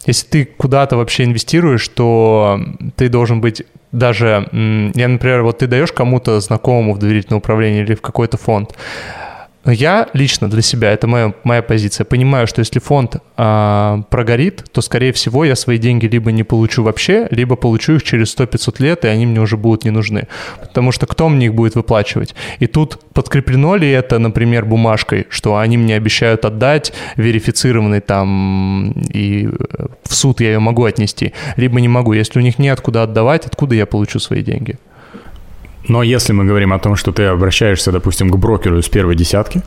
если 0.05 0.27
ты 0.27 0.45
куда-то 0.45 0.95
вообще 0.95 1.25
инвестируешь, 1.25 1.87
то 1.89 2.59
ты 2.95 3.09
должен 3.09 3.41
быть 3.41 3.63
даже, 3.91 4.47
я, 4.51 5.07
например, 5.07 5.41
вот 5.41 5.59
ты 5.59 5.67
даешь 5.67 5.91
кому-то 5.91 6.39
знакомому 6.39 6.93
в 6.93 6.99
доверительное 6.99 7.39
управление 7.39 7.83
или 7.83 7.95
в 7.95 8.01
какой-то 8.01 8.37
фонд, 8.37 8.75
я 9.65 10.07
лично 10.13 10.49
для 10.49 10.61
себя, 10.61 10.91
это 10.91 11.05
моя, 11.07 11.33
моя 11.43 11.61
позиция, 11.61 12.05
понимаю, 12.05 12.47
что 12.47 12.59
если 12.59 12.79
фонд 12.79 13.17
а, 13.35 14.01
прогорит, 14.09 14.63
то, 14.71 14.81
скорее 14.81 15.11
всего, 15.11 15.43
я 15.43 15.55
свои 15.55 15.77
деньги 15.77 16.05
либо 16.05 16.31
не 16.31 16.43
получу 16.43 16.83
вообще, 16.83 17.27
либо 17.29 17.55
получу 17.55 17.95
их 17.95 18.03
через 18.03 18.35
100-500 18.37 18.75
лет, 18.79 19.05
и 19.05 19.09
они 19.09 19.25
мне 19.25 19.41
уже 19.41 19.57
будут 19.57 19.83
не 19.83 19.91
нужны. 19.91 20.27
Потому 20.61 20.91
что 20.91 21.07
кто 21.07 21.27
мне 21.27 21.47
их 21.47 21.55
будет 21.55 21.75
выплачивать? 21.75 22.35
И 22.59 22.67
тут 22.67 22.99
подкреплено 23.13 23.75
ли 23.75 23.89
это, 23.89 24.17
например, 24.17 24.65
бумажкой, 24.65 25.27
что 25.29 25.57
они 25.57 25.77
мне 25.77 25.95
обещают 25.95 26.45
отдать, 26.45 26.93
верифицированный 27.17 27.99
там, 27.99 28.91
и 29.13 29.47
э, 29.47 29.85
в 30.03 30.15
суд 30.15 30.39
я 30.39 30.53
ее 30.53 30.59
могу 30.59 30.85
отнести, 30.85 31.33
либо 31.57 31.81
не 31.81 31.89
могу. 31.89 32.13
Если 32.13 32.39
у 32.39 32.41
них 32.41 32.59
нет 32.59 32.79
куда 32.79 33.03
отдавать, 33.03 33.45
откуда 33.45 33.75
я 33.75 33.85
получу 33.85 34.19
свои 34.19 34.41
деньги? 34.41 34.77
Но 35.87 36.03
если 36.03 36.33
мы 36.33 36.45
говорим 36.45 36.73
о 36.73 36.79
том, 36.79 36.95
что 36.95 37.11
ты 37.11 37.23
обращаешься, 37.23 37.91
допустим, 37.91 38.29
к 38.29 38.35
брокеру 38.37 38.79
из 38.79 38.89
первой 38.89 39.15
десятки, 39.15 39.63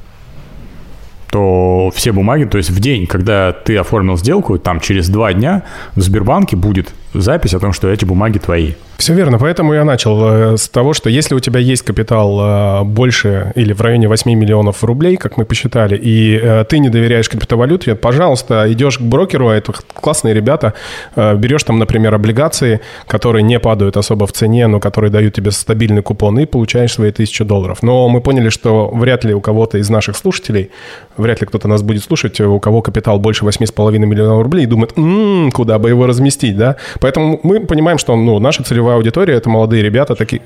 то 1.31 1.91
все 1.95 2.13
бумаги, 2.13 2.45
то 2.45 2.59
есть 2.59 2.71
в 2.71 2.79
день, 2.79 3.07
когда 3.07 3.53
ты 3.53 3.77
оформил 3.79 4.19
сделку, 4.19 4.59
там 4.59 4.81
через 4.81 5.09
два 5.09 5.33
дня 5.33 5.65
в 5.97 6.01
Сбербанке 6.01 6.57
будет 6.57 6.93
запись 7.15 7.55
о 7.55 7.61
том, 7.61 7.73
что 7.73 7.89
эти 7.89 8.05
бумаги 8.05 8.39
твои. 8.39 8.73
Все 9.03 9.15
верно, 9.15 9.39
поэтому 9.39 9.73
я 9.73 9.85
начал 9.85 10.53
э, 10.53 10.57
с 10.57 10.69
того, 10.69 10.93
что 10.93 11.11
если 11.11 11.35
у 11.35 11.41
тебя 11.41 11.59
есть 11.59 11.83
капитал 11.83 12.39
э, 12.41 12.85
больше 12.85 13.51
или 13.57 13.73
в 13.73 13.81
районе 13.81 14.07
8 14.07 14.31
миллионов 14.33 14.85
рублей, 14.85 15.17
как 15.17 15.37
мы 15.37 15.45
посчитали, 15.45 15.97
и 15.97 16.39
э, 16.41 16.65
ты 16.69 16.79
не 16.79 16.89
доверяешь 16.89 17.29
криптовалюте, 17.29 17.97
пожалуйста, 17.97 18.71
идешь 18.73 18.99
к 18.99 19.01
брокеру, 19.01 19.49
а 19.49 19.57
это 19.57 19.73
классные 19.93 20.35
ребята, 20.35 20.75
берешь 21.17 21.65
там, 21.65 21.81
например, 21.81 22.15
облигации, 22.15 22.81
которые 23.09 23.43
не 23.43 23.59
падают 23.59 23.97
особо 23.97 24.27
в 24.27 24.33
цене, 24.33 24.69
но 24.69 24.79
которые 24.79 25.11
дают 25.11 25.35
тебе 25.35 25.51
стабильный 25.51 26.03
купон, 26.03 26.39
и 26.39 26.47
получаешь 26.47 26.93
свои 26.93 27.11
тысячи 27.11 27.43
долларов. 27.43 27.83
Но 27.83 28.09
мы 28.09 28.21
поняли, 28.21 28.51
что 28.51 28.89
вряд 28.89 29.25
ли 29.25 29.35
у 29.35 29.41
кого-то 29.41 29.79
из 29.79 29.91
наших 29.91 30.17
слушателей, 30.17 30.71
вряд 31.17 31.41
ли 31.41 31.47
кто-то 31.49 31.67
нас 31.67 31.83
будет 31.83 32.05
слушать, 32.05 32.41
у 32.41 32.61
кого 32.61 32.83
капитал 32.83 33.19
больше 33.19 33.45
8,5 33.45 33.99
миллионов 33.99 34.43
рублей, 34.43 34.65
и 34.65 34.67
думает, 34.67 34.93
м-м, 34.97 35.51
куда 35.51 35.81
бы 35.81 35.89
его 35.89 36.07
разместить, 36.07 36.57
да? 36.57 36.77
Поэтому 37.03 37.41
мы 37.43 37.59
понимаем, 37.59 37.99
что 37.99 38.15
ну, 38.15 38.39
наша 38.39 38.63
целевая 38.63 38.95
аудитория– 38.95 39.35
это 39.37 39.51
молодые 39.51 39.83
ребята 39.83 40.15
такие. 40.15 40.41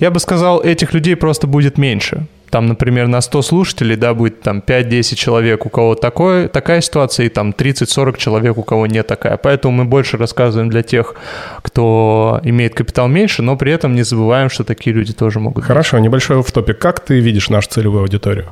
Я 0.00 0.10
бы 0.10 0.20
сказал, 0.20 0.62
этих 0.62 0.94
людей 0.94 1.16
просто 1.16 1.46
будет 1.46 1.76
меньше. 1.76 2.26
Там, 2.48 2.66
например, 2.66 3.08
на 3.08 3.20
100 3.20 3.42
слушателей, 3.42 3.94
да, 3.96 4.14
будет 4.14 4.40
там 4.40 4.62
5-10 4.66 5.16
человек, 5.16 5.66
у 5.66 5.68
кого 5.68 5.94
такое, 5.96 6.48
такая 6.48 6.80
ситуация, 6.80 7.26
и 7.26 7.28
там 7.28 7.50
30-40 7.50 8.16
человек, 8.16 8.56
у 8.56 8.62
кого 8.62 8.86
не 8.86 9.02
такая. 9.02 9.36
Поэтому 9.36 9.74
мы 9.74 9.84
больше 9.84 10.16
рассказываем 10.16 10.70
для 10.70 10.82
тех, 10.82 11.14
кто 11.60 12.40
имеет 12.42 12.74
капитал 12.74 13.06
меньше, 13.08 13.42
но 13.42 13.56
при 13.56 13.70
этом 13.70 13.94
не 13.94 14.02
забываем, 14.02 14.48
что 14.48 14.64
такие 14.64 14.96
люди 14.96 15.12
тоже 15.12 15.40
могут 15.40 15.64
Хорошо, 15.64 15.98
быть. 15.98 16.04
небольшой 16.04 16.42
в 16.42 16.50
топе. 16.50 16.72
Как 16.72 17.00
ты 17.00 17.20
видишь 17.20 17.50
нашу 17.50 17.68
целевую 17.68 18.00
аудиторию? 18.00 18.46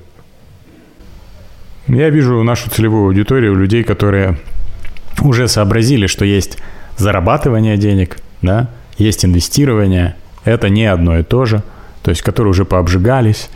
Я 1.89 2.11
вижу 2.11 2.43
нашу 2.43 2.69
целевую 2.69 3.07
аудиторию 3.07 3.55
людей, 3.55 3.83
которые 3.83 4.37
уже 5.23 5.49
сообразили, 5.49 6.07
что 6.07 6.27
есть 6.27 6.59
зарабатывание 6.97 7.77
денег, 7.77 8.19
да, 8.43 8.71
есть 8.99 9.25
инвестирование, 9.25 10.17
это 10.45 10.69
не 10.69 10.87
одно 10.87 11.19
и 11.19 11.23
то 11.23 11.45
же, 11.45 11.63
то 12.03 12.11
есть 12.11 12.23
которые 12.23 12.51
уже 12.51 12.65
пообжигались, 12.65 13.49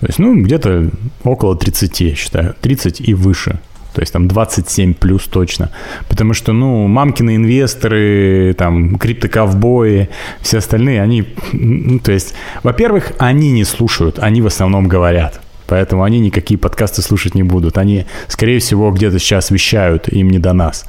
то 0.00 0.06
есть, 0.06 0.18
ну, 0.18 0.40
где-то 0.40 0.90
около 1.24 1.56
30, 1.56 2.00
я 2.00 2.14
считаю, 2.14 2.54
30 2.60 3.00
и 3.00 3.14
выше, 3.14 3.60
то 3.94 4.00
есть 4.00 4.12
там 4.12 4.28
27 4.28 4.94
плюс 4.94 5.24
точно. 5.24 5.70
Потому 6.08 6.32
что, 6.32 6.52
ну, 6.52 6.86
мамкины 6.86 7.36
инвесторы, 7.36 8.54
там, 8.56 8.96
криптоковбои, 8.96 10.08
все 10.40 10.58
остальные, 10.58 11.02
они, 11.02 11.34
ну, 11.52 11.98
то 11.98 12.12
есть, 12.12 12.34
во-первых, 12.62 13.12
они 13.18 13.50
не 13.50 13.64
слушают, 13.64 14.18
они 14.18 14.40
в 14.40 14.46
основном 14.46 14.88
говорят. 14.88 15.40
Поэтому 15.68 16.02
они 16.02 16.18
никакие 16.18 16.58
подкасты 16.58 17.02
слушать 17.02 17.34
не 17.34 17.42
будут. 17.42 17.78
Они, 17.78 18.06
скорее 18.26 18.58
всего, 18.58 18.90
где-то 18.90 19.18
сейчас 19.18 19.50
вещают, 19.50 20.08
им 20.08 20.30
не 20.30 20.38
до 20.38 20.54
нас. 20.54 20.86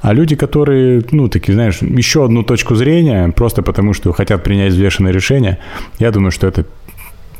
А 0.00 0.14
люди, 0.14 0.36
которые, 0.36 1.02
ну, 1.10 1.28
такие, 1.28 1.52
знаешь, 1.52 1.82
еще 1.82 2.24
одну 2.24 2.42
точку 2.42 2.74
зрения, 2.74 3.28
просто 3.28 3.62
потому 3.62 3.92
что 3.92 4.12
хотят 4.12 4.42
принять 4.42 4.72
взвешенное 4.72 5.12
решение, 5.12 5.58
я 5.98 6.10
думаю, 6.10 6.30
что 6.30 6.46
это, 6.46 6.64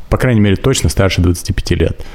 по 0.09 0.17
крайней 0.17 0.39
мере, 0.39 0.55
точно 0.55 0.89
старше 0.89 1.21
25 1.21 1.71
лет. 1.71 2.05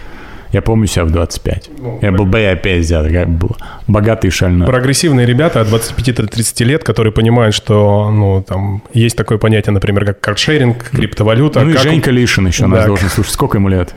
Я 0.53 0.62
помню 0.62 0.87
себя 0.87 1.05
в 1.05 1.11
25. 1.11 1.70
Ну, 1.79 1.99
я 2.01 2.12
был 2.12 2.24
бы 2.24 2.47
опять 2.47 2.81
взят, 2.81 3.11
как 3.12 3.29
был 3.29 3.57
богатый 3.87 4.29
и 4.29 4.31
шальной. 4.31 4.66
Прогрессивные 4.66 5.26
ребята 5.26 5.61
от 5.61 5.68
25-30 5.68 6.64
лет, 6.64 6.85
которые 6.85 7.12
понимают, 7.12 7.55
что 7.55 8.11
ну, 8.11 8.43
там 8.47 8.83
есть 8.95 9.16
такое 9.16 9.37
понятие, 9.39 9.72
например, 9.72 10.07
как 10.07 10.20
каршеринг, 10.20 10.91
криптовалюта. 10.91 11.61
Ну 11.61 11.70
и 11.70 11.74
как... 11.74 11.83
Женька 11.83 12.11
Лишин 12.11 12.47
еще 12.47 12.62
да. 12.62 12.68
нас 12.68 12.87
должен 12.87 13.11
слушать. 13.11 13.35
Сколько 13.35 13.59
ему 13.59 13.68
лет? 13.68 13.95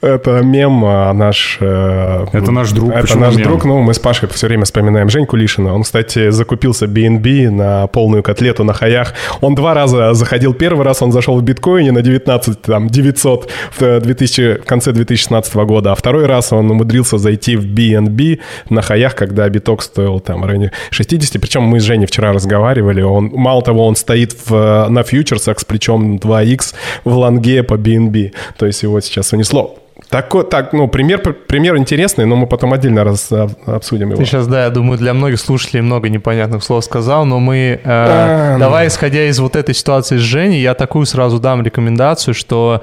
Это 0.00 0.40
мем 0.42 0.84
а 0.84 1.12
наш... 1.12 1.58
Э, 1.60 2.26
это 2.32 2.50
наш 2.50 2.70
друг. 2.72 2.92
Это 2.92 3.18
наш 3.18 3.34
мем? 3.34 3.48
друг. 3.48 3.64
Ну, 3.64 3.80
мы 3.80 3.92
с 3.92 3.98
Пашей 3.98 4.28
все 4.28 4.46
время 4.46 4.64
вспоминаем 4.64 5.10
Женьку 5.10 5.36
Лишина. 5.36 5.74
Он, 5.74 5.82
кстати, 5.82 6.30
закупился 6.30 6.86
BNB 6.86 7.50
на 7.50 7.86
полную 7.86 8.22
котлету 8.22 8.64
на 8.64 8.72
хаях. 8.72 9.14
Он 9.40 9.54
два 9.54 9.74
раза 9.74 10.14
заходил. 10.14 10.54
Первый 10.54 10.84
раз 10.84 11.02
он 11.02 11.12
зашел 11.12 11.38
в 11.38 11.42
биткоине 11.42 11.92
на 11.92 12.02
19, 12.02 12.62
там, 12.62 12.88
900 12.88 13.50
в, 13.78 14.00
2000, 14.00 14.62
в 14.62 14.64
конце 14.64 14.92
2016 14.92 15.54
года. 15.54 15.92
А 15.92 15.94
второй 15.94 16.26
раз 16.26 16.52
он 16.52 16.70
умудрился 16.70 17.18
зайти 17.18 17.56
в 17.56 17.66
BNB 17.66 18.40
на 18.70 18.82
хаях, 18.82 19.14
когда 19.14 19.48
биток 19.48 19.82
стоил 19.82 20.20
там 20.20 20.42
в 20.42 20.46
районе 20.46 20.72
60. 20.90 21.40
Причем 21.40 21.62
мы 21.62 21.80
с 21.80 21.82
Женей 21.82 22.06
вчера 22.06 22.32
разговаривали. 22.32 23.02
Он, 23.02 23.30
мало 23.34 23.62
того, 23.62 23.86
он 23.86 23.96
стоит 23.96 24.36
в, 24.46 24.86
на 24.88 25.02
фьючерсах 25.02 25.58
с 25.58 25.64
плечом 25.64 26.16
2x 26.16 26.74
в 27.04 27.16
лонге 27.16 27.62
по 27.62 27.74
BNB. 27.74 28.32
То 28.56 28.66
есть 28.66 28.82
его 28.82 29.00
сейчас 29.00 29.25
сейчас 29.26 29.32
унесло. 29.32 29.78
Такой, 30.08 30.44
так, 30.44 30.72
ну, 30.72 30.88
пример, 30.88 31.20
пример 31.20 31.76
интересный, 31.76 32.26
но 32.26 32.36
мы 32.36 32.46
потом 32.46 32.72
отдельно 32.72 33.02
раз, 33.02 33.30
обсудим 33.66 34.10
его. 34.10 34.18
Ты 34.18 34.24
сейчас, 34.24 34.46
да, 34.46 34.64
я 34.64 34.70
думаю, 34.70 34.98
для 34.98 35.14
многих 35.14 35.40
слушателей 35.40 35.80
много 35.80 36.08
непонятных 36.08 36.62
слов 36.62 36.84
сказал, 36.84 37.24
но 37.24 37.40
мы, 37.40 37.56
э, 37.56 37.80
а, 37.84 38.58
давай, 38.58 38.84
ну. 38.84 38.88
исходя 38.88 39.26
из 39.26 39.38
вот 39.40 39.56
этой 39.56 39.74
ситуации 39.74 40.18
с 40.18 40.20
Женей, 40.20 40.60
я 40.60 40.74
такую 40.74 41.06
сразу 41.06 41.40
дам 41.40 41.62
рекомендацию, 41.62 42.34
что 42.34 42.82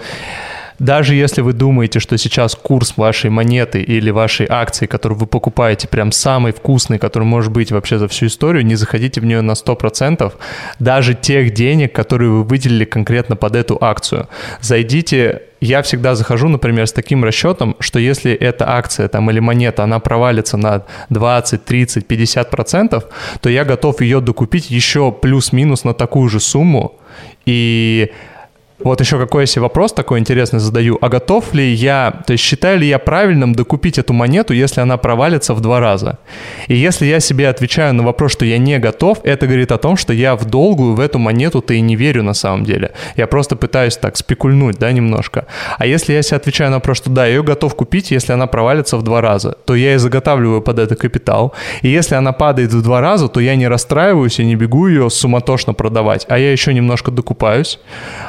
даже 0.80 1.16
если 1.16 1.42
вы 1.42 1.54
думаете, 1.54 2.00
что 2.00 2.18
сейчас 2.18 2.56
курс 2.56 2.98
вашей 2.98 3.30
монеты 3.30 3.82
или 3.82 4.10
вашей 4.10 4.48
акции, 4.50 4.86
которую 4.86 5.20
вы 5.20 5.28
покупаете, 5.28 5.88
прям 5.88 6.12
самый 6.12 6.52
вкусный, 6.52 7.00
который 7.00 7.24
может 7.24 7.52
быть 7.52 7.72
вообще 7.72 8.00
за 8.00 8.08
всю 8.08 8.26
историю, 8.26 8.66
не 8.66 8.76
заходите 8.76 9.22
в 9.22 9.26
нее 9.26 9.42
на 9.42 9.52
100%, 9.52 10.34
даже 10.80 11.14
тех 11.14 11.54
денег, 11.54 11.94
которые 11.94 12.32
вы 12.32 12.44
выделили 12.44 12.86
конкретно 12.86 13.36
под 13.36 13.56
эту 13.56 13.78
акцию. 13.80 14.28
Зайдите 14.62 15.44
я 15.64 15.82
всегда 15.82 16.16
захожу, 16.16 16.50
например, 16.50 16.88
с 16.88 16.94
таким 16.94 17.24
расчетом, 17.24 17.76
что 17.80 18.00
если 18.00 18.34
эта 18.34 18.70
акция 18.70 19.08
там 19.08 19.30
или 19.32 19.40
монета, 19.40 19.84
она 19.84 20.00
провалится 20.00 20.58
на 20.58 20.84
20, 21.10 21.64
30, 21.64 22.06
50 22.06 22.50
процентов, 22.50 23.06
то 23.42 23.50
я 23.50 23.64
готов 23.64 24.02
ее 24.02 24.20
докупить 24.20 24.70
еще 24.70 25.12
плюс-минус 25.12 25.86
на 25.86 25.94
такую 25.94 26.30
же 26.30 26.40
сумму. 26.40 27.00
И 27.46 28.12
вот 28.84 29.00
еще 29.00 29.18
какой 29.20 29.44
я 29.44 29.48
себе 29.48 29.62
вопрос 29.64 29.94
такой 29.94 30.20
интересный 30.20 30.60
задаю. 30.60 30.98
А 31.02 31.10
готов 31.10 31.54
ли 31.54 31.72
я, 31.74 32.22
то 32.26 32.34
есть 32.34 32.44
считаю 32.44 32.80
ли 32.80 32.88
я 32.88 33.00
правильным 33.00 33.54
докупить 33.54 33.98
эту 33.98 34.14
монету, 34.14 34.54
если 34.54 34.82
она 34.82 34.98
провалится 34.98 35.54
в 35.54 35.62
два 35.62 35.80
раза? 35.80 36.18
И 36.68 36.76
если 36.76 37.06
я 37.06 37.20
себе 37.20 37.50
отвечаю 37.50 37.94
на 37.94 38.04
вопрос, 38.04 38.32
что 38.32 38.46
я 38.46 38.58
не 38.58 38.80
готов, 38.80 39.20
это 39.24 39.48
говорит 39.48 39.72
о 39.72 39.78
том, 39.78 39.98
что 39.98 40.14
я 40.14 40.36
в 40.36 40.46
долгую 40.46 40.96
в 40.96 41.00
эту 41.00 41.20
монету-то 41.20 41.74
и 41.74 41.82
не 41.82 41.96
верю 41.96 42.24
на 42.24 42.34
самом 42.34 42.64
деле. 42.64 42.92
Я 43.16 43.28
просто 43.28 43.56
пытаюсь 43.56 43.98
так 43.98 44.18
спекульнуть, 44.18 44.78
да, 44.80 44.92
немножко. 44.92 45.46
А 45.78 45.86
если 45.86 46.14
я 46.14 46.22
себе 46.22 46.38
отвечаю 46.38 46.72
на 46.72 46.78
вопрос, 46.78 46.98
что 46.98 47.10
да, 47.10 47.26
я 47.26 47.36
ее 47.36 47.44
готов 47.44 47.76
купить, 47.76 48.12
если 48.12 48.34
она 48.34 48.48
провалится 48.48 48.98
в 48.98 49.04
два 49.04 49.22
раза, 49.22 49.58
то 49.66 49.76
я 49.76 49.96
и 49.96 49.98
заготавливаю 49.98 50.62
под 50.62 50.80
это 50.80 50.96
капитал. 50.96 51.54
И 51.82 51.90
если 51.90 52.16
она 52.16 52.32
падает 52.32 52.74
в 52.74 52.82
два 52.82 53.02
раза, 53.02 53.28
то 53.28 53.40
я 53.40 53.56
не 53.56 53.68
расстраиваюсь 53.68 54.40
и 54.40 54.46
не 54.46 54.56
бегу 54.56 54.88
ее 54.88 55.10
суматошно 55.10 55.74
продавать, 55.74 56.26
а 56.30 56.38
я 56.38 56.52
еще 56.52 56.74
немножко 56.74 57.12
докупаюсь. 57.12 57.80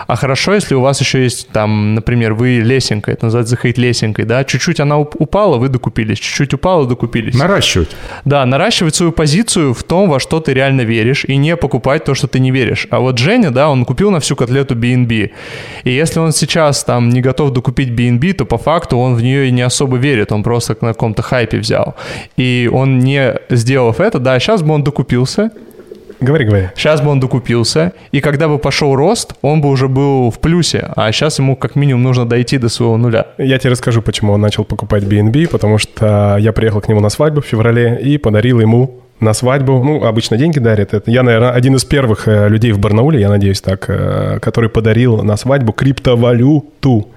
А 0.07 0.17
хорошо 0.17 0.44
хорошо, 0.45 0.55
если 0.55 0.75
у 0.75 0.81
вас 0.81 1.01
еще 1.01 1.23
есть 1.23 1.49
там, 1.49 1.95
например, 1.95 2.35
вы 2.35 2.61
лесенка, 2.61 3.13
это 3.13 3.27
называется 3.27 3.51
заходить 3.51 3.79
лесенкой, 3.79 4.25
да, 4.25 4.45
чуть-чуть 4.45 4.81
она 4.81 4.99
упала, 4.99 5.57
вы 5.57 5.69
докупились, 5.69 6.19
чуть-чуть 6.19 6.55
упала, 6.55 6.87
докупились. 6.87 7.35
Наращивать. 7.35 7.89
Да, 8.25 8.47
наращивать 8.47 8.95
свою 8.95 9.13
позицию 9.13 9.73
в 9.73 9.83
том, 9.83 10.11
во 10.11 10.21
что 10.21 10.41
ты 10.41 10.55
реально 10.55 10.83
веришь, 10.83 11.25
и 11.25 11.37
не 11.37 11.57
покупать 11.57 12.05
то, 12.05 12.15
что 12.15 12.27
ты 12.27 12.41
не 12.41 12.51
веришь. 12.51 12.87
А 12.91 12.99
вот 13.01 13.19
Женя, 13.19 13.51
да, 13.51 13.69
он 13.69 13.85
купил 13.85 14.11
на 14.11 14.19
всю 14.19 14.37
котлету 14.37 14.75
BNB. 14.75 15.31
И 15.85 15.91
если 15.91 16.21
он 16.21 16.33
сейчас 16.33 16.85
там 16.85 17.09
не 17.09 17.21
готов 17.21 17.51
докупить 17.51 17.89
BNB, 17.89 18.33
то 18.35 18.45
по 18.45 18.59
факту 18.59 18.99
он 18.99 19.15
в 19.15 19.23
нее 19.23 19.49
и 19.49 19.53
не 19.53 19.63
особо 19.63 19.97
верит, 19.97 20.33
он 20.33 20.43
просто 20.43 20.77
на 20.81 20.89
каком-то 20.89 21.23
хайпе 21.23 21.59
взял. 21.59 21.95
И 22.37 22.71
он 22.73 22.99
не 22.99 23.35
сделав 23.51 24.01
это, 24.01 24.19
да, 24.19 24.39
сейчас 24.39 24.63
бы 24.63 24.75
он 24.75 24.85
докупился, 24.85 25.51
Говори, 26.21 26.45
говори. 26.45 26.69
Сейчас 26.77 27.01
бы 27.01 27.11
он 27.11 27.21
докупился, 27.21 27.93
и 28.13 28.21
когда 28.21 28.49
бы 28.49 28.59
пошел 28.59 28.95
рост, 28.95 29.35
он 29.43 29.61
бы 29.61 29.69
уже 29.69 29.89
был 29.89 30.31
в 30.31 30.39
плюсе, 30.39 30.89
а 30.97 31.11
сейчас 31.13 31.39
ему 31.39 31.57
как 31.57 31.77
минимум 31.77 32.03
нужно 32.03 32.27
дойти 32.27 32.59
до 32.59 32.69
своего 32.69 32.97
нуля. 32.97 33.27
Я 33.39 33.59
тебе 33.59 33.71
расскажу, 33.71 34.03
почему 34.03 34.33
он 34.33 34.41
начал 34.41 34.65
покупать 34.65 35.05
BNB, 35.05 35.49
потому 35.49 35.79
что 35.79 36.37
я 36.39 36.53
приехал 36.53 36.81
к 36.81 36.89
нему 36.89 37.01
на 37.01 37.11
свадьбу 37.11 37.41
в 37.41 37.47
феврале 37.47 38.01
и 38.03 38.19
подарил 38.19 38.61
ему 38.61 39.01
на 39.21 39.33
свадьбу, 39.33 39.83
ну, 39.83 40.05
обычно 40.05 40.37
деньги 40.37 40.59
дарят. 40.59 40.95
Это 40.95 41.11
я, 41.11 41.23
наверное, 41.23 41.51
один 41.51 41.77
из 41.77 41.85
первых 41.85 42.29
э, 42.29 42.49
людей 42.49 42.73
в 42.73 42.79
Барнауле, 42.79 43.21
я 43.21 43.29
надеюсь 43.29 43.61
так, 43.61 43.87
э, 43.89 44.39
который 44.41 44.69
подарил 44.69 45.23
на 45.23 45.37
свадьбу 45.37 45.73
криптовалюту. 45.73 47.09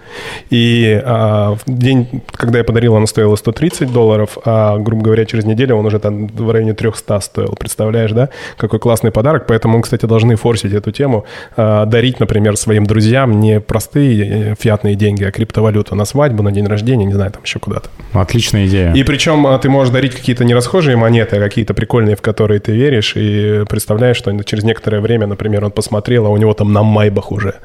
И 0.50 1.02
а, 1.04 1.56
в 1.56 1.64
день, 1.68 2.22
когда 2.32 2.60
я 2.60 2.64
подарил, 2.64 2.96
она 2.96 3.08
стоила 3.08 3.36
130 3.36 3.92
долларов, 3.92 4.38
а, 4.46 4.78
грубо 4.78 5.04
говоря, 5.04 5.26
через 5.26 5.46
неделю 5.46 5.76
он 5.76 5.86
уже 5.86 6.00
там 6.00 6.28
в 6.28 6.52
районе 6.52 6.74
300 6.74 7.20
стоил. 7.20 7.56
Представляешь, 7.58 8.12
да? 8.12 8.30
Какой 8.58 8.80
классный 8.80 9.12
подарок. 9.12 9.46
Поэтому 9.48 9.82
кстати, 9.82 10.06
должны 10.06 10.36
форсить 10.36 10.74
эту 10.74 10.92
тему. 10.92 11.26
А, 11.56 11.86
дарить, 11.86 12.20
например, 12.20 12.58
своим 12.58 12.86
друзьям 12.86 13.40
не 13.40 13.60
простые 13.60 14.52
э, 14.52 14.56
фиатные 14.60 14.96
деньги, 14.96 15.24
а 15.24 15.32
криптовалюту 15.32 15.96
на 15.96 16.06
свадьбу, 16.06 16.44
на 16.44 16.52
день 16.52 16.66
рождения, 16.68 17.06
не 17.06 17.14
знаю, 17.14 17.32
там 17.32 17.44
еще 17.44 17.60
куда-то. 17.60 17.90
Отличная 18.14 18.68
идея. 18.68 18.94
И 18.94 19.04
причем 19.04 19.46
а, 19.48 19.58
ты 19.60 19.70
можешь 19.70 19.94
дарить 19.94 20.16
какие-то 20.16 20.46
нерасхожие 20.46 20.98
монеты, 20.98 21.38
а 21.38 21.40
какие-то 21.40 21.74
прикольные, 21.74 22.16
в 22.16 22.22
которые 22.22 22.60
ты 22.60 22.72
веришь, 22.72 23.14
и 23.16 23.64
представляешь, 23.70 24.18
что 24.18 24.38
через 24.44 24.64
некоторое 24.64 25.02
время, 25.02 25.28
например, 25.28 25.66
он 25.66 25.72
посмотрел, 25.72 26.26
а 26.26 26.30
у 26.30 26.38
него 26.38 26.54
там 26.54 26.74
на 26.74 26.84
майбах 26.84 27.32
уже 27.32 27.56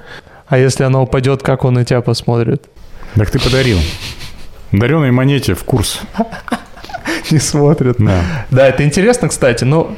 а 0.53 0.59
если 0.59 0.85
она 0.85 1.01
упадет, 1.01 1.43
как 1.43 1.65
он 1.65 1.73
на 1.73 1.85
тебя 1.87 2.03
посмотрит? 2.03 2.69
Так 3.15 3.31
ты 3.31 3.41
подарил. 3.41 3.79
Дареной 4.71 5.11
монете 5.11 5.55
в 5.55 5.65
курс. 5.65 6.01
Не 7.31 7.39
смотрят. 7.39 7.97
Да. 7.99 8.23
Да, 8.51 8.69
это 8.69 8.85
интересно, 8.85 9.29
кстати. 9.29 9.65
Но 9.65 9.97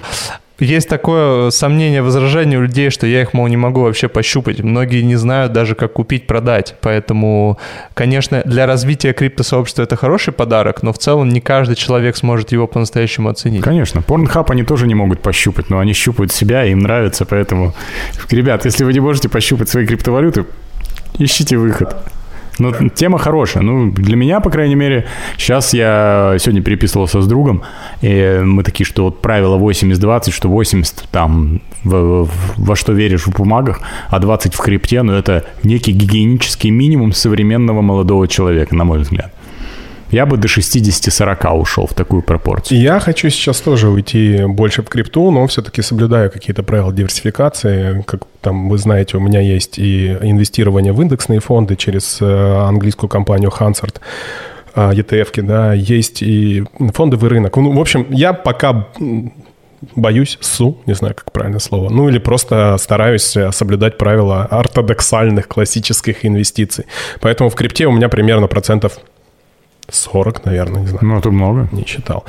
есть 0.61 0.89
такое 0.89 1.51
сомнение, 1.51 2.01
возражение 2.03 2.59
у 2.59 2.63
людей, 2.63 2.91
что 2.91 3.07
я 3.07 3.23
их, 3.23 3.33
мол, 3.33 3.49
не 3.49 3.57
могу 3.57 3.81
вообще 3.81 4.09
пощупать. 4.09 4.61
Многие 4.61 5.03
не 5.03 5.17
знают 5.17 5.53
даже, 5.53 5.75
как 5.75 5.95
купить, 5.95 6.27
продать. 6.27 6.77
Поэтому, 6.81 7.59
конечно, 7.95 8.43
для 8.45 8.67
развития 8.67 9.13
криптосообщества 9.13 9.83
это 9.83 9.97
хороший 9.97 10.33
подарок, 10.33 10.83
но 10.83 10.93
в 10.93 10.99
целом 10.99 11.29
не 11.31 11.41
каждый 11.41 11.75
человек 11.75 12.17
сможет 12.17 12.53
его 12.53 12.69
по-настоящему 12.69 13.29
оценить. 13.29 13.63
Конечно. 13.63 14.01
Порнхаб 14.03 14.51
они 14.51 14.63
тоже 14.63 14.87
не 14.87 14.95
могут 14.95 15.21
пощупать, 15.21 15.71
но 15.71 15.81
они 15.81 15.93
щупают 15.93 16.33
себя, 16.33 16.65
им 16.65 16.81
нравится, 16.81 17.25
поэтому... 17.25 17.75
Ребят, 18.31 18.65
если 18.65 18.85
вы 18.85 18.93
не 18.93 19.01
можете 19.01 19.29
пощупать 19.29 19.69
свои 19.69 19.87
криптовалюты, 19.87 20.45
ищите 21.19 21.57
выход. 21.57 21.97
Ну, 22.59 22.73
тема 22.95 23.19
хорошая. 23.19 23.63
Ну, 23.63 23.91
для 23.91 24.17
меня, 24.17 24.41
по 24.41 24.51
крайней 24.51 24.75
мере, 24.75 25.07
сейчас 25.37 25.75
я 25.75 26.37
сегодня 26.39 26.63
переписывался 26.63 27.21
с 27.21 27.27
другом, 27.27 27.63
и 28.01 28.41
мы 28.45 28.63
такие, 28.63 28.87
что 28.87 29.05
вот 29.05 29.21
правило 29.21 29.59
80-20, 29.59 30.31
что 30.31 30.49
80 30.49 31.09
там 31.11 31.61
в, 31.83 32.25
в, 32.25 32.31
во 32.57 32.77
что 32.77 32.93
веришь 32.93 33.27
в 33.27 33.37
бумагах, 33.37 33.81
а 34.09 34.19
20 34.19 34.55
в 34.55 34.59
крипте, 34.59 35.03
ну, 35.03 35.15
это 35.15 35.45
некий 35.63 35.93
гигиенический 35.93 36.71
минимум 36.71 37.13
современного 37.13 37.83
молодого 37.83 38.29
человека, 38.29 38.75
на 38.75 38.85
мой 38.85 39.01
взгляд. 39.01 39.33
Я 40.15 40.27
бы 40.27 40.37
до 40.37 40.47
60-40 40.47 41.59
ушел 41.59 41.89
в 41.89 41.95
такую 41.95 42.23
пропорцию. 42.23 42.81
Я 42.81 43.01
хочу 43.01 43.29
сейчас 43.31 43.61
тоже 43.61 43.89
уйти 43.89 44.45
больше 44.47 44.83
в 44.83 44.89
крипту, 44.89 45.33
но 45.33 45.45
все-таки 45.49 45.83
соблюдаю 45.83 46.31
какие-то 46.31 46.63
правила 46.63 46.93
диверсификации. 46.93 48.05
Как 48.07 48.21
там 48.41 48.69
вы 48.69 48.79
знаете, 48.79 49.17
у 49.17 49.21
меня 49.21 49.41
есть 49.41 49.77
и 49.77 50.13
инвестирование 50.23 50.93
в 50.93 51.03
индексные 51.03 51.41
фонды 51.41 51.75
через 51.75 52.19
э, 52.21 52.25
английскую 52.25 53.11
компанию 53.11 53.51
Hansard. 53.51 53.97
ETF, 54.77 55.43
да, 55.43 55.73
есть 55.73 56.23
и 56.23 56.63
фондовый 56.95 57.31
рынок. 57.31 57.57
Ну, 57.57 57.73
в 57.73 57.81
общем, 57.81 58.07
я 58.11 58.35
пока 58.35 58.87
боюсь 59.97 60.39
СУ, 60.41 60.79
не 60.87 60.95
знаю, 60.95 61.15
как 61.17 61.33
правильное 61.33 61.59
слово, 61.61 61.91
ну 61.91 62.09
или 62.09 62.19
просто 62.19 62.77
стараюсь 62.79 63.37
э, 63.37 63.51
соблюдать 63.51 63.99
правила 63.99 64.45
ортодоксальных 64.45 65.49
классических 65.49 66.25
инвестиций. 66.25 66.87
Поэтому 67.21 67.51
в 67.51 67.55
крипте 67.57 67.87
у 67.87 67.93
меня 67.93 68.09
примерно 68.09 68.47
процентов 68.47 68.99
40, 69.91 70.45
наверное, 70.45 70.81
не 70.83 70.87
знаю. 70.89 71.05
Ну, 71.05 71.19
это 71.19 71.31
много. 71.31 71.69
Не 71.73 71.85
считал. 71.87 72.25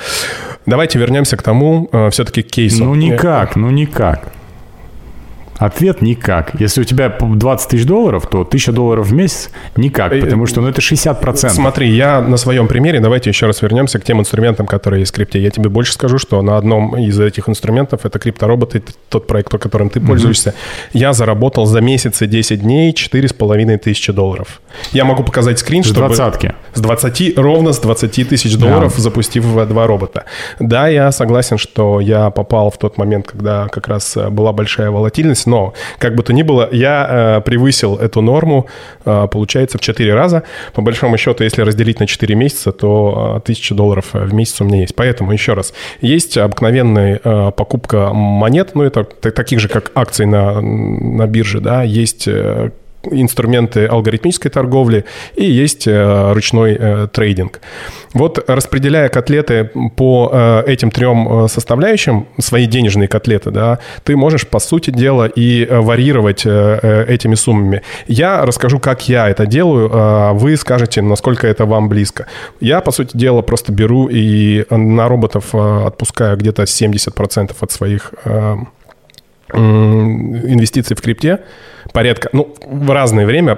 Давайте 0.66 1.00
вернемся 1.00 1.38
к 1.38 1.44
тому, 1.44 1.90
э, 1.92 2.10
все-таки 2.10 2.42
к 2.44 2.48
кейсу. 2.48 2.86
Ну, 2.86 2.96
никак, 2.96 3.56
ну, 3.56 3.70
никак. 3.70 4.32
Ответ 5.58 6.02
никак. 6.02 6.60
Если 6.60 6.82
у 6.82 6.84
тебя 6.84 7.10
20 7.10 7.70
тысяч 7.70 7.86
долларов, 7.86 8.28
то 8.28 8.42
1000 8.42 8.72
долларов 8.72 9.08
в 9.08 9.14
месяц 9.14 9.50
никак, 9.78 10.12
э, 10.12 10.20
потому 10.20 10.46
что 10.46 10.62
ну, 10.62 10.68
это 10.68 10.82
60%. 10.82 11.50
Смотри, 11.50 11.90
я 11.96 12.22
на 12.22 12.38
своем 12.38 12.68
примере, 12.68 13.00
давайте 13.00 13.30
еще 13.30 13.46
раз 13.46 13.62
вернемся 13.62 14.00
к 14.00 14.04
тем 14.04 14.20
инструментам, 14.20 14.68
которые 14.68 15.02
есть 15.02 15.12
в 15.12 15.16
крипте. 15.16 15.42
Я 15.42 15.50
тебе 15.52 15.70
больше 15.70 15.94
скажу, 15.94 16.18
что 16.18 16.42
на 16.42 16.58
одном 16.58 16.98
из 16.98 17.20
этих 17.20 17.48
инструментов, 17.48 18.06
это 18.06 18.20
криптороботы, 18.20 18.84
тот 19.10 19.28
проект, 19.28 19.50
которым 19.50 19.90
ты 19.90 20.00
пользуешься, 20.02 20.50
mm-hmm. 20.50 20.90
я 20.94 21.14
заработал 21.14 21.66
за 21.66 21.80
месяц 21.82 22.22
и 22.22 22.28
10 22.28 22.62
дней 22.62 22.92
4,5 22.92 23.78
тысячи 23.78 24.12
долларов. 24.12 24.62
Я 24.92 25.06
могу 25.06 25.24
показать 25.24 25.60
скрин, 25.60 25.84
с 25.84 25.88
чтобы... 25.88 26.14
С 26.14 26.18
двадцатки. 26.18 26.54
С 26.74 26.82
20, 26.82 27.38
ровно 27.38 27.72
с 27.72 27.80
20 27.80 28.30
тысяч 28.30 28.58
долларов, 28.58 28.94
да. 28.96 29.02
запустив 29.02 29.46
два 29.68 29.88
робота. 29.88 30.26
Да, 30.60 30.88
я 30.88 31.12
согласен, 31.12 31.58
что 31.58 32.02
я 32.02 32.30
попал 32.30 32.70
в 32.70 32.78
тот 32.78 32.98
момент, 32.98 33.28
когда 33.28 33.68
как 33.70 33.88
раз 33.88 34.18
э, 34.18 34.30
была 34.30 34.52
большая 34.52 34.92
волатильность, 34.92 35.45
но, 35.46 35.74
как 36.00 36.16
бы 36.16 36.24
то 36.24 36.34
ни 36.34 36.44
было, 36.44 36.70
я 36.72 37.08
э, 37.38 37.42
превысил 37.42 37.96
эту 37.96 38.22
норму, 38.22 38.68
э, 39.06 39.28
получается, 39.32 39.78
в 39.78 39.82
4 39.82 40.14
раза. 40.14 40.44
По 40.74 40.82
большому 40.82 41.18
счету, 41.18 41.44
если 41.44 41.62
разделить 41.62 42.00
на 42.00 42.08
4 42.08 42.36
месяца, 42.36 42.72
то 42.72 43.36
э, 43.38 43.42
1000 43.42 43.76
долларов 43.76 44.06
в 44.14 44.34
месяц 44.34 44.62
у 44.62 44.66
меня 44.66 44.82
есть. 44.82 44.96
Поэтому, 44.96 45.32
еще 45.32 45.54
раз, 45.54 45.74
есть 46.02 46.38
обыкновенная 46.38 47.20
э, 47.24 47.52
покупка 47.56 48.12
монет, 48.14 48.72
ну, 48.74 48.84
это 48.84 49.04
таких 49.04 49.60
же, 49.60 49.68
как 49.68 49.92
акции 49.96 50.26
на, 50.26 50.62
на 50.62 51.28
бирже, 51.28 51.60
да, 51.60 51.84
есть 51.84 52.28
э, 52.28 52.72
инструменты 53.12 53.86
алгоритмической 53.86 54.52
торговли 54.52 55.06
и 55.36 55.46
есть 55.46 55.88
э, 55.88 56.34
ручной 56.34 56.78
э, 56.80 57.08
трейдинг. 57.12 57.62
Вот 58.14 58.44
распределяя 58.48 59.10
котлеты 59.10 59.72
по 59.96 60.30
э, 60.32 60.64
этим 60.68 60.92
трем 60.92 61.48
составляющим, 61.48 62.28
свои 62.40 62.66
денежные 62.66 63.08
котлеты, 63.08 63.52
да, 63.52 63.80
ты 64.04 64.16
можешь, 64.16 64.48
по 64.48 64.60
сути 64.60 64.92
дела, 64.92 65.26
и 65.26 65.68
варьировать 65.70 66.46
этими 66.46 67.36
суммами. 67.36 67.82
Я 68.08 68.46
расскажу, 68.46 68.80
как 68.80 69.08
я 69.10 69.30
это 69.30 69.46
делаю, 69.46 69.90
а 69.94 70.34
вы 70.34 70.56
скажете, 70.58 71.02
насколько 71.02 71.48
это 71.48 71.66
вам 71.66 71.90
близко. 71.90 72.28
Я, 72.60 72.82
по 72.82 72.92
сути 72.92 73.18
дела, 73.18 73.42
просто 73.42 73.72
беру 73.72 74.08
и 74.08 74.66
на 74.70 75.08
роботов 75.08 75.54
отпускаю 75.54 76.38
где-то 76.38 76.64
70% 76.64 77.56
от 77.60 77.72
своих 77.72 78.14
инвестиций 79.54 80.96
в 80.96 81.02
крипте, 81.02 81.40
порядка, 81.92 82.30
ну, 82.34 82.54
в 82.66 82.92
разное 82.92 83.26
время, 83.26 83.58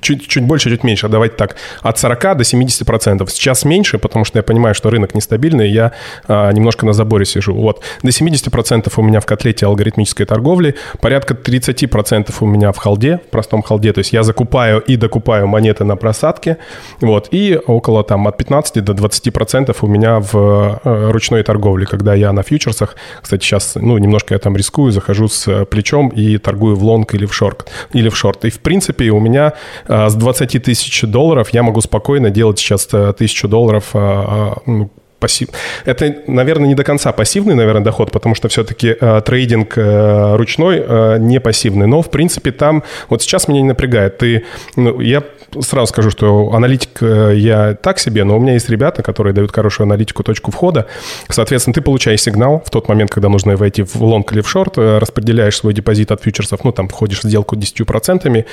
чуть, 0.00 0.28
чуть 0.28 0.44
больше, 0.44 0.70
чуть 0.70 0.84
меньше, 0.84 1.08
давайте 1.08 1.36
так, 1.36 1.56
от 1.82 1.98
40 1.98 2.36
до 2.36 2.44
70 2.44 2.86
процентов. 2.86 3.30
Сейчас 3.30 3.64
меньше, 3.64 3.98
потому 3.98 4.24
что 4.24 4.38
я 4.38 4.42
понимаю, 4.42 4.74
что 4.74 4.90
рынок 4.90 5.14
нестабильный, 5.14 5.68
я 5.70 5.92
а, 6.28 6.52
немножко 6.52 6.86
на 6.86 6.92
заборе 6.92 7.24
сижу. 7.24 7.54
Вот, 7.54 7.82
до 8.02 8.12
70 8.12 8.50
процентов 8.50 8.98
у 8.98 9.02
меня 9.02 9.20
в 9.20 9.26
котлете 9.26 9.66
алгоритмической 9.66 10.26
торговли, 10.26 10.74
порядка 11.00 11.34
30 11.34 11.90
процентов 11.90 12.42
у 12.42 12.46
меня 12.46 12.72
в 12.72 12.76
холде, 12.76 13.20
в 13.26 13.30
простом 13.30 13.62
холде, 13.62 13.92
то 13.92 13.98
есть 13.98 14.12
я 14.12 14.22
закупаю 14.22 14.80
и 14.80 14.96
докупаю 14.96 15.46
монеты 15.46 15.84
на 15.84 15.96
просадке, 15.96 16.58
вот, 17.00 17.28
и 17.30 17.58
около 17.66 18.04
там 18.04 18.28
от 18.28 18.36
15 18.36 18.84
до 18.84 18.94
20 18.94 19.32
процентов 19.32 19.82
у 19.82 19.86
меня 19.86 20.20
в 20.20 20.80
э, 20.84 21.10
ручной 21.10 21.42
торговле, 21.42 21.86
когда 21.86 22.14
я 22.14 22.32
на 22.32 22.42
фьючерсах, 22.42 22.96
кстати, 23.22 23.42
сейчас, 23.42 23.74
ну, 23.74 23.98
немножко 23.98 24.34
я 24.34 24.38
там 24.38 24.56
рискую, 24.56 24.92
захожу 25.06 25.28
с 25.28 25.64
плечом 25.66 26.08
и 26.08 26.38
торгую 26.38 26.76
в 26.76 26.82
лонг 26.82 27.14
или 27.14 27.26
в 27.26 27.34
шорт 27.34 27.70
или 27.94 28.08
в 28.08 28.16
шорт. 28.16 28.44
И, 28.44 28.50
в 28.50 28.58
принципе, 28.58 29.10
у 29.10 29.20
меня 29.20 29.52
а, 29.86 30.08
с 30.08 30.14
20 30.14 30.62
тысяч 30.62 31.02
долларов 31.02 31.50
я 31.50 31.62
могу 31.62 31.80
спокойно 31.80 32.30
делать 32.30 32.58
сейчас 32.58 32.88
э, 32.92 33.12
тысячу 33.16 33.48
долларов 33.48 33.90
а, 33.94 33.98
а, 33.98 34.62
ну, 34.66 34.90
пассив. 35.18 35.48
Это, 35.84 36.14
наверное, 36.26 36.68
не 36.68 36.74
до 36.74 36.84
конца 36.84 37.12
пассивный, 37.12 37.54
наверное, 37.54 37.82
доход, 37.82 38.10
потому 38.10 38.34
что 38.34 38.48
все-таки 38.48 38.96
э, 39.00 39.20
трейдинг 39.24 39.76
э, 39.76 40.36
ручной 40.36 40.82
э, 40.86 41.18
не 41.18 41.40
пассивный. 41.40 41.86
Но, 41.86 42.02
в 42.02 42.10
принципе, 42.10 42.52
там 42.52 42.82
вот 43.08 43.22
сейчас 43.22 43.48
меня 43.48 43.62
не 43.62 43.68
напрягает. 43.68 44.18
Ты, 44.18 44.44
ну, 44.76 45.00
я 45.00 45.22
сразу 45.60 45.86
скажу, 45.86 46.10
что 46.10 46.52
аналитик 46.52 47.02
э, 47.02 47.34
я 47.36 47.74
так 47.74 47.98
себе, 47.98 48.24
но 48.24 48.36
у 48.36 48.40
меня 48.40 48.54
есть 48.54 48.68
ребята, 48.68 49.02
которые 49.02 49.32
дают 49.32 49.52
хорошую 49.52 49.84
аналитику 49.84 50.22
точку 50.22 50.50
входа. 50.50 50.86
Соответственно, 51.28 51.74
ты 51.74 51.80
получаешь 51.80 52.20
сигнал 52.22 52.62
в 52.64 52.70
тот 52.70 52.88
момент, 52.88 53.10
когда 53.10 53.28
нужно 53.28 53.56
войти 53.56 53.82
в 53.82 53.96
лонг 54.02 54.32
или 54.32 54.40
в 54.40 54.48
шорт, 54.48 54.78
э, 54.78 54.98
распределяешь 54.98 55.56
свой 55.56 55.74
депозит 55.74 56.10
от 56.10 56.22
фьючерсов, 56.22 56.64
ну, 56.64 56.72
там, 56.72 56.88
входишь 56.88 57.20
в 57.20 57.24
сделку 57.24 57.56
10%, 57.56 58.44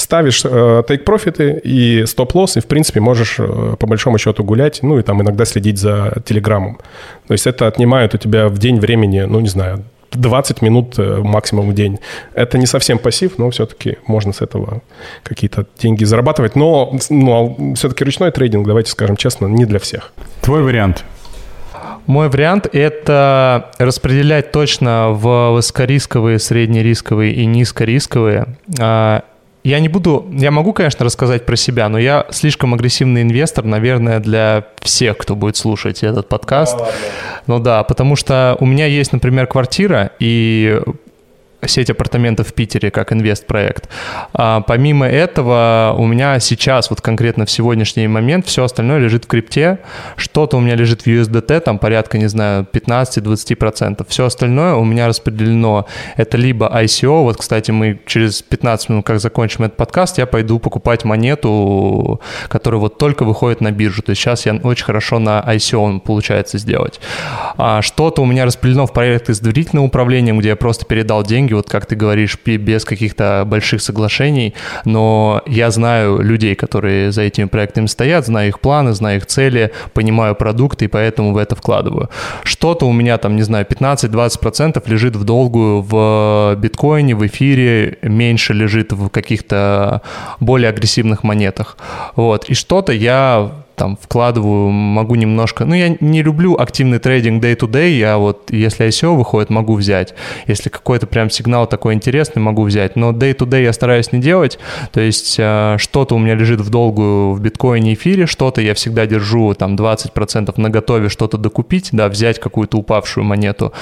ставишь 0.00 0.42
э, 0.44 0.82
тейк-профиты 0.86 1.60
и 1.62 2.04
стоп-лосс, 2.06 2.56
и, 2.56 2.60
в 2.60 2.66
принципе, 2.66 3.00
можешь 3.00 3.36
э, 3.38 3.76
по 3.78 3.86
большому 3.86 4.18
счету 4.18 4.44
гулять, 4.44 4.80
ну, 4.82 4.98
и 4.98 5.02
там 5.02 5.22
иногда 5.22 5.44
следить 5.44 5.78
за 5.78 6.22
телеграммом. 6.24 6.78
То 7.26 7.32
есть 7.32 7.46
это 7.46 7.66
отнимает 7.66 8.14
у 8.14 8.18
тебя 8.18 8.48
в 8.48 8.58
день 8.58 8.80
времени, 8.80 9.20
ну, 9.20 9.40
не 9.40 9.48
знаю, 9.48 9.84
20 10.12 10.62
минут 10.62 10.98
э, 10.98 11.20
максимум 11.22 11.70
в 11.70 11.74
день. 11.74 11.98
Это 12.34 12.58
не 12.58 12.66
совсем 12.66 12.98
пассив, 12.98 13.38
но 13.38 13.50
все-таки 13.50 13.98
можно 14.06 14.32
с 14.32 14.40
этого 14.40 14.82
какие-то 15.22 15.66
деньги 15.78 16.04
зарабатывать. 16.04 16.56
Но, 16.56 16.96
но 17.10 17.74
все-таки 17.74 18.04
ручной 18.04 18.32
трейдинг, 18.32 18.66
давайте 18.66 18.90
скажем 18.90 19.16
честно, 19.16 19.46
не 19.46 19.64
для 19.66 19.78
всех. 19.78 20.12
Твой 20.40 20.62
вариант? 20.62 21.04
Мой 22.06 22.28
вариант– 22.28 22.66
это 22.72 23.70
распределять 23.78 24.50
точно 24.50 25.10
в 25.10 25.52
высокорисковые, 25.52 26.38
среднерисковые 26.38 27.34
и 27.34 27.44
низкорисковые 27.44 28.46
а, 28.80 29.22
я 29.62 29.80
не 29.80 29.88
буду, 29.88 30.26
я 30.32 30.50
могу, 30.50 30.72
конечно, 30.72 31.04
рассказать 31.04 31.44
про 31.46 31.56
себя, 31.56 31.88
но 31.88 31.98
я 31.98 32.26
слишком 32.30 32.74
агрессивный 32.74 33.22
инвестор, 33.22 33.64
наверное, 33.64 34.20
для 34.20 34.66
всех, 34.80 35.18
кто 35.18 35.34
будет 35.36 35.56
слушать 35.56 36.02
этот 36.02 36.28
подкаст. 36.28 36.78
Ну 37.46 37.58
да, 37.58 37.84
потому 37.84 38.16
что 38.16 38.56
у 38.60 38.66
меня 38.66 38.86
есть, 38.86 39.12
например, 39.12 39.46
квартира, 39.46 40.12
и 40.18 40.80
сеть 41.66 41.90
апартаментов 41.90 42.48
в 42.48 42.52
Питере 42.54 42.90
как 42.90 43.12
инвест-проект. 43.12 43.88
А 44.32 44.60
помимо 44.60 45.06
этого, 45.06 45.94
у 45.98 46.06
меня 46.06 46.38
сейчас, 46.40 46.90
вот 46.90 47.00
конкретно 47.00 47.46
в 47.46 47.50
сегодняшний 47.50 48.08
момент, 48.08 48.46
все 48.46 48.64
остальное 48.64 48.98
лежит 48.98 49.24
в 49.24 49.28
крипте. 49.28 49.78
Что-то 50.16 50.56
у 50.56 50.60
меня 50.60 50.74
лежит 50.74 51.02
в 51.02 51.06
USDT, 51.06 51.60
там 51.60 51.78
порядка, 51.78 52.18
не 52.18 52.28
знаю, 52.28 52.66
15-20%. 52.72 54.06
Все 54.08 54.26
остальное 54.26 54.74
у 54.74 54.84
меня 54.84 55.06
распределено. 55.06 55.86
Это 56.16 56.36
либо 56.36 56.66
ICO, 56.66 57.22
вот, 57.22 57.36
кстати, 57.36 57.70
мы 57.70 58.00
через 58.06 58.42
15 58.42 58.88
минут, 58.88 59.06
как 59.06 59.20
закончим 59.20 59.64
этот 59.64 59.76
подкаст, 59.76 60.18
я 60.18 60.26
пойду 60.26 60.58
покупать 60.58 61.04
монету, 61.04 62.20
которая 62.48 62.80
вот 62.80 62.98
только 62.98 63.24
выходит 63.24 63.60
на 63.60 63.70
биржу. 63.70 64.02
То 64.02 64.10
есть 64.10 64.22
сейчас 64.22 64.46
я 64.46 64.54
очень 64.54 64.84
хорошо 64.84 65.18
на 65.18 65.40
ICO 65.40 66.00
получается 66.00 66.58
сделать. 66.58 67.00
А 67.56 67.82
что-то 67.82 68.22
у 68.22 68.26
меня 68.26 68.44
распределено 68.44 68.86
в 68.86 68.92
проекты 68.92 69.34
с 69.34 69.40
доверительным 69.40 69.84
управлением, 69.84 70.38
где 70.38 70.50
я 70.50 70.56
просто 70.56 70.84
передал 70.84 71.22
деньги 71.22 71.49
деньги, 71.50 71.54
вот 71.54 71.68
как 71.68 71.86
ты 71.86 71.96
говоришь, 71.96 72.38
без 72.44 72.84
каких-то 72.84 73.44
больших 73.46 73.80
соглашений, 73.80 74.54
но 74.84 75.42
я 75.46 75.70
знаю 75.70 76.22
людей, 76.22 76.54
которые 76.54 77.12
за 77.12 77.22
этими 77.22 77.48
проектами 77.48 77.86
стоят, 77.86 78.26
знаю 78.26 78.48
их 78.48 78.60
планы, 78.60 78.92
знаю 78.92 79.18
их 79.18 79.26
цели, 79.26 79.70
понимаю 79.94 80.34
продукты, 80.34 80.84
и 80.84 80.88
поэтому 80.88 81.32
в 81.32 81.36
это 81.36 81.56
вкладываю. 81.56 82.08
Что-то 82.44 82.86
у 82.86 82.92
меня 82.92 83.18
там, 83.18 83.36
не 83.36 83.42
знаю, 83.42 83.66
15-20% 83.66 84.90
лежит 84.90 85.16
в 85.16 85.24
долгую 85.24 85.82
в 85.82 86.56
биткоине, 86.56 87.14
в 87.14 87.26
эфире, 87.26 87.98
меньше 88.02 88.54
лежит 88.54 88.92
в 88.92 89.08
каких-то 89.08 90.00
более 90.40 90.68
агрессивных 90.70 91.24
монетах. 91.24 91.76
Вот. 92.16 92.50
И 92.50 92.54
что-то 92.54 92.92
я 92.92 93.50
там 93.80 93.96
вкладываю, 93.96 94.68
могу 94.68 95.14
немножко... 95.14 95.64
Ну, 95.64 95.74
я 95.74 95.96
не 96.00 96.22
люблю 96.22 96.54
активный 96.54 96.98
трейдинг 96.98 97.42
day-to-day, 97.42 97.88
я 97.96 98.18
вот, 98.18 98.52
если 98.52 98.86
ICO 98.86 99.16
выходит, 99.16 99.48
могу 99.48 99.74
взять. 99.74 100.12
Если 100.46 100.68
какой-то 100.68 101.06
прям 101.06 101.30
сигнал 101.30 101.66
такой 101.66 101.94
интересный, 101.94 102.42
могу 102.42 102.64
взять. 102.64 102.94
Но 102.94 103.12
day-to-day 103.12 103.62
я 103.62 103.72
стараюсь 103.72 104.12
не 104.12 104.20
делать, 104.20 104.58
то 104.92 105.00
есть 105.00 105.36
э, 105.38 105.76
что-то 105.78 106.14
у 106.14 106.18
меня 106.18 106.34
лежит 106.34 106.60
в 106.60 106.68
долгую 106.68 107.32
в 107.32 107.40
биткоине, 107.40 107.94
эфире, 107.94 108.26
что-то 108.26 108.60
я 108.60 108.74
всегда 108.74 109.06
держу 109.06 109.54
там 109.54 109.76
20% 109.76 110.60
на 110.60 110.68
готове 110.68 111.08
что-то 111.08 111.38
докупить, 111.38 111.88
да, 111.92 112.10
взять 112.10 112.38
какую-то 112.38 112.76
упавшую 112.76 113.24
монету, 113.24 113.72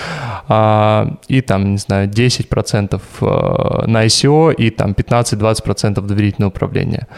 а, 0.46 1.16
и 1.26 1.40
там, 1.40 1.72
не 1.72 1.78
знаю, 1.78 2.09
10% 2.09 3.01
э, 3.20 3.86
на 3.88 4.07
ICO 4.07 4.55
и 4.55 4.70
там 4.70 4.92
15-20% 4.92 6.01
доверительное 6.03 6.51
управление. 6.51 7.09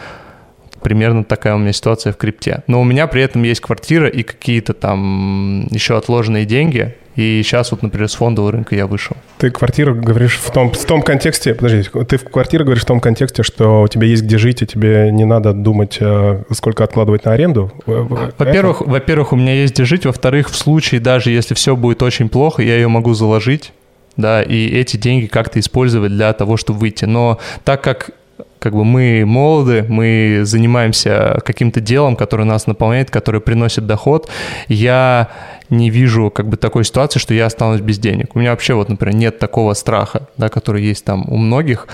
Примерно 0.81 1.23
такая 1.23 1.55
у 1.55 1.57
меня 1.57 1.73
ситуация 1.73 2.13
в 2.13 2.17
крипте. 2.17 2.63
Но 2.67 2.81
у 2.81 2.83
меня 2.83 3.07
при 3.07 3.21
этом 3.21 3.43
есть 3.43 3.61
квартира 3.61 4.07
и 4.07 4.23
какие-то 4.23 4.73
там 4.73 5.67
еще 5.71 5.97
отложенные 5.97 6.45
деньги, 6.45 6.95
и 7.15 7.41
сейчас 7.43 7.71
вот, 7.71 7.83
например, 7.83 8.07
с 8.07 8.15
фондового 8.15 8.53
рынка 8.53 8.75
я 8.75 8.87
вышел. 8.87 9.17
Ты 9.37 9.51
квартиру 9.51 9.95
говоришь 9.95 10.37
в 10.37 10.49
том, 10.51 10.71
в 10.71 10.85
том 10.85 11.01
контексте, 11.01 11.53
подожди, 11.53 11.89
ты 12.07 12.17
в 12.17 12.23
квартиру 12.23 12.63
говоришь 12.63 12.83
в 12.83 12.87
том 12.87 13.01
контексте, 13.01 13.43
что 13.43 13.81
у 13.81 13.87
тебя 13.87 14.07
есть 14.07 14.23
где 14.23 14.37
жить, 14.37 14.61
и 14.61 14.65
тебе 14.65 15.11
не 15.11 15.25
надо 15.25 15.51
думать, 15.53 15.97
э, 15.99 16.43
сколько 16.51 16.83
откладывать 16.83 17.25
на 17.25 17.33
аренду? 17.33 17.71
Во-первых, 17.85 18.81
во-первых, 18.81 19.33
у 19.33 19.35
меня 19.35 19.53
есть 19.53 19.73
где 19.73 19.83
жить, 19.83 20.05
во-вторых, 20.05 20.49
в 20.49 20.55
случае, 20.55 21.01
даже 21.01 21.31
если 21.31 21.53
все 21.53 21.75
будет 21.75 22.01
очень 22.01 22.29
плохо, 22.29 22.61
я 22.61 22.75
ее 22.75 22.87
могу 22.87 23.13
заложить, 23.13 23.73
да, 24.15 24.41
и 24.41 24.67
эти 24.67 24.95
деньги 24.95 25.25
как-то 25.25 25.59
использовать 25.59 26.11
для 26.11 26.31
того, 26.31 26.55
чтобы 26.55 26.79
выйти. 26.79 27.05
Но 27.05 27.39
так 27.65 27.83
как 27.83 28.11
как 28.59 28.73
бы 28.73 28.85
мы 28.85 29.23
молоды, 29.25 29.85
мы 29.87 30.41
занимаемся 30.43 31.39
каким-то 31.45 31.81
делом, 31.81 32.15
которое 32.15 32.43
нас 32.43 32.67
наполняет, 32.67 33.09
которое 33.09 33.39
приносит 33.39 33.87
доход. 33.87 34.29
Я 34.67 35.29
не 35.69 35.89
вижу 35.89 36.29
как 36.29 36.47
бы 36.47 36.57
такой 36.57 36.83
ситуации, 36.83 37.19
что 37.19 37.33
я 37.33 37.45
останусь 37.45 37.81
без 37.81 37.97
денег. 37.97 38.35
У 38.35 38.39
меня 38.39 38.51
вообще 38.51 38.73
вот, 38.73 38.89
например, 38.89 39.15
нет 39.15 39.39
такого 39.39 39.73
страха, 39.73 40.27
да, 40.37 40.49
который 40.49 40.83
есть 40.83 41.05
там 41.05 41.25
у 41.27 41.37
многих. 41.37 41.87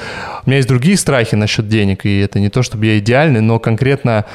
У 0.45 0.50
меня 0.50 0.58
есть 0.58 0.68
другие 0.68 0.98
страхи 0.98 1.36
насчет 1.36 1.68
денег, 1.70 2.06
и 2.06 2.20
это 2.20 2.39
не 2.39 2.50
то, 2.50 2.64
чтобы 2.64 2.88
я 2.88 2.98
идеальный, 2.98 3.41
но 3.41 3.60
конкретно 3.60 4.26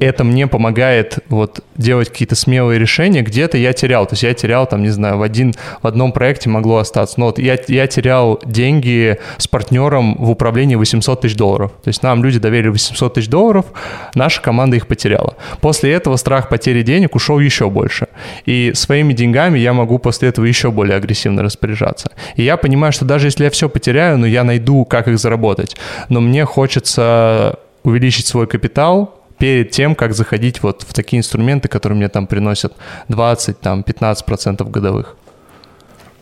это 0.00 0.24
мне 0.24 0.46
помогает 0.46 1.18
вот 1.28 1.60
делать 1.76 2.08
какие-то 2.08 2.34
смелые 2.34 2.78
решения. 2.78 3.22
Где-то 3.22 3.56
я 3.56 3.72
терял, 3.72 4.06
то 4.06 4.14
есть 4.14 4.22
я 4.22 4.34
терял 4.34 4.66
там, 4.66 4.82
не 4.82 4.88
знаю, 4.88 5.18
в, 5.18 5.22
один, 5.22 5.54
в 5.82 5.86
одном 5.86 6.12
проекте 6.12 6.48
могло 6.48 6.78
остаться. 6.78 7.20
Но 7.20 7.26
вот 7.26 7.38
я, 7.38 7.58
я 7.68 7.86
терял 7.86 8.40
деньги 8.44 9.18
с 9.38 9.46
партнером 9.46 10.16
в 10.16 10.30
управлении 10.30 10.74
800 10.74 11.20
тысяч 11.20 11.36
долларов. 11.36 11.72
То 11.84 11.88
есть 11.88 12.02
нам 12.02 12.22
люди 12.24 12.38
доверили 12.38 12.70
800 12.70 13.14
тысяч 13.14 13.28
долларов, 13.28 13.66
наша 14.14 14.42
команда 14.42 14.76
их 14.76 14.86
потеряла. 14.86 15.36
После 15.60 15.92
этого 15.92 16.16
страх 16.16 16.48
потери 16.48 16.82
денег 16.82 17.14
ушел 17.14 17.38
еще 17.38 17.70
больше. 17.70 18.08
И 18.44 18.72
своими 18.74 19.12
деньгами 19.12 19.58
я 19.58 19.72
могу 19.72 19.98
после 19.98 20.28
этого 20.28 20.44
еще 20.46 20.70
более 20.70 20.96
агрессивно 20.96 21.42
распоряжаться. 21.42 22.10
И 22.34 22.42
я 22.42 22.56
понимаю, 22.56 22.92
что 22.92 23.04
даже 23.04 23.28
если 23.28 23.44
я 23.44 23.50
все 23.50 23.68
потеряю, 23.68 24.18
но 24.18 24.26
я 24.26 24.44
найду, 24.44 24.84
как 24.84 25.08
их 25.08 25.18
заработать. 25.18 25.76
Но 26.08 26.20
мне 26.20 26.44
хочется 26.44 27.58
увеличить 27.84 28.26
свой 28.26 28.48
капитал, 28.48 29.15
перед 29.38 29.70
тем, 29.70 29.94
как 29.94 30.14
заходить 30.14 30.62
вот 30.62 30.82
в 30.82 30.92
такие 30.94 31.18
инструменты, 31.20 31.68
которые 31.68 31.96
мне 31.96 32.08
там 32.08 32.26
приносят 32.26 32.74
20, 33.08 33.60
там 33.60 33.80
15% 33.80 34.70
годовых. 34.70 35.16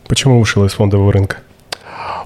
Почему 0.07 0.39
ушел 0.39 0.65
из 0.65 0.73
фондового 0.73 1.11
рынка? 1.11 1.37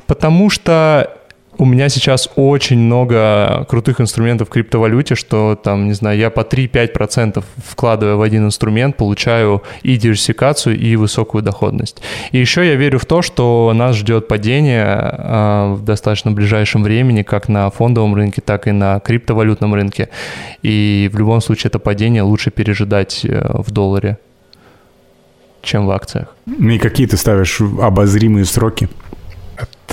Потому 0.07 0.49
что 0.49 1.18
у 1.60 1.66
меня 1.66 1.89
сейчас 1.89 2.30
очень 2.36 2.80
много 2.80 3.66
крутых 3.68 3.99
инструментов 3.99 4.47
в 4.47 4.51
криптовалюте, 4.51 5.16
что 5.16 5.60
там, 5.62 5.88
не 5.88 5.93
знаю, 5.93 6.18
я 6.18 6.30
по 6.30 6.39
3-5% 6.39 7.43
вкладывая 7.68 8.16
в 8.16 8.22
один 8.22 8.45
инструмент, 8.45 8.95
получаю 8.95 9.62
и 9.84 9.97
диверсификацию, 9.97 10.80
и 10.80 10.95
высокую 10.95 11.43
доходность. 11.43 12.01
И 12.32 12.38
еще 12.38 12.66
я 12.66 12.76
верю 12.76 12.97
в 12.97 13.05
то, 13.05 13.22
что 13.22 13.74
нас 13.76 13.97
ждет 13.97 14.30
падение 14.30 14.86
а, 14.88 15.74
в 15.74 15.84
достаточно 15.84 16.32
ближайшем 16.32 16.82
времени, 16.82 17.24
как 17.24 17.49
на 17.49 17.70
фондовом 17.70 18.16
рынке, 18.16 18.41
так 18.41 18.68
и 18.68 18.72
на 18.72 19.01
криптовалютном 19.01 19.74
рынке. 19.74 20.07
И 20.64 21.10
в 21.12 21.20
любом 21.20 21.41
случае 21.41 21.70
это 21.70 21.80
падение 21.80 22.22
лучше 22.22 22.51
пережидать 22.51 23.26
э, 23.26 23.62
в 23.62 23.72
долларе, 23.72 24.18
чем 25.62 25.88
в 25.88 25.91
акциях. 25.91 26.34
И 26.47 26.80
какие 26.80 27.05
ты 27.05 27.18
ставишь 27.18 27.60
обозримые 27.60 28.45
сроки? 28.45 28.88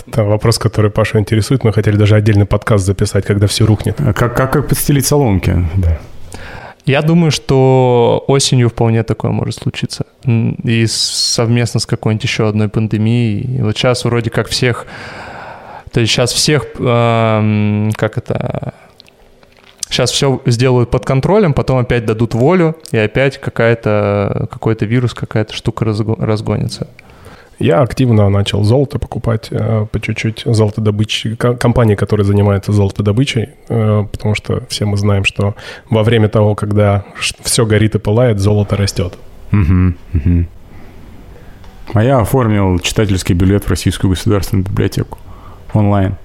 Это 0.07 0.25
вопрос, 0.25 0.59
который 0.59 0.91
Пашу 0.91 1.19
интересует. 1.19 1.65
Мы 1.65 1.73
хотели 1.73 1.97
даже 1.97 2.15
отдельный 2.15 2.47
подкаст 2.47 2.85
записать, 2.85 3.25
когда 3.25 3.47
все 3.47 3.67
рухнет. 3.67 4.01
А 4.01 4.13
как, 4.13 4.37
как, 4.37 4.53
как 4.53 4.69
подстелить 4.69 5.07
соломки? 5.07 5.57
Да. 5.77 5.99
Я 6.85 7.03
думаю, 7.03 7.33
что 7.33 8.25
осенью 8.29 8.69
вполне 8.69 9.03
такое 9.03 9.33
может 9.33 9.57
случиться. 9.57 10.07
И 10.25 10.87
совместно 10.87 11.81
с 11.81 11.87
какой-нибудь 11.87 12.23
еще 12.23 12.49
одной 12.49 12.69
пандемией. 12.69 13.59
И 13.59 13.63
вот 13.63 13.77
сейчас 13.77 14.05
вроде 14.05 14.31
как 14.31 14.49
всех... 14.49 14.87
То 15.91 16.01
есть 16.01 16.13
сейчас 16.13 16.33
всех... 16.33 16.67
Эм, 16.79 17.91
как 17.97 18.19
это... 18.19 18.75
Сейчас 19.89 20.11
все 20.11 20.41
сделают 20.47 20.91
под 20.91 21.05
контролем, 21.05 21.55
потом 21.55 21.79
опять 21.79 22.05
дадут 22.07 22.35
волю, 22.35 22.77
и 22.91 22.99
опять 22.99 23.41
какая-то, 23.41 24.49
какой-то 24.51 24.85
вирус, 24.85 25.15
какая-то 25.15 25.55
штука 25.55 25.85
разгонится. 25.85 26.89
Я 27.59 27.81
активно 27.81 28.29
начал 28.29 28.63
золото 28.65 28.99
покупать 28.99 29.49
э, 29.51 29.87
по 29.91 30.01
чуть-чуть, 30.01 30.43
золотодобычи, 30.45 31.37
компании, 31.37 31.95
которые 31.95 32.27
занимаются 32.27 32.73
золотодобычей, 32.73 33.51
э, 33.69 34.07
потому 34.13 34.35
что 34.35 34.63
все 34.69 34.85
мы 34.85 34.99
знаем, 34.99 35.25
что 35.25 35.55
во 35.89 36.03
время 36.03 36.29
того, 36.29 36.55
когда 36.55 37.05
все 37.43 37.65
горит 37.65 37.95
и 37.95 37.99
пылает, 37.99 38.41
золото 38.41 38.77
растет. 38.77 39.15
Угу, 39.53 39.95
угу. 40.15 40.47
А 41.95 42.05
я 42.05 42.19
оформил 42.19 42.79
читательский 42.81 43.33
билет 43.33 43.65
в 43.65 43.71
Российскую 43.71 44.11
государственную 44.11 44.67
библиотеку 44.67 45.19
онлайн. 45.73 46.17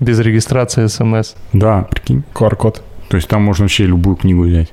Без 0.00 0.18
регистрации 0.20 0.86
смс? 0.86 1.34
Да, 1.52 1.82
прикинь. 1.90 2.24
QR-код. 2.34 2.82
То 3.08 3.16
есть 3.16 3.28
там 3.28 3.42
можно 3.42 3.64
вообще 3.64 3.86
любую 3.86 4.16
книгу 4.16 4.42
взять. 4.42 4.72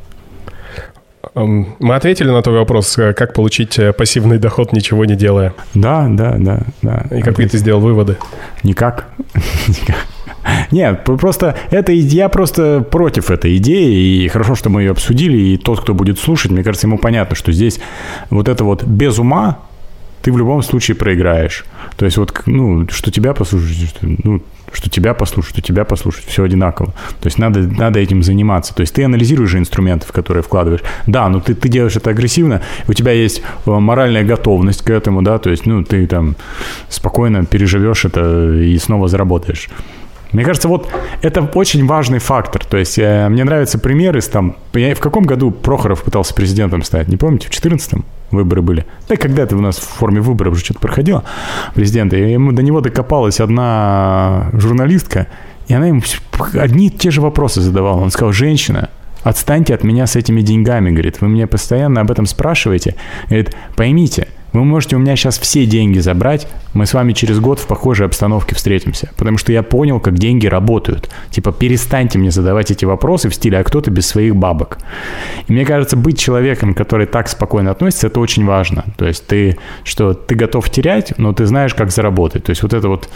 Мы 1.36 1.95
ответили 1.95 2.30
на 2.30 2.41
твой 2.41 2.57
вопрос, 2.57 2.97
э, 2.97 3.13
как 3.13 3.34
получить 3.34 3.78
э, 3.78 3.93
пассивный 3.93 4.39
доход, 4.39 4.74
ничего 4.74 5.05
не 5.05 5.15
делая. 5.15 5.53
Да, 5.74 6.07
да, 6.09 6.36
да, 6.38 6.61
да. 6.82 7.05
И 7.15 7.22
какие 7.22 7.47
ты 7.47 7.57
сделал 7.57 7.80
выводы? 7.80 8.17
Никак. 8.63 9.07
Нет, 10.72 11.03
просто 11.03 11.55
это 11.69 11.91
я 11.91 12.28
просто 12.30 12.82
против 12.82 13.30
этой 13.30 13.57
идеи, 13.57 14.24
и 14.24 14.28
хорошо, 14.28 14.55
что 14.55 14.69
мы 14.69 14.82
ее 14.82 14.91
обсудили, 14.91 15.38
и 15.38 15.57
тот, 15.57 15.82
кто 15.82 15.93
будет 15.93 16.17
слушать, 16.17 16.51
мне 16.51 16.63
кажется, 16.63 16.88
ему 16.88 16.97
понятно, 16.97 17.36
что 17.36 17.51
здесь 17.51 17.80
вот 18.30 18.49
это 18.49 18.63
вот 18.63 18.84
без 18.84 19.19
ума 19.19 19.59
ты 20.24 20.32
в 20.32 20.38
любом 20.38 20.63
случае 20.63 20.95
проиграешь. 20.95 21.65
То 21.97 22.05
есть 22.05 22.17
вот, 22.17 22.43
ну, 22.45 22.88
что 22.89 23.11
тебя 23.11 23.34
послушать, 23.34 23.95
ну, 24.01 24.41
что 24.72 24.89
тебя 24.89 25.13
послушать, 25.13 25.51
что 25.51 25.61
тебя 25.61 25.86
послушать, 25.86 26.26
все 26.26 26.43
одинаково. 26.43 26.93
То 27.19 27.28
есть 27.28 27.38
надо, 27.38 27.61
надо 27.61 27.99
этим 27.99 28.24
заниматься. 28.24 28.74
То 28.74 28.82
есть 28.82 28.93
ты 28.93 29.03
анализируешь 29.03 29.49
же 29.49 29.57
инструменты, 29.57 30.07
в 30.07 30.11
которые 30.11 30.43
вкладываешь. 30.43 30.82
Да, 31.07 31.30
но 31.30 31.39
ты, 31.39 31.55
ты 31.55 31.69
делаешь 31.69 31.95
это 31.95 32.09
агрессивно, 32.09 32.61
у 32.88 32.93
тебя 32.93 33.11
есть 33.11 33.41
э, 33.65 33.72
моральная 33.72 34.24
готовность 34.24 34.84
к 34.84 34.89
этому, 34.89 35.22
да, 35.22 35.38
то 35.39 35.49
есть, 35.49 35.65
ну, 35.65 35.84
ты 35.84 36.07
там 36.07 36.36
спокойно 36.89 37.45
переживешь 37.45 38.05
это 38.05 38.53
и 38.53 38.78
снова 38.78 39.07
заработаешь. 39.07 39.69
Мне 40.32 40.44
кажется, 40.44 40.68
вот 40.68 40.90
это 41.22 41.42
очень 41.42 41.86
важный 41.86 42.20
фактор. 42.20 42.64
То 42.66 42.78
есть 42.78 42.98
э, 42.98 43.28
мне 43.30 43.44
нравятся 43.44 43.80
примеры 43.80 44.22
там... 44.22 44.56
Я, 44.74 44.96
в 44.96 45.00
каком 45.00 45.24
году 45.24 45.52
Прохоров 45.52 46.04
пытался 46.04 46.34
президентом 46.34 46.84
стать? 46.84 47.08
Не 47.08 47.18
помните? 47.18 47.48
В 47.50 47.52
14-м 47.52 48.06
выборы 48.32 48.62
были. 48.62 48.86
Да 49.10 49.18
когда-то 49.18 49.58
у 49.58 49.62
нас 49.62 49.78
в 49.78 49.84
форме 49.84 50.22
выборов 50.22 50.54
уже 50.54 50.64
что-то 50.64 50.80
проходило 50.80 51.24
президента. 51.76 52.16
И 52.16 52.32
ему, 52.32 52.52
до 52.54 52.62
него 52.62 52.82
докопалась 52.82 53.40
одна 53.40 54.50
журналистка, 54.54 55.28
и 55.68 55.74
она 55.74 55.88
ему 55.88 56.02
одни 56.54 56.88
и 56.88 56.90
те 56.90 57.12
же 57.12 57.22
вопросы 57.22 57.62
задавала. 57.62 58.00
Он 58.00 58.12
сказал, 58.12 58.32
женщина, 58.32 58.90
отстаньте 59.24 59.76
от 59.76 59.84
меня 59.84 60.08
с 60.08 60.16
этими 60.16 60.42
деньгами, 60.42 60.92
говорит. 60.92 61.22
Вы 61.22 61.28
меня 61.28 61.48
постоянно 61.48 62.02
об 62.02 62.12
этом 62.12 62.26
спрашиваете. 62.26 62.96
Говорит, 63.28 63.56
поймите, 63.76 64.28
вы 64.54 64.66
можете 64.66 64.97
у 64.97 64.99
меня 64.99 65.16
сейчас 65.16 65.39
все 65.39 65.66
деньги 65.66 65.99
забрать, 65.99 66.47
мы 66.74 66.86
с 66.86 66.93
вами 66.93 67.14
через 67.14 67.39
год 67.39 67.60
в 67.60 67.68
похожей 67.68 68.06
обстановке 68.06 68.56
встретимся. 68.56 69.10
Потому 69.18 69.38
что 69.38 69.52
я 69.52 69.64
понял, 69.64 69.99
как 69.99 70.16
деньги 70.16 70.47
работают. 70.47 71.10
Типа, 71.30 71.52
перестаньте 71.52 72.20
мне 72.20 72.32
задавать 72.32 72.72
эти 72.72 72.86
вопросы 72.86 73.30
в 73.30 73.36
стиле 73.36 73.60
«а 73.60 73.64
кто 73.64 73.82
ты 73.82 73.91
без 73.91 74.08
своих 74.08 74.36
бабок?». 74.36 74.78
И 75.47 75.54
мне 75.54 75.66
кажется, 75.66 75.95
быть 75.95 76.20
человеком, 76.20 76.74
который 76.74 77.08
так 77.08 77.30
спокойно 77.30 77.72
относится, 77.72 78.08
это 78.08 78.20
очень 78.20 78.45
важно. 78.45 78.86
То 78.97 79.06
есть 79.08 79.26
ты, 79.26 79.58
что 79.84 80.14
ты 80.14 80.36
готов 80.36 80.70
терять, 80.70 81.18
но 81.18 81.34
ты 81.34 81.45
знаешь, 81.45 81.74
как 81.74 81.91
заработать. 81.91 82.43
То 82.43 82.49
есть 82.49 82.64
вот 82.64 82.74
это 82.74 82.89
вот, 82.89 83.10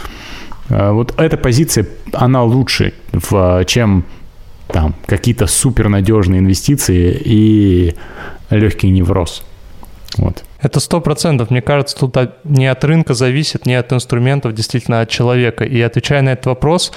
э, 0.69 0.91
вот 0.91 1.13
эта 1.17 1.37
позиция, 1.37 1.85
она 2.13 2.43
лучше, 2.43 2.93
в, 3.11 3.63
чем 3.65 4.05
там 4.67 4.95
какие-то 5.05 5.47
супернадежные 5.47 6.39
инвестиции 6.39 7.21
и 7.23 7.95
легкий 8.49 8.89
невроз. 8.89 9.43
Вот. 10.17 10.43
Это 10.59 10.79
сто 10.79 11.01
процентов. 11.01 11.51
Мне 11.51 11.61
кажется, 11.61 11.95
тут 11.97 12.15
не 12.43 12.67
от 12.67 12.83
рынка 12.83 13.13
зависит, 13.13 13.65
не 13.65 13.75
от 13.75 13.91
инструментов, 13.93 14.53
действительно 14.53 15.01
от 15.01 15.09
человека. 15.09 15.63
И 15.63 15.81
отвечая 15.81 16.21
на 16.21 16.29
этот 16.29 16.47
вопрос, 16.47 16.91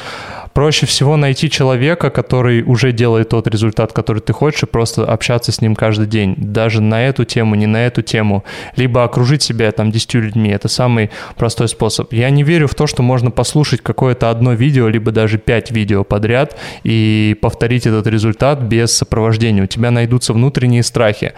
проще 0.59 0.86
всего 0.86 1.16
найти 1.16 1.48
человека, 1.48 2.11
который 2.11 2.64
уже 2.64 2.90
делает 2.90 3.28
тот 3.28 3.46
результат, 3.46 3.92
который 3.92 4.18
ты 4.18 4.32
хочешь, 4.32 4.64
и 4.64 4.66
просто 4.66 5.04
общаться 5.04 5.52
с 5.52 5.61
ним 5.61 5.76
каждый 5.76 6.09
день. 6.09 6.34
Даже 6.36 6.80
на 6.80 7.00
эту 7.06 7.24
тему, 7.24 7.54
не 7.54 7.66
на 7.66 7.86
эту 7.86 8.02
тему. 8.02 8.42
Либо 8.74 9.04
окружить 9.04 9.40
себя 9.40 9.70
там 9.70 9.92
десятью 9.92 10.20
людьми. 10.20 10.50
Это 10.50 10.66
самый 10.66 11.12
простой 11.36 11.68
способ. 11.68 12.12
Я 12.12 12.28
не 12.30 12.42
верю 12.42 12.66
в 12.66 12.74
то, 12.74 12.88
что 12.88 13.04
можно 13.04 13.30
послушать 13.30 13.82
какое-то 13.82 14.30
одно 14.30 14.52
видео, 14.52 14.88
либо 14.88 15.12
даже 15.12 15.38
пять 15.38 15.70
видео 15.70 16.02
подряд 16.02 16.59
и 16.82 17.36
повторить 17.40 17.86
этот 17.86 18.09
результат 18.09 18.61
без 18.61 18.92
сопровождения. 18.92 19.62
У 19.62 19.68
тебя 19.68 19.92
найдутся 19.92 20.32
внутренние 20.32 20.82
страхи. 20.82 21.34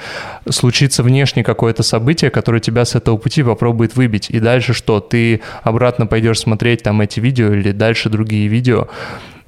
Случится 0.48 1.02
внешне 1.02 1.44
какое-то 1.44 1.82
событие, 1.82 2.30
которое 2.30 2.60
тебя 2.60 2.86
с 2.86 2.94
этого 2.94 3.18
пути 3.18 3.42
попробует 3.42 3.96
выбить. 3.96 4.30
И 4.30 4.40
дальше 4.40 4.72
что? 4.72 5.00
Ты 5.00 5.42
обратно 5.62 6.06
пойдешь 6.06 6.38
смотреть 6.38 6.82
там 6.82 7.02
эти 7.02 7.20
видео 7.20 7.52
или 7.52 7.72
дальше 7.72 8.08
другие 8.08 8.48
видео, 8.48 8.88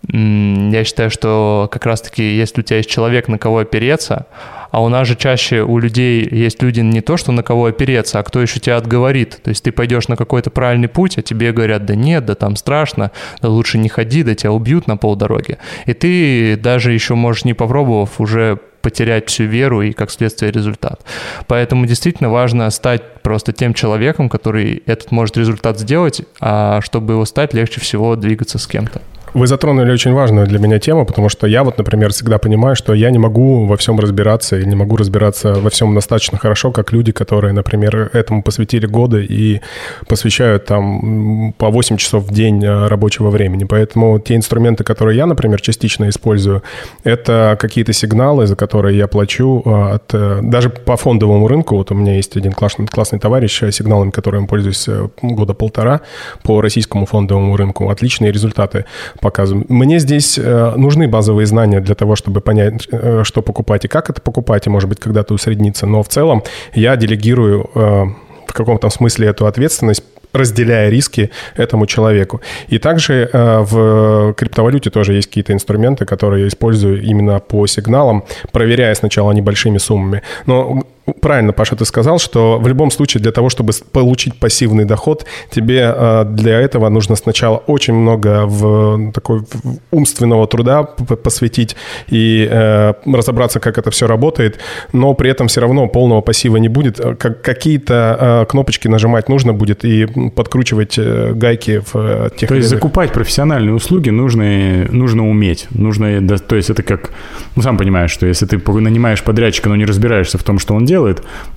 я 0.09 0.85
считаю, 0.85 1.11
что 1.11 1.69
как 1.71 1.87
раз-таки, 1.87 2.23
если 2.37 2.61
у 2.61 2.65
тебя 2.65 2.79
есть 2.79 2.91
человек, 2.91 3.29
на 3.29 3.39
кого 3.39 3.59
опереться, 3.59 4.27
а 4.73 4.83
у 4.83 4.89
нас 4.89 5.07
же 5.07 5.17
чаще 5.17 5.63
у 5.63 5.79
людей 5.79 6.27
есть 6.29 6.63
люди 6.63 6.81
не 6.81 7.03
то, 7.03 7.17
что 7.17 7.31
на 7.31 7.43
кого 7.43 7.67
опереться, 7.67 8.19
а 8.19 8.23
кто 8.23 8.41
еще 8.41 8.59
тебя 8.59 8.79
отговорит. 8.79 9.41
То 9.43 9.51
есть 9.51 9.63
ты 9.63 9.71
пойдешь 9.71 10.09
на 10.09 10.17
какой-то 10.17 10.51
правильный 10.51 10.89
путь, 10.89 11.19
а 11.19 11.23
тебе 11.23 11.53
говорят, 11.53 11.85
да 11.85 11.95
нет, 11.95 12.25
да 12.25 12.35
там 12.35 12.57
страшно, 12.57 13.11
да 13.43 13.49
лучше 13.49 13.77
не 13.79 13.91
ходи, 13.91 14.23
да 14.23 14.35
тебя 14.35 14.51
убьют 14.51 14.87
на 14.87 14.97
полдороги. 14.97 15.59
И 15.85 15.93
ты 15.93 16.57
даже 16.57 16.93
еще 16.93 17.15
можешь, 17.15 17.45
не 17.45 17.53
попробовав, 17.53 18.19
уже 18.19 18.59
потерять 18.81 19.29
всю 19.29 19.45
веру 19.45 19.83
и, 19.83 19.93
как 19.93 20.11
следствие, 20.11 20.51
результат. 20.51 21.03
Поэтому 21.47 21.87
действительно 21.87 22.31
важно 22.31 22.69
стать 22.71 23.21
просто 23.23 23.53
тем 23.53 23.75
человеком, 23.75 24.29
который 24.29 24.83
этот 24.87 25.13
может 25.13 25.37
результат 25.37 25.79
сделать, 25.79 26.23
а 26.41 26.81
чтобы 26.81 27.13
его 27.13 27.25
стать, 27.27 27.55
легче 27.55 27.81
всего 27.81 28.17
двигаться 28.17 28.59
с 28.59 28.67
кем-то. 28.67 29.03
Вы 29.35 29.47
затронули 29.47 29.91
очень 29.91 30.13
важную 30.13 30.47
для 30.47 30.59
меня 30.59 30.79
тему, 30.79 31.07
потому 31.07 31.31
что 31.31 31.47
я 31.47 31.65
вот, 31.65 31.79
например, 31.79 32.13
всегда 32.13 32.37
понимаю, 32.37 32.77
что 32.77 32.93
я 32.93 33.11
не 33.11 33.19
могу 33.19 33.65
во 33.65 33.79
всем 33.79 33.99
разбираться 33.99 34.59
и 34.59 34.67
не 34.67 34.75
могу 34.75 34.97
разбираться 34.97 35.55
во 35.55 35.71
всем 35.71 35.95
достаточно 35.95 36.37
хорошо, 36.37 36.71
как 36.71 36.93
люди, 36.93 37.13
которые, 37.13 37.55
например, 37.55 38.11
этому 38.13 38.43
посвятили 38.43 38.85
годы 38.85 39.25
и 39.25 39.63
посвящают 40.07 40.67
там 40.67 41.55
по 41.57 41.71
8 41.71 41.97
часов 41.97 42.25
в 42.25 42.35
день 42.35 42.63
э, 42.63 42.89
рабочего 42.89 43.31
времени. 43.31 43.65
Поэтому 43.65 44.21
те 44.21 44.37
инструменты, 44.37 44.85
которые 44.85 45.17
я, 45.17 45.25
например, 45.25 45.63
частично 45.63 46.11
использую, 46.11 46.63
это 47.03 47.57
какие-то 47.59 47.95
сигналы, 47.95 48.47
за 48.47 48.55
которые 48.55 48.99
я 48.99 49.07
плачу 49.07 49.63
э, 49.65 49.95
от... 49.95 50.13
Э, 50.13 50.41
даже 50.43 50.69
по 50.69 50.99
фондовому 50.99 51.49
рынку, 51.49 51.77
вот 51.77 51.91
у 51.91 51.95
меня 51.95 52.17
есть 52.17 52.37
один 52.37 52.53
классный, 52.53 52.87
классный 52.87 53.19
товарищ, 53.19 53.63
сигналами 53.71 54.11
которым 54.11 54.47
пользуюсь 54.47 54.87
года 55.23 55.55
полтора 55.55 56.03
по 56.43 56.61
российскому 56.61 57.07
фондовому 57.07 57.57
рынку, 57.57 57.89
отличные 57.89 58.31
результаты 58.31 58.85
показываем. 59.23 59.65
Мне 59.69 59.99
здесь 59.99 60.39
э, 60.39 60.73
нужны 60.77 61.09
базовые 61.09 61.47
знания 61.47 61.81
для 61.81 61.95
того, 61.95 62.17
чтобы 62.17 62.43
понять, 62.43 62.87
э, 62.91 63.23
что 63.25 63.41
покупать 63.41 63.87
и 63.87 63.89
как 63.89 64.11
это 64.11 64.21
покупать, 64.21 64.67
и, 64.67 64.71
может 64.71 64.89
быть, 64.89 65.01
когда-то 65.01 65.33
усредниться. 65.33 65.87
Но 65.87 66.03
в 66.03 66.09
целом 66.09 66.43
я 66.75 66.97
делегирую 66.97 67.71
э, 67.75 68.05
в 68.47 68.53
каком-то 68.53 68.91
смысле 68.91 69.29
эту 69.29 69.47
ответственность 69.47 70.05
разделяя 70.33 70.89
риски 70.89 71.31
этому 71.57 71.87
человеку. 71.87 72.41
И 72.69 72.79
также 72.79 73.29
э, 73.33 73.59
в 73.61 74.35
криптовалюте 74.35 74.91
тоже 74.91 75.15
есть 75.15 75.29
какие-то 75.29 75.53
инструменты, 75.53 76.05
которые 76.05 76.43
я 76.43 76.49
использую 76.49 77.03
именно 77.03 77.39
по 77.39 77.67
сигналам, 77.67 78.25
проверяя 78.51 78.95
сначала 78.95 79.33
небольшими 79.33 79.79
суммами. 79.79 80.23
Но 80.47 80.85
правильно, 81.21 81.53
Паша, 81.53 81.77
ты 81.77 81.85
сказал, 81.85 82.19
что 82.19 82.59
в 82.59 82.69
любом 82.69 82.91
случае 82.91 83.23
для 83.23 83.33
того, 83.33 83.49
чтобы 83.49 83.73
получить 83.93 84.35
пассивный 84.39 84.85
доход, 84.85 85.27
тебе 85.51 85.93
э, 85.95 86.25
для 86.27 86.61
этого 86.61 86.89
нужно 86.89 87.17
сначала 87.17 87.57
очень 87.57 87.95
много 87.95 88.47
в 88.47 89.13
такой 89.13 89.41
в 89.41 89.79
умственного 89.91 90.47
труда 90.47 90.83
посвятить 90.83 91.77
и 92.09 92.49
э, 92.51 92.95
разобраться, 93.07 93.61
как 93.61 93.79
это 93.79 93.91
все 93.91 94.07
работает, 94.07 94.59
но 94.93 95.15
при 95.15 95.31
этом 95.31 95.49
все 95.49 95.61
равно 95.61 95.89
полного 95.89 96.21
пассива 96.21 96.57
не 96.57 96.69
будет. 96.69 97.01
Как, 97.19 97.43
какие-то 97.43 98.43
э, 98.43 98.47
кнопочки 98.51 98.89
нажимать 98.89 99.29
нужно 99.29 99.53
будет 99.53 99.85
и 99.85 100.07
подкручивать 100.31 100.99
э, 100.99 101.33
гайки 101.35 101.83
в 101.93 101.97
э, 101.97 102.31
тех... 102.37 102.49
То 102.49 102.55
есть 102.55 102.69
закупать 102.69 103.13
профессиональные 103.13 103.75
услуги 103.75 104.11
нужно, 104.11 104.87
нужно 104.91 105.29
уметь. 105.29 105.67
Нужно, 105.71 106.39
то 106.39 106.57
есть 106.57 106.71
это 106.71 106.83
как, 106.83 107.11
ну 107.57 107.63
сам 107.63 107.77
понимаешь, 107.77 108.11
что 108.11 108.27
если 108.27 108.47
ты 108.47 108.59
нанимаешь 108.81 109.23
подрядчика, 109.23 109.69
но 109.69 109.77
не 109.77 109.85
разбираешься 109.85 110.39
в 110.39 110.45
том, 110.45 110.59
что 110.59 110.75
он 110.75 110.85
делает, 110.85 110.92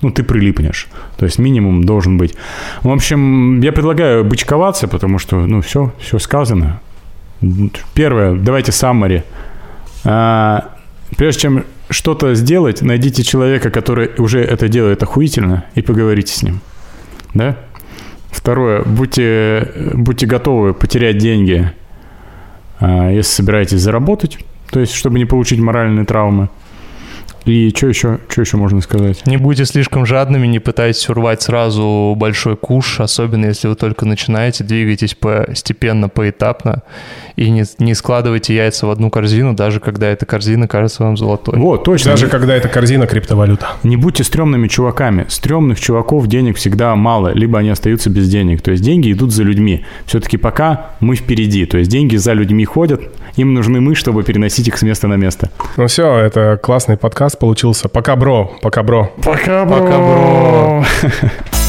ну 0.02 0.10
ты 0.10 0.22
прилипнешь. 0.22 0.88
То 1.16 1.24
есть 1.24 1.38
минимум 1.38 1.84
должен 1.84 2.18
быть. 2.18 2.34
В 2.82 2.90
общем, 2.90 3.60
я 3.60 3.72
предлагаю 3.72 4.24
бычковаться, 4.24 4.88
потому 4.88 5.18
что, 5.18 5.46
ну 5.46 5.60
все, 5.60 5.92
все 5.98 6.18
сказано. 6.18 6.80
Первое, 7.94 8.34
давайте 8.34 8.72
саммари. 8.72 9.24
Прежде 10.02 11.40
чем 11.40 11.64
что-то 11.88 12.34
сделать, 12.34 12.82
найдите 12.82 13.22
человека, 13.22 13.70
который 13.70 14.10
уже 14.18 14.40
это 14.40 14.68
делает 14.68 15.02
охуительно, 15.02 15.64
и 15.74 15.82
поговорите 15.82 16.32
с 16.32 16.42
ним. 16.42 16.60
Да? 17.34 17.56
Второе, 18.30 18.82
будьте, 18.82 19.72
будьте 19.94 20.26
готовы 20.26 20.74
потерять 20.74 21.18
деньги, 21.18 21.70
а, 22.80 23.10
если 23.10 23.30
собираетесь 23.30 23.80
заработать, 23.80 24.38
то 24.70 24.80
есть, 24.80 24.94
чтобы 24.94 25.18
не 25.18 25.24
получить 25.24 25.60
моральные 25.60 26.04
травмы. 26.04 26.48
И 27.46 27.72
что 27.74 27.86
еще, 27.86 28.18
что 28.28 28.40
еще 28.40 28.56
можно 28.56 28.80
сказать? 28.80 29.24
Не 29.24 29.36
будьте 29.36 29.64
слишком 29.64 30.04
жадными, 30.04 30.48
не 30.48 30.58
пытайтесь 30.58 31.08
урвать 31.08 31.42
сразу 31.42 32.14
большой 32.16 32.56
куш, 32.56 32.98
особенно 32.98 33.46
если 33.46 33.68
вы 33.68 33.76
только 33.76 34.04
начинаете, 34.04 34.64
двигайтесь 34.64 35.14
постепенно, 35.14 36.08
поэтапно, 36.08 36.82
и 37.36 37.48
не, 37.50 37.64
не 37.78 37.94
складывайте 37.94 38.54
яйца 38.54 38.88
в 38.88 38.90
одну 38.90 39.10
корзину, 39.10 39.54
даже 39.54 39.78
когда 39.78 40.08
эта 40.08 40.26
корзина 40.26 40.66
кажется 40.66 41.04
вам 41.04 41.16
золотой. 41.16 41.56
Вот, 41.56 41.84
точно. 41.84 42.12
Даже 42.12 42.26
когда 42.26 42.56
эта 42.56 42.68
корзина 42.68 43.06
криптовалюта. 43.06 43.68
Не 43.84 43.96
будьте 43.96 44.24
стрёмными 44.24 44.66
чуваками. 44.66 45.26
Стрёмных 45.28 45.80
чуваков 45.80 46.26
денег 46.26 46.56
всегда 46.56 46.96
мало, 46.96 47.32
либо 47.32 47.60
они 47.60 47.70
остаются 47.70 48.10
без 48.10 48.28
денег. 48.28 48.60
То 48.60 48.72
есть 48.72 48.82
деньги 48.82 49.12
идут 49.12 49.32
за 49.32 49.44
людьми. 49.44 49.84
Все-таки 50.06 50.36
пока 50.36 50.90
мы 50.98 51.14
впереди. 51.14 51.64
То 51.66 51.78
есть 51.78 51.90
деньги 51.90 52.16
за 52.16 52.32
людьми 52.32 52.64
ходят, 52.64 53.02
им 53.36 53.54
нужны 53.54 53.80
мы, 53.80 53.94
чтобы 53.94 54.24
переносить 54.24 54.66
их 54.66 54.78
с 54.78 54.82
места 54.82 55.06
на 55.06 55.14
место. 55.14 55.50
Ну 55.76 55.86
все, 55.86 56.16
это 56.18 56.58
классный 56.60 56.96
подкаст 56.96 57.35
получился. 57.38 57.88
Пока, 57.88 58.16
бро. 58.16 58.50
Пока, 58.62 58.82
бро. 58.82 59.08
Пока, 59.22 59.64
бро. 59.64 59.80
Пока, 59.80 59.98
бро. 59.98 60.84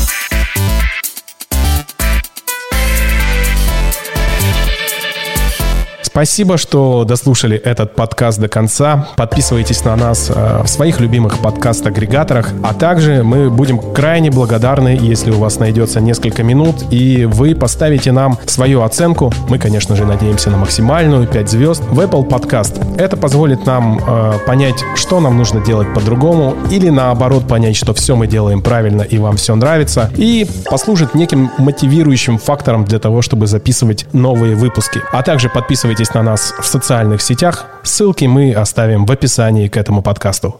Спасибо, 6.18 6.57
что 6.57 7.03
дослушали 7.03 7.55
этот 7.57 7.93
подкаст 7.93 8.39
до 8.39 8.47
конца. 8.47 9.07
Подписывайтесь 9.18 9.86
на 9.86 9.95
нас 9.95 10.32
э, 10.34 10.63
в 10.63 10.68
своих 10.68 10.99
любимых 10.99 11.38
подкаст-агрегаторах. 11.38 12.53
А 12.63 12.74
также 12.74 13.24
мы 13.24 13.51
будем 13.51 13.78
крайне 13.93 14.32
благодарны, 14.32 14.97
если 14.99 15.30
у 15.30 15.38
вас 15.38 15.59
найдется 15.59 16.01
несколько 16.01 16.41
минут, 16.41 16.86
и 16.89 17.26
вы 17.26 17.53
поставите 17.53 18.11
нам 18.11 18.39
свою 18.47 18.82
оценку. 18.82 19.32
Мы, 19.47 19.59
конечно 19.59 19.95
же, 19.95 20.05
надеемся 20.05 20.49
на 20.49 20.57
максимальную 20.57 21.28
5 21.28 21.49
звезд 21.51 21.84
в 21.84 21.99
Apple 21.99 22.28
Podcast. 22.28 22.97
Это 22.97 23.15
позволит 23.15 23.68
нам 23.68 23.99
э, 23.99 24.39
понять, 24.47 24.84
что 24.95 25.20
нам 25.20 25.38
нужно 25.38 25.63
делать 25.63 25.93
по-другому, 25.93 26.55
или 26.72 26.89
наоборот 26.89 27.47
понять, 27.47 27.76
что 27.76 27.93
все 27.93 28.15
мы 28.15 28.26
делаем 28.26 28.63
правильно 28.63 29.03
и 29.03 29.20
вам 29.20 29.38
все 29.38 29.53
нравится, 29.53 30.09
и 30.18 30.47
послужит 30.65 31.13
неким 31.13 31.51
мотивирующим 31.59 32.39
фактором 32.39 32.86
для 32.86 32.97
того, 32.97 33.22
чтобы 33.22 33.45
записывать 33.45 34.07
новые 34.13 34.55
выпуски. 34.55 34.99
А 35.11 35.22
также 35.22 35.47
подписывайтесь 36.08 36.14
на 36.14 36.24
нас 36.24 36.53
в 36.60 36.66
социальных 36.66 37.22
сетях. 37.22 37.66
Ссылки 37.84 38.26
мы 38.26 38.53
оставим 38.53 39.05
в 39.05 39.12
описании 39.12 39.68
к 39.68 39.78
этому 39.78 40.01
подкасту. 40.01 40.60